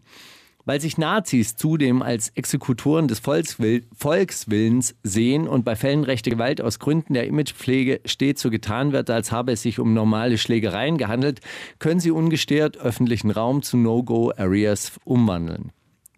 [0.64, 6.60] Weil sich Nazis zudem als Exekutoren des Volkswill Volkswillens sehen und bei Fällen rechte Gewalt
[6.60, 10.98] aus Gründen der Imagepflege stets so getan wird, als habe es sich um normale Schlägereien
[10.98, 11.40] gehandelt,
[11.78, 15.72] können sie ungestört öffentlichen Raum zu No-Go-Areas umwandeln.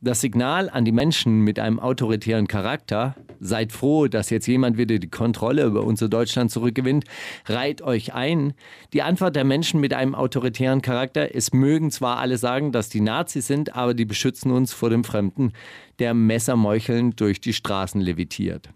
[0.04, 4.98] Das Signal an die Menschen mit einem autoritären Charakter, seid froh, dass jetzt jemand wieder
[4.98, 7.04] die Kontrolle über unser Deutschland zurückgewinnt,
[7.46, 8.54] reiht euch ein.
[8.92, 13.00] Die Antwort der Menschen mit einem autoritären Charakter, es mögen zwar alle sagen, dass die
[13.00, 15.52] Nazis sind, aber die beschützen uns vor dem Fremden,
[16.00, 18.70] der messermeuchelnd durch die Straßen levitiert.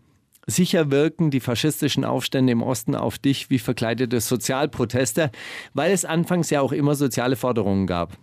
[0.46, 5.32] Sicher wirken die faschistischen Aufstände im Osten auf dich wie verkleidete Sozialproteste,
[5.74, 8.16] weil es anfangs ja auch immer soziale Forderungen gab.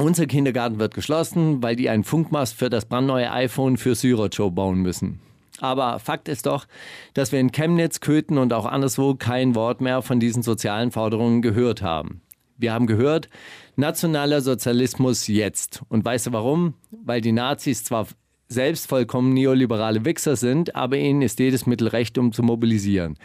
[0.00, 4.78] Unser Kindergarten wird geschlossen, weil die einen Funkmast für das brandneue iPhone für Syrocho bauen
[4.78, 5.18] müssen.
[5.60, 6.66] Aber Fakt ist doch,
[7.14, 11.42] dass wir in Chemnitz, Köthen und auch anderswo kein Wort mehr von diesen sozialen Forderungen
[11.42, 12.20] gehört haben.
[12.56, 13.28] Wir haben gehört,
[13.74, 15.82] nationaler Sozialismus jetzt.
[15.88, 16.74] Und weißt du warum?
[16.92, 18.06] Weil die Nazis zwar
[18.48, 23.16] selbst vollkommen neoliberale Wichser sind, aber ihnen ist jedes Mittel recht, um zu mobilisieren.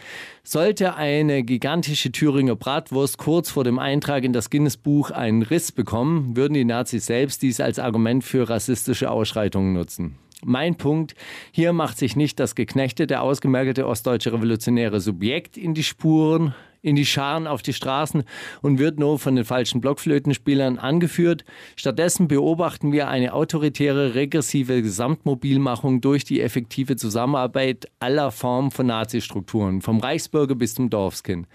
[0.42, 6.36] Sollte eine gigantische Thüringer Bratwurst kurz vor dem Eintrag in das Guinness-Buch einen Riss bekommen,
[6.36, 10.18] würden die Nazis selbst dies als Argument für rassistische Ausschreitungen nutzen.
[10.44, 11.14] Mein Punkt,
[11.52, 16.54] hier macht sich nicht das geknechtete, ausgemergelte ostdeutsche revolutionäre Subjekt in die Spuren,
[16.84, 18.24] in die Scharen auf die Straßen
[18.60, 21.44] und wird nur von den falschen Blockflötenspielern angeführt.
[21.76, 29.80] Stattdessen beobachten wir eine autoritäre, regressive Gesamtmobilmachung durch die effektive Zusammenarbeit aller Formen von Nazi-Strukturen,
[29.80, 31.48] vom Reichsbürger bis zum Dorfskind.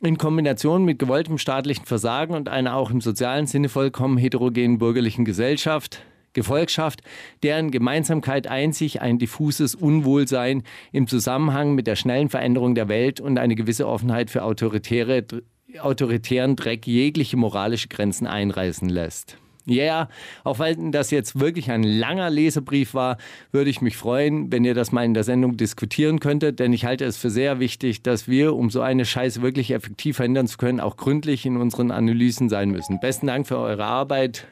[0.00, 5.24] In Kombination mit gewolltem staatlichen Versagen und einer auch im sozialen Sinne vollkommen heterogenen bürgerlichen
[5.24, 6.02] Gesellschaft
[6.32, 7.02] Gefolgschaft,
[7.42, 10.62] deren Gemeinsamkeit einzig ein diffuses Unwohlsein
[10.92, 15.24] im Zusammenhang mit der schnellen Veränderung der Welt und eine gewisse Offenheit für autoritäre,
[15.80, 19.38] autoritären Dreck jegliche moralische Grenzen einreißen lässt.
[19.68, 20.08] Ja, yeah,
[20.44, 23.18] auch wenn das jetzt wirklich ein langer Lesebrief war,
[23.52, 26.86] würde ich mich freuen, wenn ihr das mal in der Sendung diskutieren könntet, denn ich
[26.86, 30.56] halte es für sehr wichtig, dass wir, um so eine Scheiße wirklich effektiv verhindern zu
[30.56, 32.98] können, auch gründlich in unseren Analysen sein müssen.
[32.98, 34.46] Besten Dank für eure Arbeit.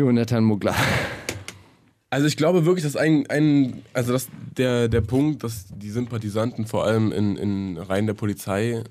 [0.00, 0.74] Jonathan Mugler.
[2.08, 6.66] Also ich glaube wirklich, dass ein, ein also dass der, der Punkt, dass die Sympathisanten
[6.66, 8.82] vor allem in, in Reihen der Polizei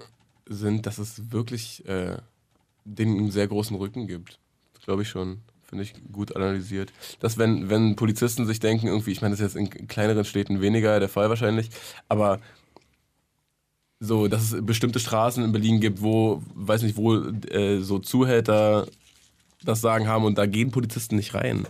[0.48, 2.18] sind, dass es wirklich äh,
[2.86, 4.40] denen einen sehr großen Rücken gibt.
[4.86, 5.40] Glaube ich schon.
[5.64, 6.94] Finde ich gut analysiert.
[7.20, 10.62] Dass wenn, wenn Polizisten sich denken, irgendwie, ich meine, das ist jetzt in kleineren Städten
[10.62, 11.70] weniger der Fall wahrscheinlich,
[12.08, 12.40] aber
[14.00, 18.88] so, dass es bestimmte Straßen in Berlin gibt, wo, weiß nicht, wo äh, so Zuhälter
[19.64, 21.66] das Sagen haben und da gehen Polizisten nicht rein.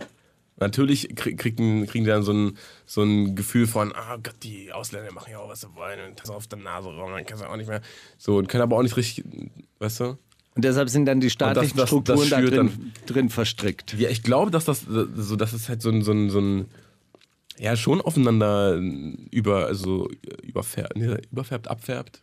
[0.56, 5.10] Natürlich kriegen, kriegen die dann so ein, so ein Gefühl von, ah Gott, die Ausländer
[5.12, 7.48] machen ja auch, was sie wollen und das auf der Nase rum, dann kannst du
[7.48, 7.80] auch nicht mehr.
[8.18, 9.24] So, und können aber auch nicht richtig,
[9.78, 10.18] weißt du?
[10.54, 13.94] Und deshalb sind dann die staatlichen das, das, Strukturen das da drin, dann, drin, verstrickt.
[13.94, 16.66] Ja, ich glaube, dass das so, das ist halt so ein, so ein, so ein
[17.56, 18.74] ja, schon aufeinander
[19.30, 20.08] über, also
[20.42, 22.22] überfärbt, nee, überfärbt, abfärbt.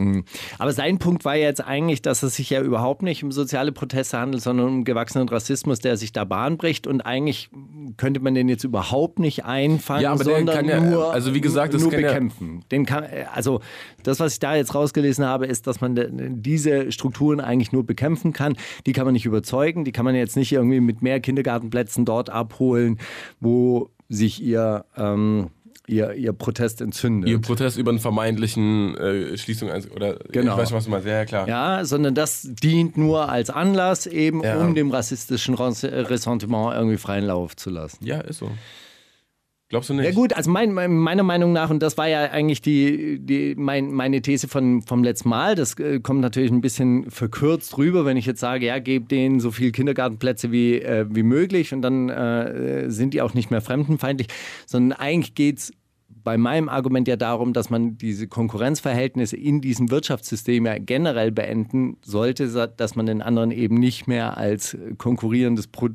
[0.00, 0.24] Mhm.
[0.58, 4.18] Aber sein Punkt war jetzt eigentlich, dass es sich ja überhaupt nicht um soziale Proteste
[4.18, 6.86] handelt, sondern um gewachsenen Rassismus, der sich da Bahn bricht.
[6.86, 7.50] Und eigentlich
[7.96, 11.74] könnte man den jetzt überhaupt nicht einfangen, ja, aber sondern ja, nur, also wie gesagt,
[11.74, 12.60] das nur bekämpfen.
[12.60, 13.60] Ja den kann, also
[14.02, 15.98] das, was ich da jetzt rausgelesen habe, ist, dass man
[16.42, 18.56] diese Strukturen eigentlich nur bekämpfen kann.
[18.86, 22.30] Die kann man nicht überzeugen, die kann man jetzt nicht irgendwie mit mehr Kindergartenplätzen dort
[22.30, 22.98] abholen,
[23.40, 24.84] wo sich ihr...
[24.96, 25.50] Ähm,
[25.90, 27.28] ihr, ihr Protest entzündet.
[27.28, 30.52] Ihr Protest über einen vermeintlichen äh, Schließung oder genau.
[30.52, 31.48] ich weiß schon, was du meinst, ja, klar.
[31.48, 34.58] Ja, sondern das dient nur als Anlass, eben ja.
[34.60, 38.04] um dem rassistischen Ressentiment irgendwie freien Lauf zu lassen.
[38.04, 38.50] Ja, ist so.
[39.70, 40.04] Glaubst du nicht?
[40.04, 43.92] Ja gut, also mein, meiner Meinung nach, und das war ja eigentlich die, die, mein,
[43.92, 48.16] meine These von, vom letzten Mal, das äh, kommt natürlich ein bisschen verkürzt rüber, wenn
[48.16, 52.08] ich jetzt sage, ja, gebt denen so viele Kindergartenplätze wie, äh, wie möglich und dann
[52.08, 54.26] äh, sind die auch nicht mehr fremdenfeindlich,
[54.66, 55.72] sondern eigentlich geht es
[56.22, 61.96] bei meinem Argument ja darum, dass man diese Konkurrenzverhältnisse in diesem Wirtschaftssystem ja generell beenden
[62.02, 65.88] sollte, dass man den anderen eben nicht mehr als konkurrierendes Pro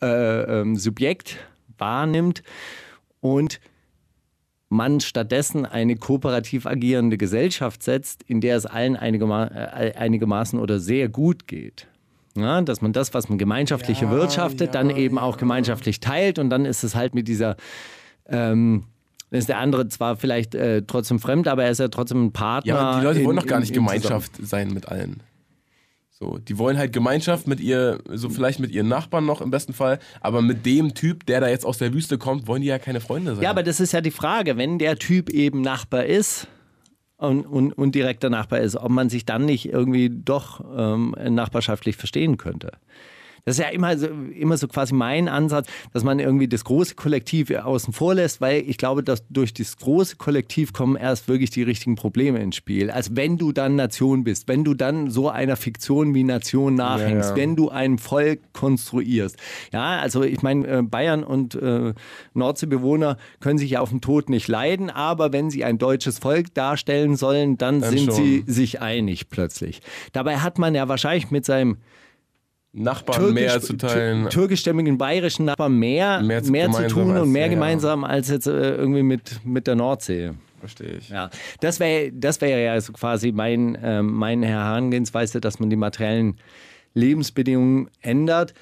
[0.00, 1.38] äh, äh, Subjekt
[1.78, 2.42] wahrnimmt
[3.20, 3.60] und
[4.68, 10.78] man stattdessen eine kooperativ agierende Gesellschaft setzt, in der es allen einigema äh, einigermaßen oder
[10.78, 11.88] sehr gut geht.
[12.34, 16.38] Ja, dass man das, was man gemeinschaftlich ja, wirtschaftet, ja, dann eben auch gemeinschaftlich teilt
[16.38, 17.56] und dann ist es halt mit dieser
[18.26, 18.84] ähm,
[19.32, 22.32] dann ist der andere zwar vielleicht äh, trotzdem fremd, aber er ist ja trotzdem ein
[22.32, 22.74] Partner.
[22.74, 25.22] Ja, die Leute in, wollen doch gar nicht in, Gemeinschaft sein mit allen.
[26.10, 29.72] So, die wollen halt Gemeinschaft mit ihr, so vielleicht mit ihren Nachbarn noch im besten
[29.72, 32.78] Fall, aber mit dem Typ, der da jetzt aus der Wüste kommt, wollen die ja
[32.78, 33.42] keine Freunde sein.
[33.42, 36.46] Ja, aber das ist ja die Frage, wenn der Typ eben Nachbar ist
[37.16, 41.96] und, und, und direkter Nachbar ist, ob man sich dann nicht irgendwie doch ähm, nachbarschaftlich
[41.96, 42.72] verstehen könnte.
[43.44, 46.94] Das ist ja immer so, immer so quasi mein Ansatz, dass man irgendwie das große
[46.94, 51.50] Kollektiv außen vor lässt, weil ich glaube, dass durch das große Kollektiv kommen erst wirklich
[51.50, 52.90] die richtigen Probleme ins Spiel.
[52.90, 57.30] Also wenn du dann Nation bist, wenn du dann so einer Fiktion wie Nation nachhängst,
[57.30, 57.42] ja, ja.
[57.42, 59.36] wenn du ein Volk konstruierst.
[59.72, 61.94] Ja, also ich meine, äh, Bayern und äh,
[62.34, 66.54] Nordseebewohner können sich ja auf den Tod nicht leiden, aber wenn sie ein deutsches Volk
[66.54, 68.14] darstellen sollen, dann, dann sind schon.
[68.14, 69.80] sie sich einig plötzlich.
[70.12, 71.78] Dabei hat man ja wahrscheinlich mit seinem
[72.72, 74.28] Nachbarn Türkisch, mehr zu teilen.
[74.30, 78.46] Türkischstämmigen bayerischen Nachbarn mehr, mehr, zu, mehr zu tun und mehr ja, gemeinsam als jetzt
[78.46, 80.32] äh, irgendwie mit, mit der Nordsee.
[80.58, 81.08] Verstehe ich.
[81.08, 81.28] Ja,
[81.60, 86.38] das wäre das wär ja also quasi mein, äh, meine Herangehensweise, dass man die materiellen
[86.94, 88.54] Lebensbedingungen ändert.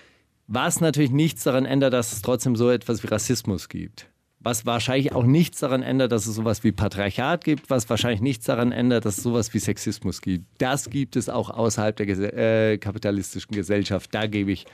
[0.48, 4.10] Was natürlich nichts daran ändert, dass es trotzdem so etwas wie Rassismus gibt
[4.40, 8.46] was wahrscheinlich auch nichts daran ändert, dass es sowas wie Patriarchat gibt, was wahrscheinlich nichts
[8.46, 10.46] daran ändert, dass es sowas wie Sexismus gibt.
[10.58, 14.14] Das gibt es auch außerhalb der äh, kapitalistischen Gesellschaft.
[14.14, 14.66] Da gebe ich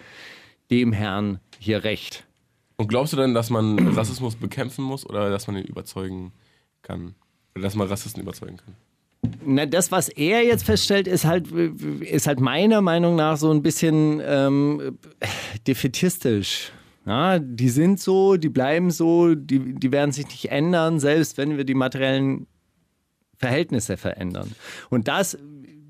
[0.71, 2.25] dem Herrn hier recht.
[2.77, 6.33] Und glaubst du denn, dass man Rassismus bekämpfen muss oder dass man ihn überzeugen
[6.83, 7.14] kann?
[7.55, 8.75] Oder dass man Rassisten überzeugen kann?
[9.45, 13.62] Na, das, was er jetzt feststellt, ist halt, ist halt meiner Meinung nach so ein
[13.62, 14.99] bisschen ähm,
[15.67, 16.71] defetistisch.
[17.07, 21.57] Ja, die sind so, die bleiben so, die, die werden sich nicht ändern, selbst wenn
[21.57, 22.47] wir die materiellen
[23.39, 24.53] Verhältnisse verändern.
[24.91, 25.39] Und das,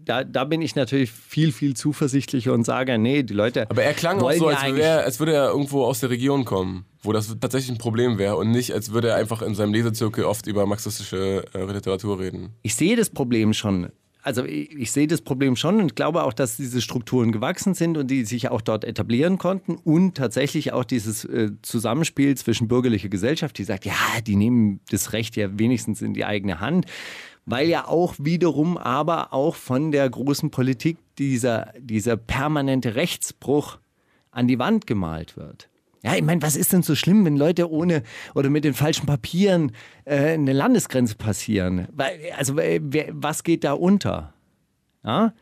[0.05, 3.69] da, da bin ich natürlich viel, viel zuversichtlicher und sage, nee, die Leute.
[3.71, 6.11] Aber er klang auch so, ja als, eigentlich- wär, als würde er irgendwo aus der
[6.11, 9.55] Region kommen, wo das tatsächlich ein Problem wäre und nicht, als würde er einfach in
[9.55, 12.51] seinem Lesezirkel oft über marxistische äh, Literatur reden.
[12.63, 13.89] ich sehe das Problem schon.
[14.27, 17.97] Also ich, ich sehe das Problem schon und glaube auch, dass diese Strukturen gewachsen sind
[17.97, 23.09] und die sich auch dort etablieren konnten und tatsächlich auch dieses äh, Zusammenspiel zwischen bürgerlicher
[23.09, 23.95] Gesellschaft, die sagt, ja,
[24.27, 26.87] die nehmen das Recht ja wenigstens in die eigene Hand,
[27.45, 33.79] weil ja auch wiederum aber auch von der großen Politik dieser, dieser permanente Rechtsbruch
[34.33, 35.69] an die Wand gemalt wird.
[36.03, 38.03] Ja, ich meine, was ist denn so schlimm, wenn Leute ohne
[38.35, 39.73] oder mit den falschen Papieren
[40.05, 41.89] äh, eine Landesgrenze passieren?
[42.37, 44.33] Also, wer, was geht da unter?
[45.05, 45.33] Ja?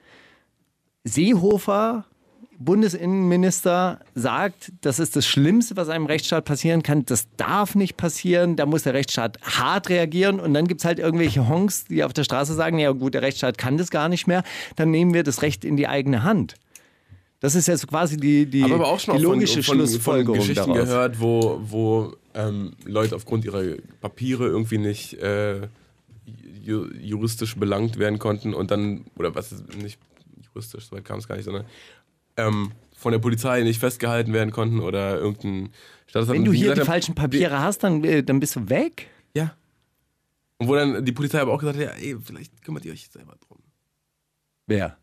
[1.04, 2.06] Seehofer,
[2.58, 7.04] Bundesinnenminister, sagt, das ist das Schlimmste, was einem Rechtsstaat passieren kann.
[7.04, 8.56] Das darf nicht passieren.
[8.56, 10.40] Da muss der Rechtsstaat hart reagieren.
[10.40, 13.22] Und dann gibt es halt irgendwelche Honks, die auf der Straße sagen: Ja, gut, der
[13.22, 14.44] Rechtsstaat kann das gar nicht mehr.
[14.76, 16.54] Dann nehmen wir das Recht in die eigene Hand.
[17.44, 19.76] Das ist ja so quasi die, die, Aber, aber auch schon die von, logische von,
[19.76, 20.88] von Schlussfolgerung Geschichten daraus.
[20.88, 23.62] gehört, wo, wo ähm, Leute aufgrund ihrer
[24.00, 25.68] Papiere irgendwie nicht äh,
[26.62, 29.98] ju juristisch belangt werden konnten und dann, oder was ist nicht
[30.46, 31.66] juristisch, soweit kam es gar nicht, sondern
[32.38, 35.68] ähm, von der Polizei nicht festgehalten werden konnten oder irgendein
[36.06, 39.10] Staatsanwalt Wenn du hier die falschen Papiere hast, dann, äh, dann bist du weg.
[39.34, 39.54] Ja.
[40.56, 43.06] Und wo dann die Polizei aber auch gesagt hat, ja, ey, vielleicht kümmert ihr euch
[43.10, 43.58] selber drum.
[44.66, 44.96] Wer?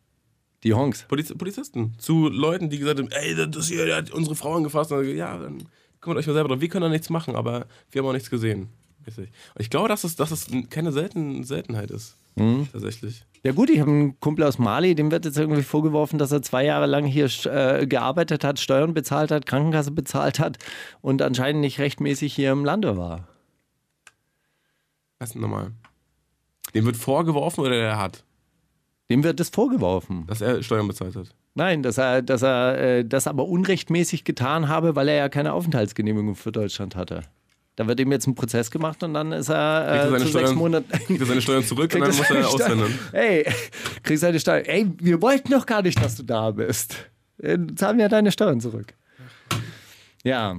[0.64, 1.06] Die Honks.
[1.08, 4.92] Poliz Polizisten zu Leuten, die gesagt haben, ey, das hier, der hat unsere Frau angefasst.
[4.92, 5.64] Und dann, ja, dann
[6.00, 6.62] kümmert euch mal selber drum.
[6.62, 8.70] Wir können da nichts machen, aber wir haben auch nichts gesehen.
[9.06, 12.18] Und ich glaube, dass es, dass es keine Selten Seltenheit ist.
[12.36, 12.68] Mhm.
[12.72, 13.24] Tatsächlich.
[13.44, 16.44] Ja gut, ich habe einen Kumpel aus Mali, dem wird jetzt irgendwie vorgeworfen, dass er
[16.44, 20.60] zwei Jahre lang hier äh, gearbeitet hat, Steuern bezahlt hat, Krankenkasse bezahlt hat
[21.02, 23.28] und anscheinend nicht rechtmäßig hier im Lande war.
[25.18, 25.72] Das ist normal.
[26.76, 28.24] Dem wird vorgeworfen oder der hat,
[29.12, 30.26] Dem wird das vorgeworfen.
[30.28, 31.28] dass er Steuern bezahlt hat.
[31.54, 35.52] Nein, dass er, dass er äh, das aber unrechtmäßig getan habe, weil er ja keine
[35.54, 37.22] Aufenthaltsgenehmigung für Deutschland hatte.
[37.76, 40.24] Da wird ihm jetzt ein Prozess gemacht und dann ist er, er äh, seine zu
[40.32, 40.90] sechs Steuern- Monaten.
[40.90, 43.00] Kriegt er seine Steuern zurück und dann muss er seine auswandern.
[43.12, 43.46] Hey,
[44.04, 44.66] kriegst deine Steuern.
[44.66, 46.96] Ey, wir wollten doch gar nicht, dass du da bist.
[47.38, 48.94] Äh, Zahlen ja deine Steuern zurück.
[50.24, 50.56] Ja,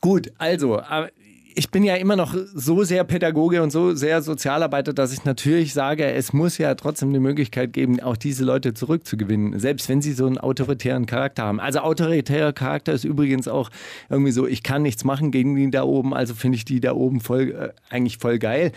[0.00, 1.08] gut, also, äh,
[1.56, 5.72] ich bin ja immer noch so sehr Pädagoge und so sehr Sozialarbeiter, dass ich natürlich
[5.72, 10.12] sage, es muss ja trotzdem eine Möglichkeit geben, auch diese Leute zurückzugewinnen, selbst wenn sie
[10.12, 11.60] so einen autoritären Charakter haben.
[11.60, 13.70] Also autoritärer Charakter ist übrigens auch
[14.10, 16.92] irgendwie so, ich kann nichts machen gegen die da oben, also finde ich die da
[16.92, 18.72] oben voll, äh, eigentlich voll geil.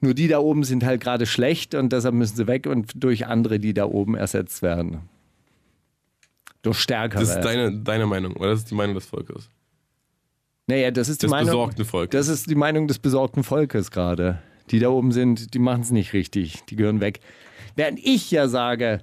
[0.00, 3.26] Nur die da oben sind halt gerade schlecht und deshalb müssen sie weg und durch
[3.26, 5.08] andere, die da oben ersetzt werden.
[6.62, 7.20] Durch stärkere.
[7.20, 9.48] Das ist deine, deine Meinung, oder das ist die Meinung des Volkes.
[10.66, 11.46] Naja, das ist die Des Meinung.
[11.46, 12.18] besorgten Volkes.
[12.18, 14.40] Das ist die Meinung des besorgten Volkes gerade.
[14.70, 16.64] Die da oben sind, die machen es nicht richtig.
[16.70, 17.20] Die gehören weg.
[17.76, 19.00] Während ich ja sage,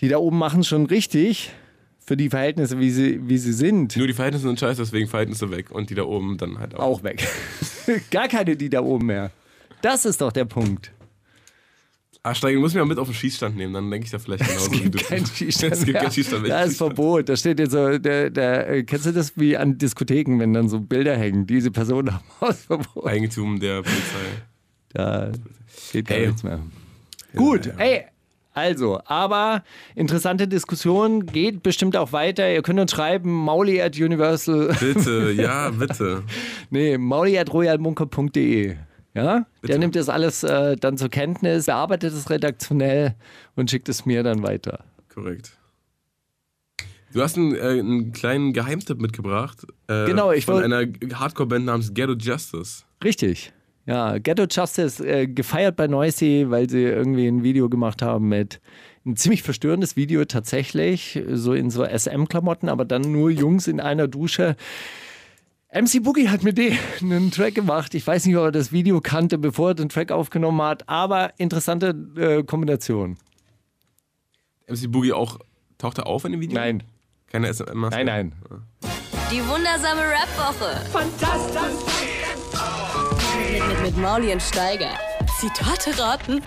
[0.00, 1.50] die da oben machen es schon richtig
[1.98, 3.96] für die Verhältnisse, wie sie, wie sie sind.
[3.96, 5.70] Nur die Verhältnisse sind scheiße, deswegen Verhältnisse weg.
[5.70, 6.80] Und die da oben dann halt auch.
[6.98, 7.26] Auch weg.
[8.10, 9.30] Gar keine, die da oben mehr.
[9.80, 10.92] Das ist doch der Punkt.
[12.24, 14.44] Ah, Steigen, muss mich mal mit auf den Schießstand nehmen, dann denke ich da vielleicht
[14.46, 14.98] genauso wie du.
[14.98, 15.72] Kein Schießstand.
[15.72, 16.48] Es gibt keinen Schießstand.
[16.48, 17.28] Da ist Verbot.
[17.28, 20.68] Da steht jetzt so, der, der, äh, kennst du das wie an Diskotheken, wenn dann
[20.68, 21.46] so Bilder hängen?
[21.48, 23.06] Diese Person haben Hausverbot.
[23.06, 24.42] Eigentum der Polizei.
[24.92, 25.32] Da
[25.92, 26.26] geht gar Hey.
[26.28, 26.60] nichts mehr.
[27.34, 28.04] Gut, ey.
[28.54, 29.64] Also, aber
[29.94, 32.52] interessante Diskussion geht bestimmt auch weiter.
[32.52, 36.22] Ihr könnt uns schreiben, mauli at universal, Bitte, ja, bitte.
[36.68, 38.76] nee, mauli at royalmunker.de.
[39.14, 39.72] Ja, Bitte.
[39.72, 43.14] der nimmt das alles äh, dann zur Kenntnis, bearbeitet es redaktionell
[43.56, 44.84] und schickt es mir dann weiter.
[45.12, 45.58] Korrekt.
[47.12, 49.66] Du hast einen, äh, einen kleinen Geheimtipp mitgebracht.
[49.86, 52.84] Äh, Genau, ich Von einer Hardcore-Band namens Ghetto Justice.
[53.04, 53.52] Richtig.
[53.84, 58.60] Ja, Ghetto Justice äh, gefeiert bei Noisy, weil sie irgendwie ein Video gemacht haben mit
[59.04, 64.06] ein ziemlich verstörendes Video tatsächlich, so in so SM-Klamotten, aber dann nur Jungs in einer
[64.06, 64.56] Dusche.
[65.74, 67.94] MC Boogie hat mit denen einen Track gemacht.
[67.94, 71.32] Ich weiß nicht, ob er das Video kannte, bevor er den Track aufgenommen hat, aber
[71.38, 73.16] interessante äh, Kombination.
[74.68, 75.38] MC Boogie auch,
[75.78, 76.58] taucht er auf in dem Video?
[76.58, 76.82] Nein,
[77.26, 78.32] Keine SM nein, nein.
[79.30, 80.84] Die wundersame Rap-Woche.
[80.90, 81.62] Fantastisch.
[83.50, 84.90] Mit, mit, mit Mauli und Steiger.
[85.40, 86.42] Zitate raten.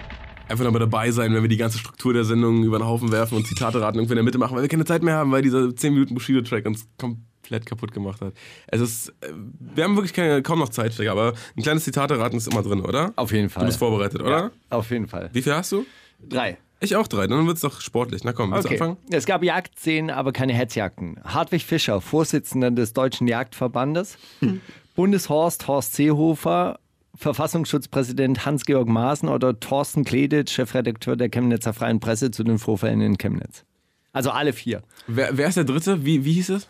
[0.48, 3.36] Einfach nochmal dabei sein, wenn wir die ganze Struktur der Sendung über den Haufen werfen
[3.36, 5.42] und Zitate raten irgendwie in der Mitte machen, weil wir keine Zeit mehr haben, weil
[5.42, 8.34] dieser 10 Minuten Bushido-Track uns komplett komplett kaputt gemacht hat.
[8.68, 12.48] Es ist, äh, wir haben wirklich keine, kaum noch Zeitstrecke, aber ein kleines Zitate-Raten ist
[12.48, 13.14] immer drin, oder?
[13.16, 13.62] Auf jeden Fall.
[13.62, 14.30] Du bist vorbereitet, oder?
[14.38, 15.30] Ja, auf jeden Fall.
[15.34, 15.86] Wie viel hast du?
[16.28, 16.58] Drei.
[16.82, 18.24] Ich auch drei, dann wird es doch sportlich.
[18.24, 18.82] Na komm, willst du Okay.
[18.82, 18.98] anfangen?
[19.10, 21.20] Es gab Jagdszenen, aber keine Hetzjagden.
[21.24, 24.18] Hartwig Fischer, Vorsitzender des Deutschen Jagdverbandes,
[24.96, 26.80] Bundeshorst Horst Seehofer,
[27.16, 33.18] Verfassungsschutzpräsident Hans-Georg Maaßen oder Thorsten Kleditsch, Chefredakteur der Chemnitzer Freien Presse zu den Vorfällen in
[33.18, 33.64] Chemnitz.
[34.12, 34.84] Also alle vier.
[35.08, 36.06] Wer, wer ist der Dritte?
[36.06, 36.68] Wie, wie hieß es?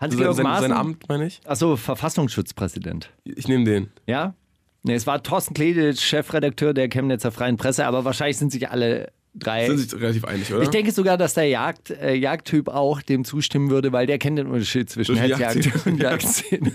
[0.00, 0.68] Hans-Georg sein, Maaßen?
[0.70, 1.40] sein Amt, meine ich?
[1.44, 3.10] Achso, Verfassungsschutzpräsident.
[3.24, 3.90] Ich nehme den.
[4.06, 4.34] Ja?
[4.82, 9.12] Nee, es war Thorsten Kleditsch, Chefredakteur der Chemnitzer Freien Presse, aber wahrscheinlich sind sich alle
[9.34, 9.66] drei.
[9.66, 10.62] Sind sich relativ einig, oder?
[10.62, 14.38] ich denke sogar, dass der Jagd, äh, Jagdtyp auch dem zustimmen würde, weil der kennt
[14.38, 16.72] den Unterschied zwischen Hetzjagd und Jagdszene.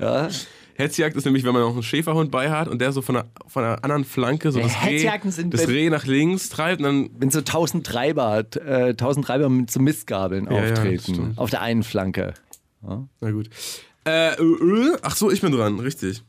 [0.00, 0.28] ja.
[0.74, 3.26] Hetzjagd ist nämlich, wenn man noch einen Schäferhund bei hat und der so von der,
[3.46, 7.10] von der anderen Flanke so Ja, das, Reh, das Reh nach links treibt und dann
[7.18, 11.02] Wenn so tausend Treiber, äh, tausend Treiber mit so Mistgabeln Ja, ja, auftreten.
[11.14, 11.38] stimmt.
[11.38, 12.34] auf der einen Flanke.
[12.80, 13.48] Na gut.
[14.06, 16.22] Äh, äh, äh, ach so, ich bin dran, richtig.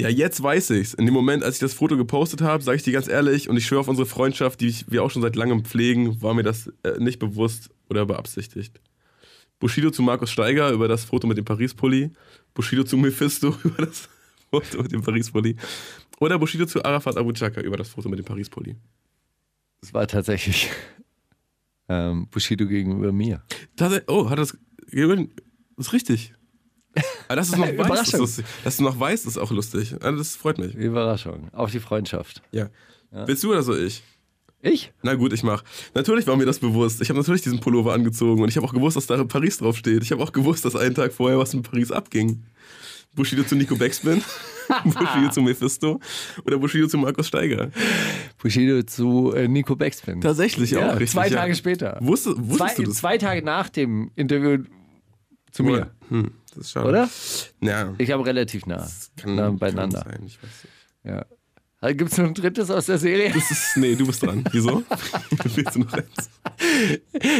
[0.00, 0.94] Ja, jetzt weiß ich's.
[0.94, 3.56] In dem Moment, als ich das Foto gepostet habe, sage ich dir ganz ehrlich, und
[3.56, 6.70] ich schwöre auf unsere Freundschaft, die wir auch schon seit langem pflegen, war mir das
[6.84, 8.80] äh, nicht bewusst oder beabsichtigt.
[9.58, 12.12] Bushido zu Markus Steiger über das Foto mit dem Paris-Pulli.
[12.58, 14.08] Bushido zu Mephisto über das
[14.50, 15.54] Foto mit dem Paris-Pulli.
[16.18, 18.74] Oder Bushido zu Arafat Abu Chaka über das Foto mit dem Paris-Pulli.
[19.80, 20.68] Das war tatsächlich
[21.88, 23.44] ähm, Bushido gegenüber mir.
[24.08, 24.58] Oh, hat das.
[24.90, 26.34] Das ist richtig.
[27.28, 28.46] Aber dass du es noch weißt, ist lustig.
[28.64, 29.94] Dass du noch weißt, ist auch lustig.
[30.02, 30.74] Also das freut mich.
[30.74, 31.54] Überraschung.
[31.54, 32.42] Auf die Freundschaft.
[32.50, 32.70] Ja.
[33.12, 34.02] Willst du oder so ich?
[34.60, 34.92] Ich?
[35.02, 35.62] Na gut, ich mach.
[35.94, 37.00] Natürlich war mir das bewusst.
[37.00, 40.02] Ich habe natürlich diesen Pullover angezogen und ich habe auch gewusst, dass da Paris draufsteht.
[40.02, 42.44] Ich habe auch gewusst, dass einen Tag vorher was in Paris abging.
[43.14, 44.22] Bushido zu Nico Backspin,
[44.84, 46.00] Bushido zu Mephisto
[46.44, 47.70] oder Bushido zu Markus Steiger.
[48.38, 50.20] Bushido zu äh, Nico Backspin.
[50.20, 51.10] Tatsächlich ja, auch richtig.
[51.10, 51.36] Zwei ja.
[51.36, 51.98] Tage später.
[52.00, 52.96] Wusste, wusstest Zwei, du das?
[52.98, 54.64] zwei Tage nach dem Interview
[55.50, 55.90] zu mir.
[56.08, 56.88] Hm, das ist schade.
[56.88, 57.10] Oder?
[57.60, 57.94] Ja.
[57.98, 60.04] Ich habe relativ nah, Kann, nah kann beieinander.
[60.04, 60.74] sein, ich weiß nicht.
[61.04, 61.24] Ja.
[61.80, 63.30] Gibt es noch ein drittes aus der Serie?
[63.32, 64.42] Das ist, nee, du bist dran.
[64.50, 64.82] Wieso?
[65.54, 66.30] Willst du noch eins?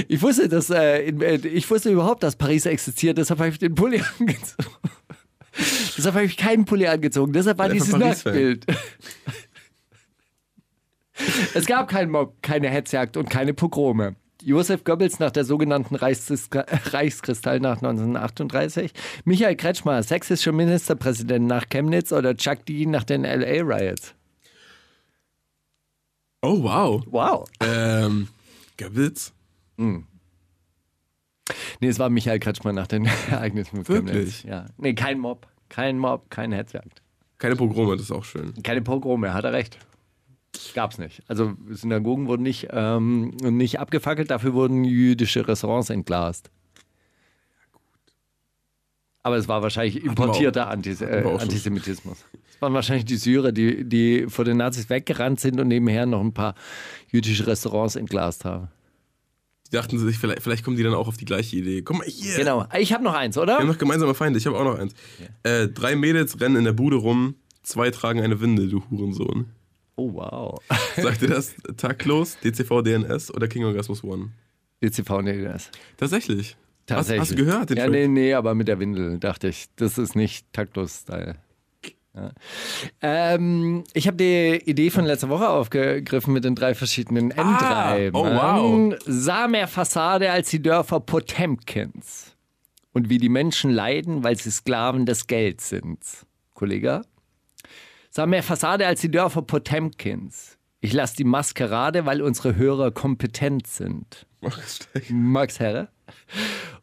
[0.07, 3.59] Ich wusste, dass, äh, in, äh, ich wusste überhaupt, dass Paris existiert, deshalb habe ich
[3.59, 4.77] den Pulli angezogen.
[5.97, 8.65] deshalb habe ich keinen Pulli angezogen, deshalb war dieses Nacktbild.
[11.55, 14.15] es gab keinen Mob, keine Hetzjagd und keine Pogrome.
[14.41, 18.93] Josef Goebbels nach der sogenannten Reichs Reichskristallnacht 1938,
[19.25, 24.15] Michael Kretschmer, sächsischer Ministerpräsident nach Chemnitz oder Chuck D nach den LA Riots.
[26.43, 27.03] Oh, wow.
[27.07, 27.49] Wow.
[27.61, 28.29] Ähm,
[28.77, 29.33] Goebbels?
[29.77, 30.05] Nee,
[31.89, 34.43] es war Michael Kretschmer nach den Ereignissen mit Wirklich?
[34.43, 34.43] Chemnitz.
[34.45, 34.67] Ja.
[34.77, 35.47] Nee, kein Mob.
[35.69, 37.03] Kein Mob, keine Hetzjagd.
[37.39, 38.55] Keine Pogrome, das ist auch schön.
[38.63, 39.79] Keine Pogrome, hat er recht.
[40.75, 41.23] Gab's nicht.
[41.29, 46.51] Also Synagogen wurden nicht, ähm, nicht abgefackelt, dafür wurden jüdische Restaurants entglast.
[49.29, 51.23] Aber es war wahrscheinlich importierter Antis äh.
[51.39, 52.25] Antisemitismus.
[52.51, 56.23] Es waren wahrscheinlich die Syrer, die, die vor den Nazis weggerannt sind und nebenher noch
[56.23, 56.55] ein paar
[57.13, 58.69] jüdische Restaurants entglast haben.
[59.67, 61.83] Die dachten sich, vielleicht, vielleicht kommen die dann auch auf die gleiche Idee.
[61.83, 62.39] Guck mal hier.
[62.39, 62.65] Genau.
[62.79, 63.65] Ich habe noch eins, Wir haben oder?
[63.65, 64.39] noch gemeinsame Feinde.
[64.39, 64.95] Ich habe auch noch eins.
[65.43, 69.51] Äh, drei Mädels rennen in der Bude rum, zwei tragen eine Windel, du Hurensohn.
[69.97, 70.59] Oh, wow.
[70.97, 74.31] Sagt ihr das taktlos, DCV, DNS oder King Orgasmus One?
[74.83, 75.71] DCV, das.
[75.99, 76.57] Tatsächlich.
[76.89, 77.21] Tatsächlich.
[77.21, 77.71] Hast, hast du gehört?
[77.71, 81.37] Ja, nee, nee, aber mit der Windel dachte ich, das ist nicht taktlos-Style.
[82.15, 82.33] Ja.
[83.03, 88.11] Ähm, ich habe die Idee von letzter Woche aufgegriffen mit den drei verschiedenen N3.
[88.15, 88.99] oh, wow.
[89.07, 92.35] Sah mehr Fassade als die Dörfer Potemkins.
[92.93, 96.01] Und wie die Menschen leiden, weil sie Sklaven des Gelds sind.
[96.55, 97.03] Kollege?
[98.11, 100.57] Sah mehr Fassade als die Dörfer Potemkins.
[100.81, 104.27] Ich lasse die Maskerade, weil unsere Hörer kompetent sind.
[105.11, 105.89] Max Herre.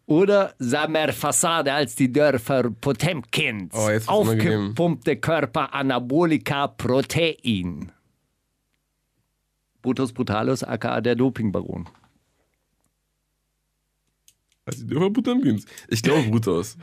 [0.08, 3.74] Oder sah mehr Fassade als die Dörfer Potemkins.
[3.74, 3.90] Oh.
[4.06, 7.92] Aufgepumpte Körper Anabolika Protein.
[9.82, 11.88] Brutus Brutalus, aka der Dopingbaron.
[14.66, 15.66] Also, die dürfen Potemkins.
[15.88, 16.78] Ich glaube Brutus.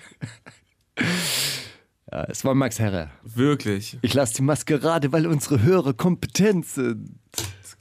[2.13, 3.11] Ja, es war Max Herre.
[3.23, 3.99] Wirklich.
[4.03, 7.19] Ich lasse die Maskerade, weil unsere Hörer kompetent sind.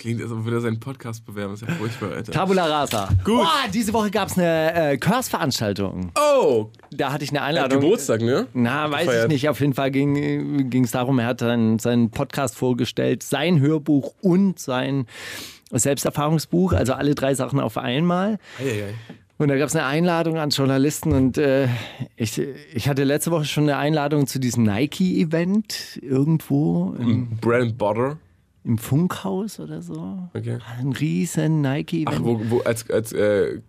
[0.01, 1.53] Klingt, als ob wir seinen Podcast bewerben.
[1.53, 2.31] Das ist ja furchtbar, Alter.
[2.31, 3.09] Tabula rasa.
[3.23, 3.43] Gut.
[3.45, 6.09] Oh, diese Woche gab es eine äh, Curse-Veranstaltung.
[6.15, 6.69] oh!
[6.89, 7.81] Da hatte ich eine Er hat Einladung.
[7.81, 8.47] Geburtstag, ne?
[8.53, 9.23] Na, weiß Gefeiert.
[9.25, 9.49] ich nicht.
[9.49, 14.57] Auf jeden Fall ging es darum, er hat seinen, seinen Podcast vorgestellt, sein Hörbuch und
[14.57, 15.05] sein
[15.71, 18.39] Selbsterfahrungsbuch, also alle drei Sachen auf einmal.
[18.59, 18.93] Eieiei.
[19.37, 21.67] Und da gab es eine Einladung an Journalisten und äh,
[22.15, 22.41] ich,
[22.73, 26.95] ich hatte letzte Woche schon eine Einladung zu diesem Nike-Event irgendwo.
[27.39, 28.17] Brand Butter.
[28.63, 30.29] Im Funkhaus oder so.
[30.35, 30.59] Okay.
[30.79, 32.05] Ein riesen Nike.
[32.07, 33.59] Ach, wo, wo als, als äh,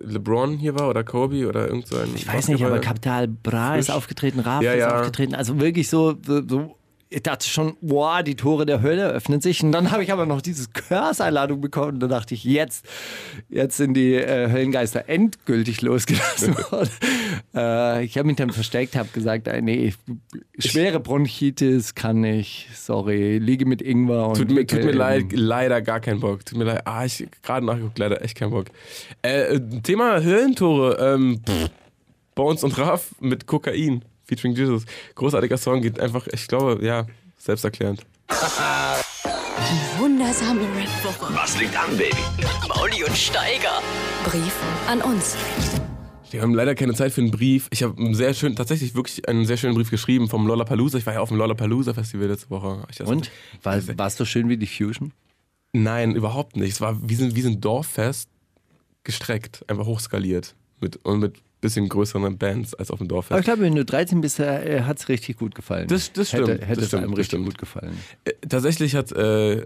[0.00, 2.10] LeBron hier war oder Kobe oder irgend so ein.
[2.14, 3.96] Ich weiß nicht, aber Kapital Bra ist Frisch.
[3.96, 4.98] aufgetreten, Raf Ja, ist ja.
[5.00, 5.34] aufgetreten.
[5.34, 6.76] Also wirklich so, so
[7.12, 9.62] ich dachte schon, boah, die Tore der Hölle öffnen sich.
[9.62, 11.94] Und dann habe ich aber noch dieses Curse-Einladung bekommen.
[11.94, 12.86] Und da dachte ich, jetzt,
[13.50, 16.90] jetzt sind die äh, Höllengeister endgültig losgelassen worden.
[17.54, 19.92] äh, ich habe mich dann versteckt, habe gesagt, äh, nee,
[20.58, 25.82] schwere Bronchitis kann ich, sorry, liege mit Ingwer und Tut mir, tut mir leid, leider
[25.82, 26.46] gar keinen Bock.
[26.46, 26.82] Tut mir leid.
[26.86, 28.66] Ah, ich gerade nachgeguckt, leider echt keinen Bock.
[29.22, 30.96] Äh, äh, Thema Höllentore.
[30.98, 31.70] Ähm, pff,
[32.34, 34.02] Bones und Raff mit Kokain
[34.32, 34.84] featuring Jesus.
[35.14, 37.06] Großartiger Song, geht einfach, ich glaube, ja,
[37.36, 38.04] selbsterklärend.
[38.30, 41.34] Die wundersame Rap-Woche.
[41.34, 42.16] Was liegt an, Baby?
[42.68, 43.82] Mauli und Steiger.
[44.24, 44.54] Brief
[44.88, 45.36] an uns.
[46.30, 47.68] Wir haben leider keine Zeit für einen Brief.
[47.70, 50.96] Ich habe einen sehr schön, tatsächlich wirklich einen sehr schönen Brief geschrieben vom Lollapalooza.
[50.96, 52.86] Ich war ja auf dem Lollapalooza Festival letzte Woche.
[53.04, 53.30] Und?
[53.62, 55.12] War, war es so schön wie die Fusion?
[55.74, 56.72] Nein, überhaupt nicht.
[56.72, 58.30] Es war wie so, wie so ein Dorffest
[59.04, 60.54] gestreckt, einfach hochskaliert.
[60.80, 64.20] Mit, und mit bisschen größeren Bands als auf dem Aber ich glaube, wenn du 13
[64.20, 65.88] bist, äh, hat es richtig gut gefallen.
[65.88, 67.44] Das- das stimmt, Hätte, hätte das es stimmt, einem richtig stimmt.
[67.46, 67.96] gut gefallen.
[68.24, 69.64] Äh, Tatsächlich hat, äh,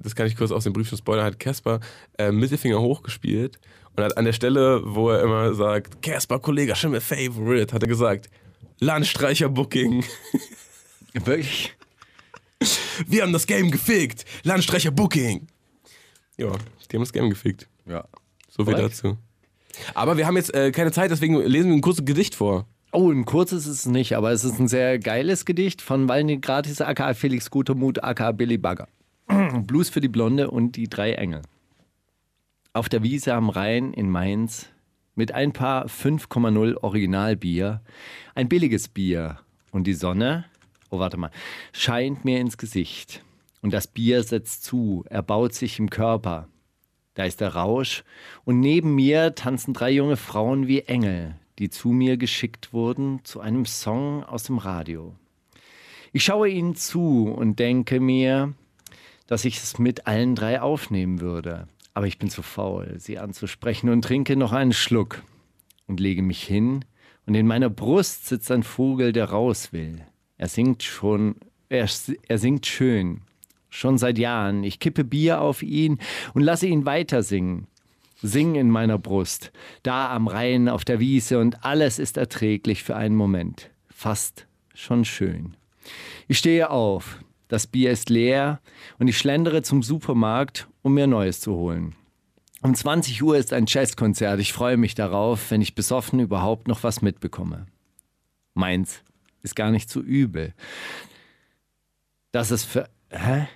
[0.00, 1.80] das kann ich kurz aus dem Brief schon spoilern, hat Casper
[2.18, 3.58] äh, Mittelfinger hochgespielt
[3.96, 7.88] und hat an der Stelle, wo er immer sagt, Casper, Kollege, Schimmel Favorite, hat er
[7.88, 8.30] gesagt,
[8.78, 10.04] Landstreicher Booking.
[11.12, 11.74] Wirklich?
[13.06, 14.24] Wir haben das Game gefickt.
[14.44, 15.46] Landstreicher Booking.
[16.36, 16.52] Ja,
[16.90, 17.68] die haben das Game gefickt.
[17.86, 18.04] Ja.
[18.48, 18.92] So viel Korrekt.
[18.94, 19.16] dazu.
[19.94, 22.66] Aber wir haben jetzt äh, keine Zeit, deswegen lesen wir ein kurzes Gedicht vor.
[22.92, 26.42] Oh, ein kurzes ist es nicht, aber es ist ein sehr geiles Gedicht von Valentin
[26.42, 28.86] Gratis, aka Felix Gutermut, aka Billy Bagger.
[29.66, 31.42] Blues für die Blonde und die drei Engel.
[32.74, 34.68] Auf der Wiese am Rhein in Mainz
[35.14, 37.80] mit ein paar 5,0 Originalbier,
[38.34, 39.38] ein billiges Bier
[39.70, 40.44] und die Sonne,
[40.90, 41.30] oh warte mal,
[41.72, 43.22] scheint mir ins Gesicht.
[43.62, 46.48] Und das Bier setzt zu, erbaut sich im Körper.
[47.14, 48.04] Da ist der Rausch
[48.44, 53.40] und neben mir tanzen drei junge Frauen wie Engel, die zu mir geschickt wurden zu
[53.40, 55.14] einem Song aus dem Radio.
[56.12, 58.54] Ich schaue ihnen zu und denke mir,
[59.26, 61.68] dass ich es mit allen drei aufnehmen würde.
[61.94, 65.22] Aber ich bin zu faul, sie anzusprechen und trinke noch einen Schluck
[65.86, 66.84] und lege mich hin
[67.26, 70.04] und in meiner Brust sitzt ein Vogel, der raus will.
[70.38, 71.36] Er singt schon,
[71.68, 71.88] er,
[72.28, 73.22] er singt schön,
[73.72, 74.62] schon seit Jahren.
[74.62, 75.98] Ich kippe Bier auf ihn
[76.34, 77.66] und lasse ihn weiter singen.
[78.22, 79.50] Sing in meiner Brust,
[79.82, 83.70] da am Rhein auf der Wiese und alles ist erträglich für einen Moment.
[83.88, 85.56] Fast schon schön.
[86.28, 87.18] Ich stehe auf,
[87.48, 88.60] das Bier ist leer
[89.00, 91.96] und ich schlendere zum Supermarkt, um mir Neues zu holen.
[92.62, 94.38] Um 20 Uhr ist ein Jazzkonzert.
[94.38, 97.66] Ich freue mich darauf, wenn ich besoffen überhaupt noch was mitbekomme.
[98.54, 99.02] Meins
[99.42, 100.54] ist gar nicht so übel.
[102.30, 102.88] Das ist für.
[103.10, 103.48] Hä?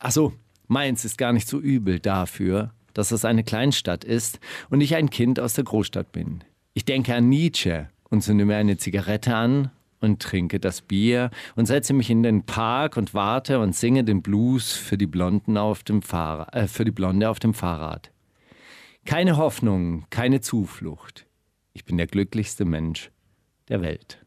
[0.00, 0.32] Ach so,
[0.66, 4.40] Mainz ist gar nicht so übel dafür, dass es eine Kleinstadt ist
[4.70, 6.42] und ich ein Kind aus der Großstadt bin.
[6.72, 9.70] Ich denke an Nietzsche und zünde mir eine Zigarette an
[10.00, 14.22] und trinke das Bier und setze mich in den Park und warte und singe den
[14.22, 18.10] Blues für die Blonden auf dem Fahrrad, äh, für die Blonde auf dem Fahrrad.
[19.04, 21.26] Keine Hoffnung, keine Zuflucht.
[21.74, 23.10] Ich bin der glücklichste Mensch
[23.68, 24.24] der Welt.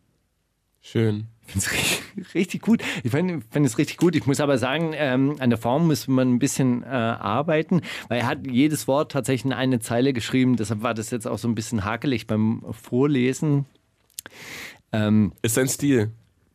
[0.81, 1.32] Schön.
[1.45, 2.81] Ich finde es richtig, richtig gut.
[3.03, 4.15] Ich finde find es richtig gut.
[4.15, 8.21] Ich muss aber sagen, ähm, an der Form muss man ein bisschen äh, arbeiten, weil
[8.21, 10.55] er hat jedes Wort tatsächlich in eine Zeile geschrieben.
[10.55, 13.65] Deshalb war das jetzt auch so ein bisschen hakelig beim Vorlesen.
[14.91, 16.11] Ähm, Ist sein Stil.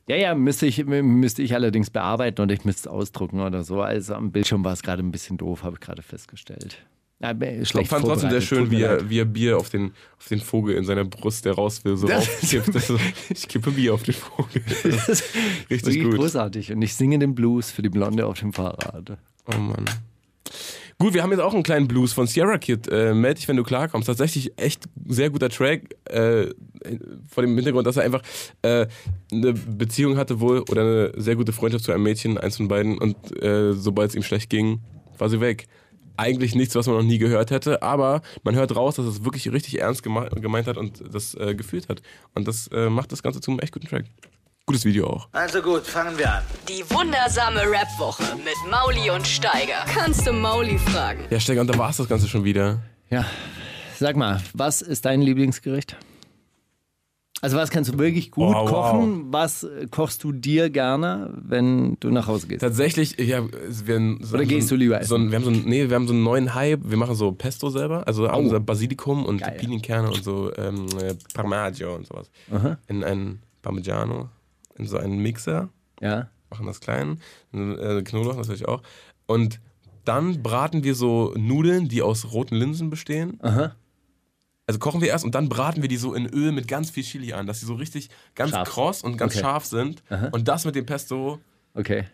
[0.09, 3.83] ja, ja, müsste ich, müsste ich allerdings bearbeiten oder ich müsste es ausdrucken oder so.
[3.83, 6.79] Also am Bildschirm war es gerade ein bisschen doof, habe ich gerade festgestellt.
[7.21, 9.93] Ja, äh, Ich schlecht fand trotzdem sehr schön, wie er, wie er Bier auf den,
[10.19, 12.75] auf den Vogel in seiner Brust, der raus will, so raufkippt.
[12.75, 14.63] Also, ich kippe Bier auf den Vogel.
[14.85, 15.25] Das ist
[15.71, 16.15] Richtig gut.
[16.17, 16.73] großartig.
[16.73, 19.19] Und ich singe den Blues für die Blonde auf dem Fahrrad.
[19.53, 19.85] Oh Mann.
[21.01, 22.89] Gut, wir haben jetzt auch einen kleinen Blues von Sierra Kid.
[22.89, 24.07] Äh, meld dich, wenn du klarkommst.
[24.09, 25.95] Tatsächlich echt sehr guter Track.
[26.07, 26.49] Äh,
[27.29, 28.23] vor dem Hintergrund, dass er einfach
[28.63, 28.87] äh,
[29.33, 32.99] eine Beziehung hatte wohl oder eine sehr gute Freundschaft zu einem Mädchen, eins von beiden.
[32.99, 34.81] Und äh, sobald es ihm schlecht ging,
[35.19, 35.67] war sie weg.
[36.19, 39.53] Eigentlich nichts, was man noch nie gehört hätte, aber man hört raus, dass es wirklich
[39.53, 42.03] richtig ernst geme gemeint hat und das äh, gefühlt hat.
[42.35, 44.07] Und das äh, macht das Ganze zu einem echt guten Track.
[44.67, 45.29] Gutes Video auch.
[45.31, 46.43] Also gut, fangen wir an.
[46.69, 49.85] Die wundersame Rap-Woche mit Mauli und Steiger.
[49.87, 51.21] Kannst du Mauli fragen?
[51.31, 52.83] Ja, Steiger, und da war es das Ganze schon wieder.
[53.11, 53.25] Ja,
[53.97, 55.97] sag mal, was ist dein Lieblingsgericht?
[57.41, 58.69] Also was kannst du wirklich gut wow.
[58.69, 59.27] kochen?
[59.33, 62.63] Was äh, kochst du dir gerne, wenn du nach Hause gehst?
[62.63, 63.43] Tatsächlich, ja,
[63.85, 65.89] wir haben so, Oder gehst so, du lieber so ein, wir haben so ein, nee,
[65.89, 66.81] wir haben so einen neuen Hype.
[66.91, 68.37] Wir machen so Pesto selber, also Oh.
[68.37, 69.57] unser Basilikum und Geil.
[69.59, 72.29] Pinienkerne und so ähm, äh, Parmigiano und sowas.
[72.89, 74.29] In einen Parmigiano,
[74.77, 75.69] in so einen Mixer.
[76.01, 76.29] Ja.
[76.51, 77.21] machen das klein,
[77.53, 78.83] äh, Knoblauch natürlich auch.
[79.27, 79.61] Und
[80.05, 83.39] dann braten wir so Nudeln, die aus roten Linsen bestehen.
[83.43, 83.75] Aha.
[84.69, 87.03] Also kochen wir erst und dann braten wir die so in Öl mit ganz viel
[87.03, 88.69] Chili an, dass sie so richtig ganz Scharf.
[88.69, 89.41] kross und ganz Okay.
[89.43, 90.03] scharf sind.
[90.31, 91.41] Und das mit dem Pesto.
[91.75, 92.05] Okay.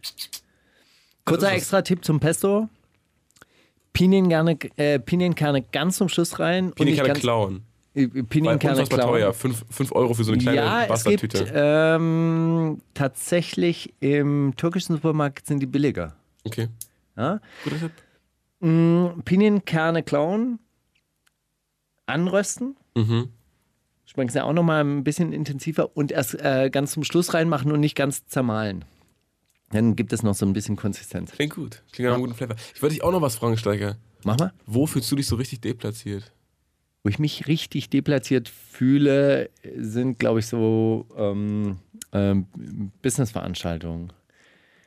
[1.27, 1.59] Kurzer ist es.
[1.63, 2.69] extra Tipp zum Pesto.
[3.93, 6.73] Pinienkerne, äh, Pinienkerne ganz zum Schluss rein.
[6.73, 7.63] Pinienkerne ganz, klauen.
[7.95, 9.13] äh, Pinienkerne unfassbar klauen.
[9.21, 9.33] teuer.
[9.35, 11.53] 5 Euro für so eine kleine Ja, es gibt Bastardtüte.
[11.55, 16.15] ähm, tatsächlich im türkischen Supermarkt sind die billiger.
[16.45, 16.69] Okay.
[17.17, 17.41] Ja?
[17.65, 17.93] Guter Tipp.
[18.61, 20.59] Mm, Pinienkerne klauen,
[22.07, 22.77] anrösten.
[22.97, 23.31] Mhm.
[24.07, 27.81] Schmecken sie auch nochmal ein bisschen intensiver und erst äh, ganz zum Schluss reinmachen und
[27.81, 28.85] nicht ganz zermahlen.
[29.71, 31.33] Dann gibt es noch so ein bisschen Konsistenz.
[31.33, 31.83] Klingt gut.
[31.91, 32.57] Klingt nach einem guten Flavor.
[32.75, 33.97] Ich wollte dich auch noch was fragen, Steiger.
[34.23, 34.53] Mach mal.
[34.67, 36.33] Wo fühlst du dich so richtig deplatziert?
[37.03, 41.79] Wo ich mich richtig deplatziert fühle, sind, glaube ich, so ähm,
[42.13, 42.47] ähm,
[43.03, 44.13] Business-Veranstaltungen.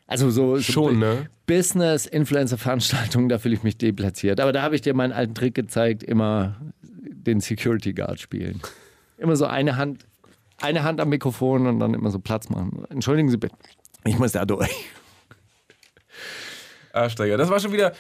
[0.07, 1.29] Also so, so Schon, ne?
[1.47, 4.39] Business-Influencer-Veranstaltungen, da fühle ich mich deplatziert.
[4.39, 6.55] Aber da habe ich dir meinen alten Trick gezeigt, immer
[7.27, 8.61] den Security Guard spielen.
[9.17, 10.05] Immer so eine Hand,
[10.61, 12.85] eine Hand am Mikrofon und dann immer so Platz machen.
[12.89, 13.55] Entschuldigen Sie bitte.
[14.05, 14.69] Ich muss da durch.
[16.93, 17.93] Ah, Steiger, das war schon wieder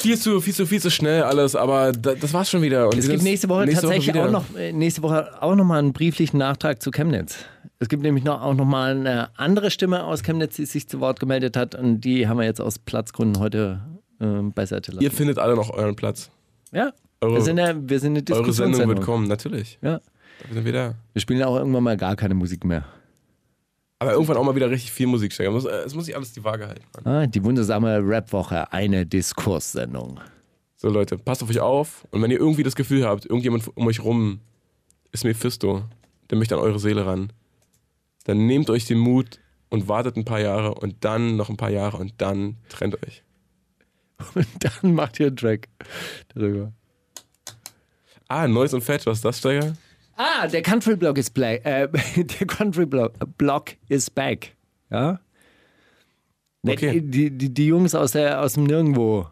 [0.00, 2.86] viel zu, viel zu, viel zu schnell alles, aber da, das war's schon wieder.
[2.86, 4.26] Und Es gibt nächste Woche tatsächlich wieder.
[4.26, 7.36] auch noch äh, nächste Woche auch noch mal einen brieflichen Nachtrag zu Chemnitz.
[7.80, 11.00] Es gibt nämlich noch, auch noch mal eine andere Stimme aus Chemnitz, die sich zu
[11.00, 13.80] Wort gemeldet hat und die haben wir jetzt aus Platzgründen heute
[14.20, 15.02] äh, beiseite lassen.
[15.02, 16.30] Ihr findet alle noch euren Platz.
[16.72, 19.78] ja, Eure, wir sind, ja, wir sind eine eure Sendung wird kommen, natürlich.
[19.82, 20.00] Ja.
[20.40, 20.94] Dafür sind wir da.
[21.12, 22.84] Wir spielen auch irgendwann mal gar keine Musik mehr.
[23.98, 25.36] Aber irgendwann auch mal wieder richtig viel Musik.
[25.50, 26.84] Muss- äh, Es muss sich alles die Waage halten.
[27.02, 27.14] Mann.
[27.14, 30.20] Ah, die wundersame Rap-Woche, eine Diskurssendung.
[30.76, 32.06] So Leute, passt auf euch auf.
[32.12, 34.38] Und wenn ihr irgendwie das Gefühl habt, irgendjemand um euch rum
[35.10, 35.82] ist Mephisto,
[36.30, 37.32] der möchte an eure Seele ran,
[38.24, 39.40] dann nehmt euch den Mut
[39.70, 43.24] und wartet ein paar Jahre und dann noch ein paar Jahre und dann trennt euch.
[44.34, 45.68] Und dann macht ihr einen Track
[46.34, 46.72] darüber.
[48.28, 49.74] Ah, Neues und Fetch, was ist das, Steiger?
[50.16, 51.64] Ah, der Country Block ist black.
[51.64, 54.54] Äh, der Country Block, Block is back.
[54.90, 55.20] Ja?
[56.66, 57.00] Okay.
[57.00, 59.26] Die, die, die Jungs aus, der, aus dem Nirgendwo.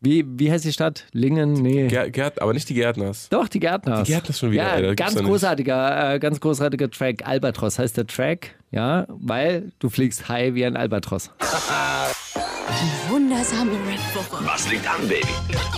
[0.00, 1.06] Wie, wie heißt die Stadt?
[1.12, 1.54] Lingen?
[1.54, 1.86] Nee.
[1.86, 3.30] Gär, Gärt, aber nicht die Gärtners.
[3.30, 4.06] Doch, die Gärtners.
[4.06, 7.26] Die Gärtners schon wieder, Ja, Alter, ganz großartiger, äh, ganz großartiger Track.
[7.26, 11.30] Albatros heißt der Track, ja, weil du fliegst high wie ein Albatros.
[13.44, 14.46] Wundersame Rap-Woche.
[14.46, 15.26] Was liegt an, Baby?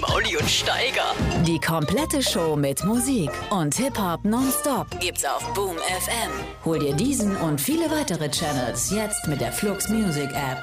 [0.00, 1.14] Mauli und Steiger.
[1.44, 6.30] Die komplette Show mit Musik und Hip-Hop nonstop gibt's auf Boom FM.
[6.64, 10.62] Hol dir diesen und viele weitere Channels jetzt mit der Flux Music App.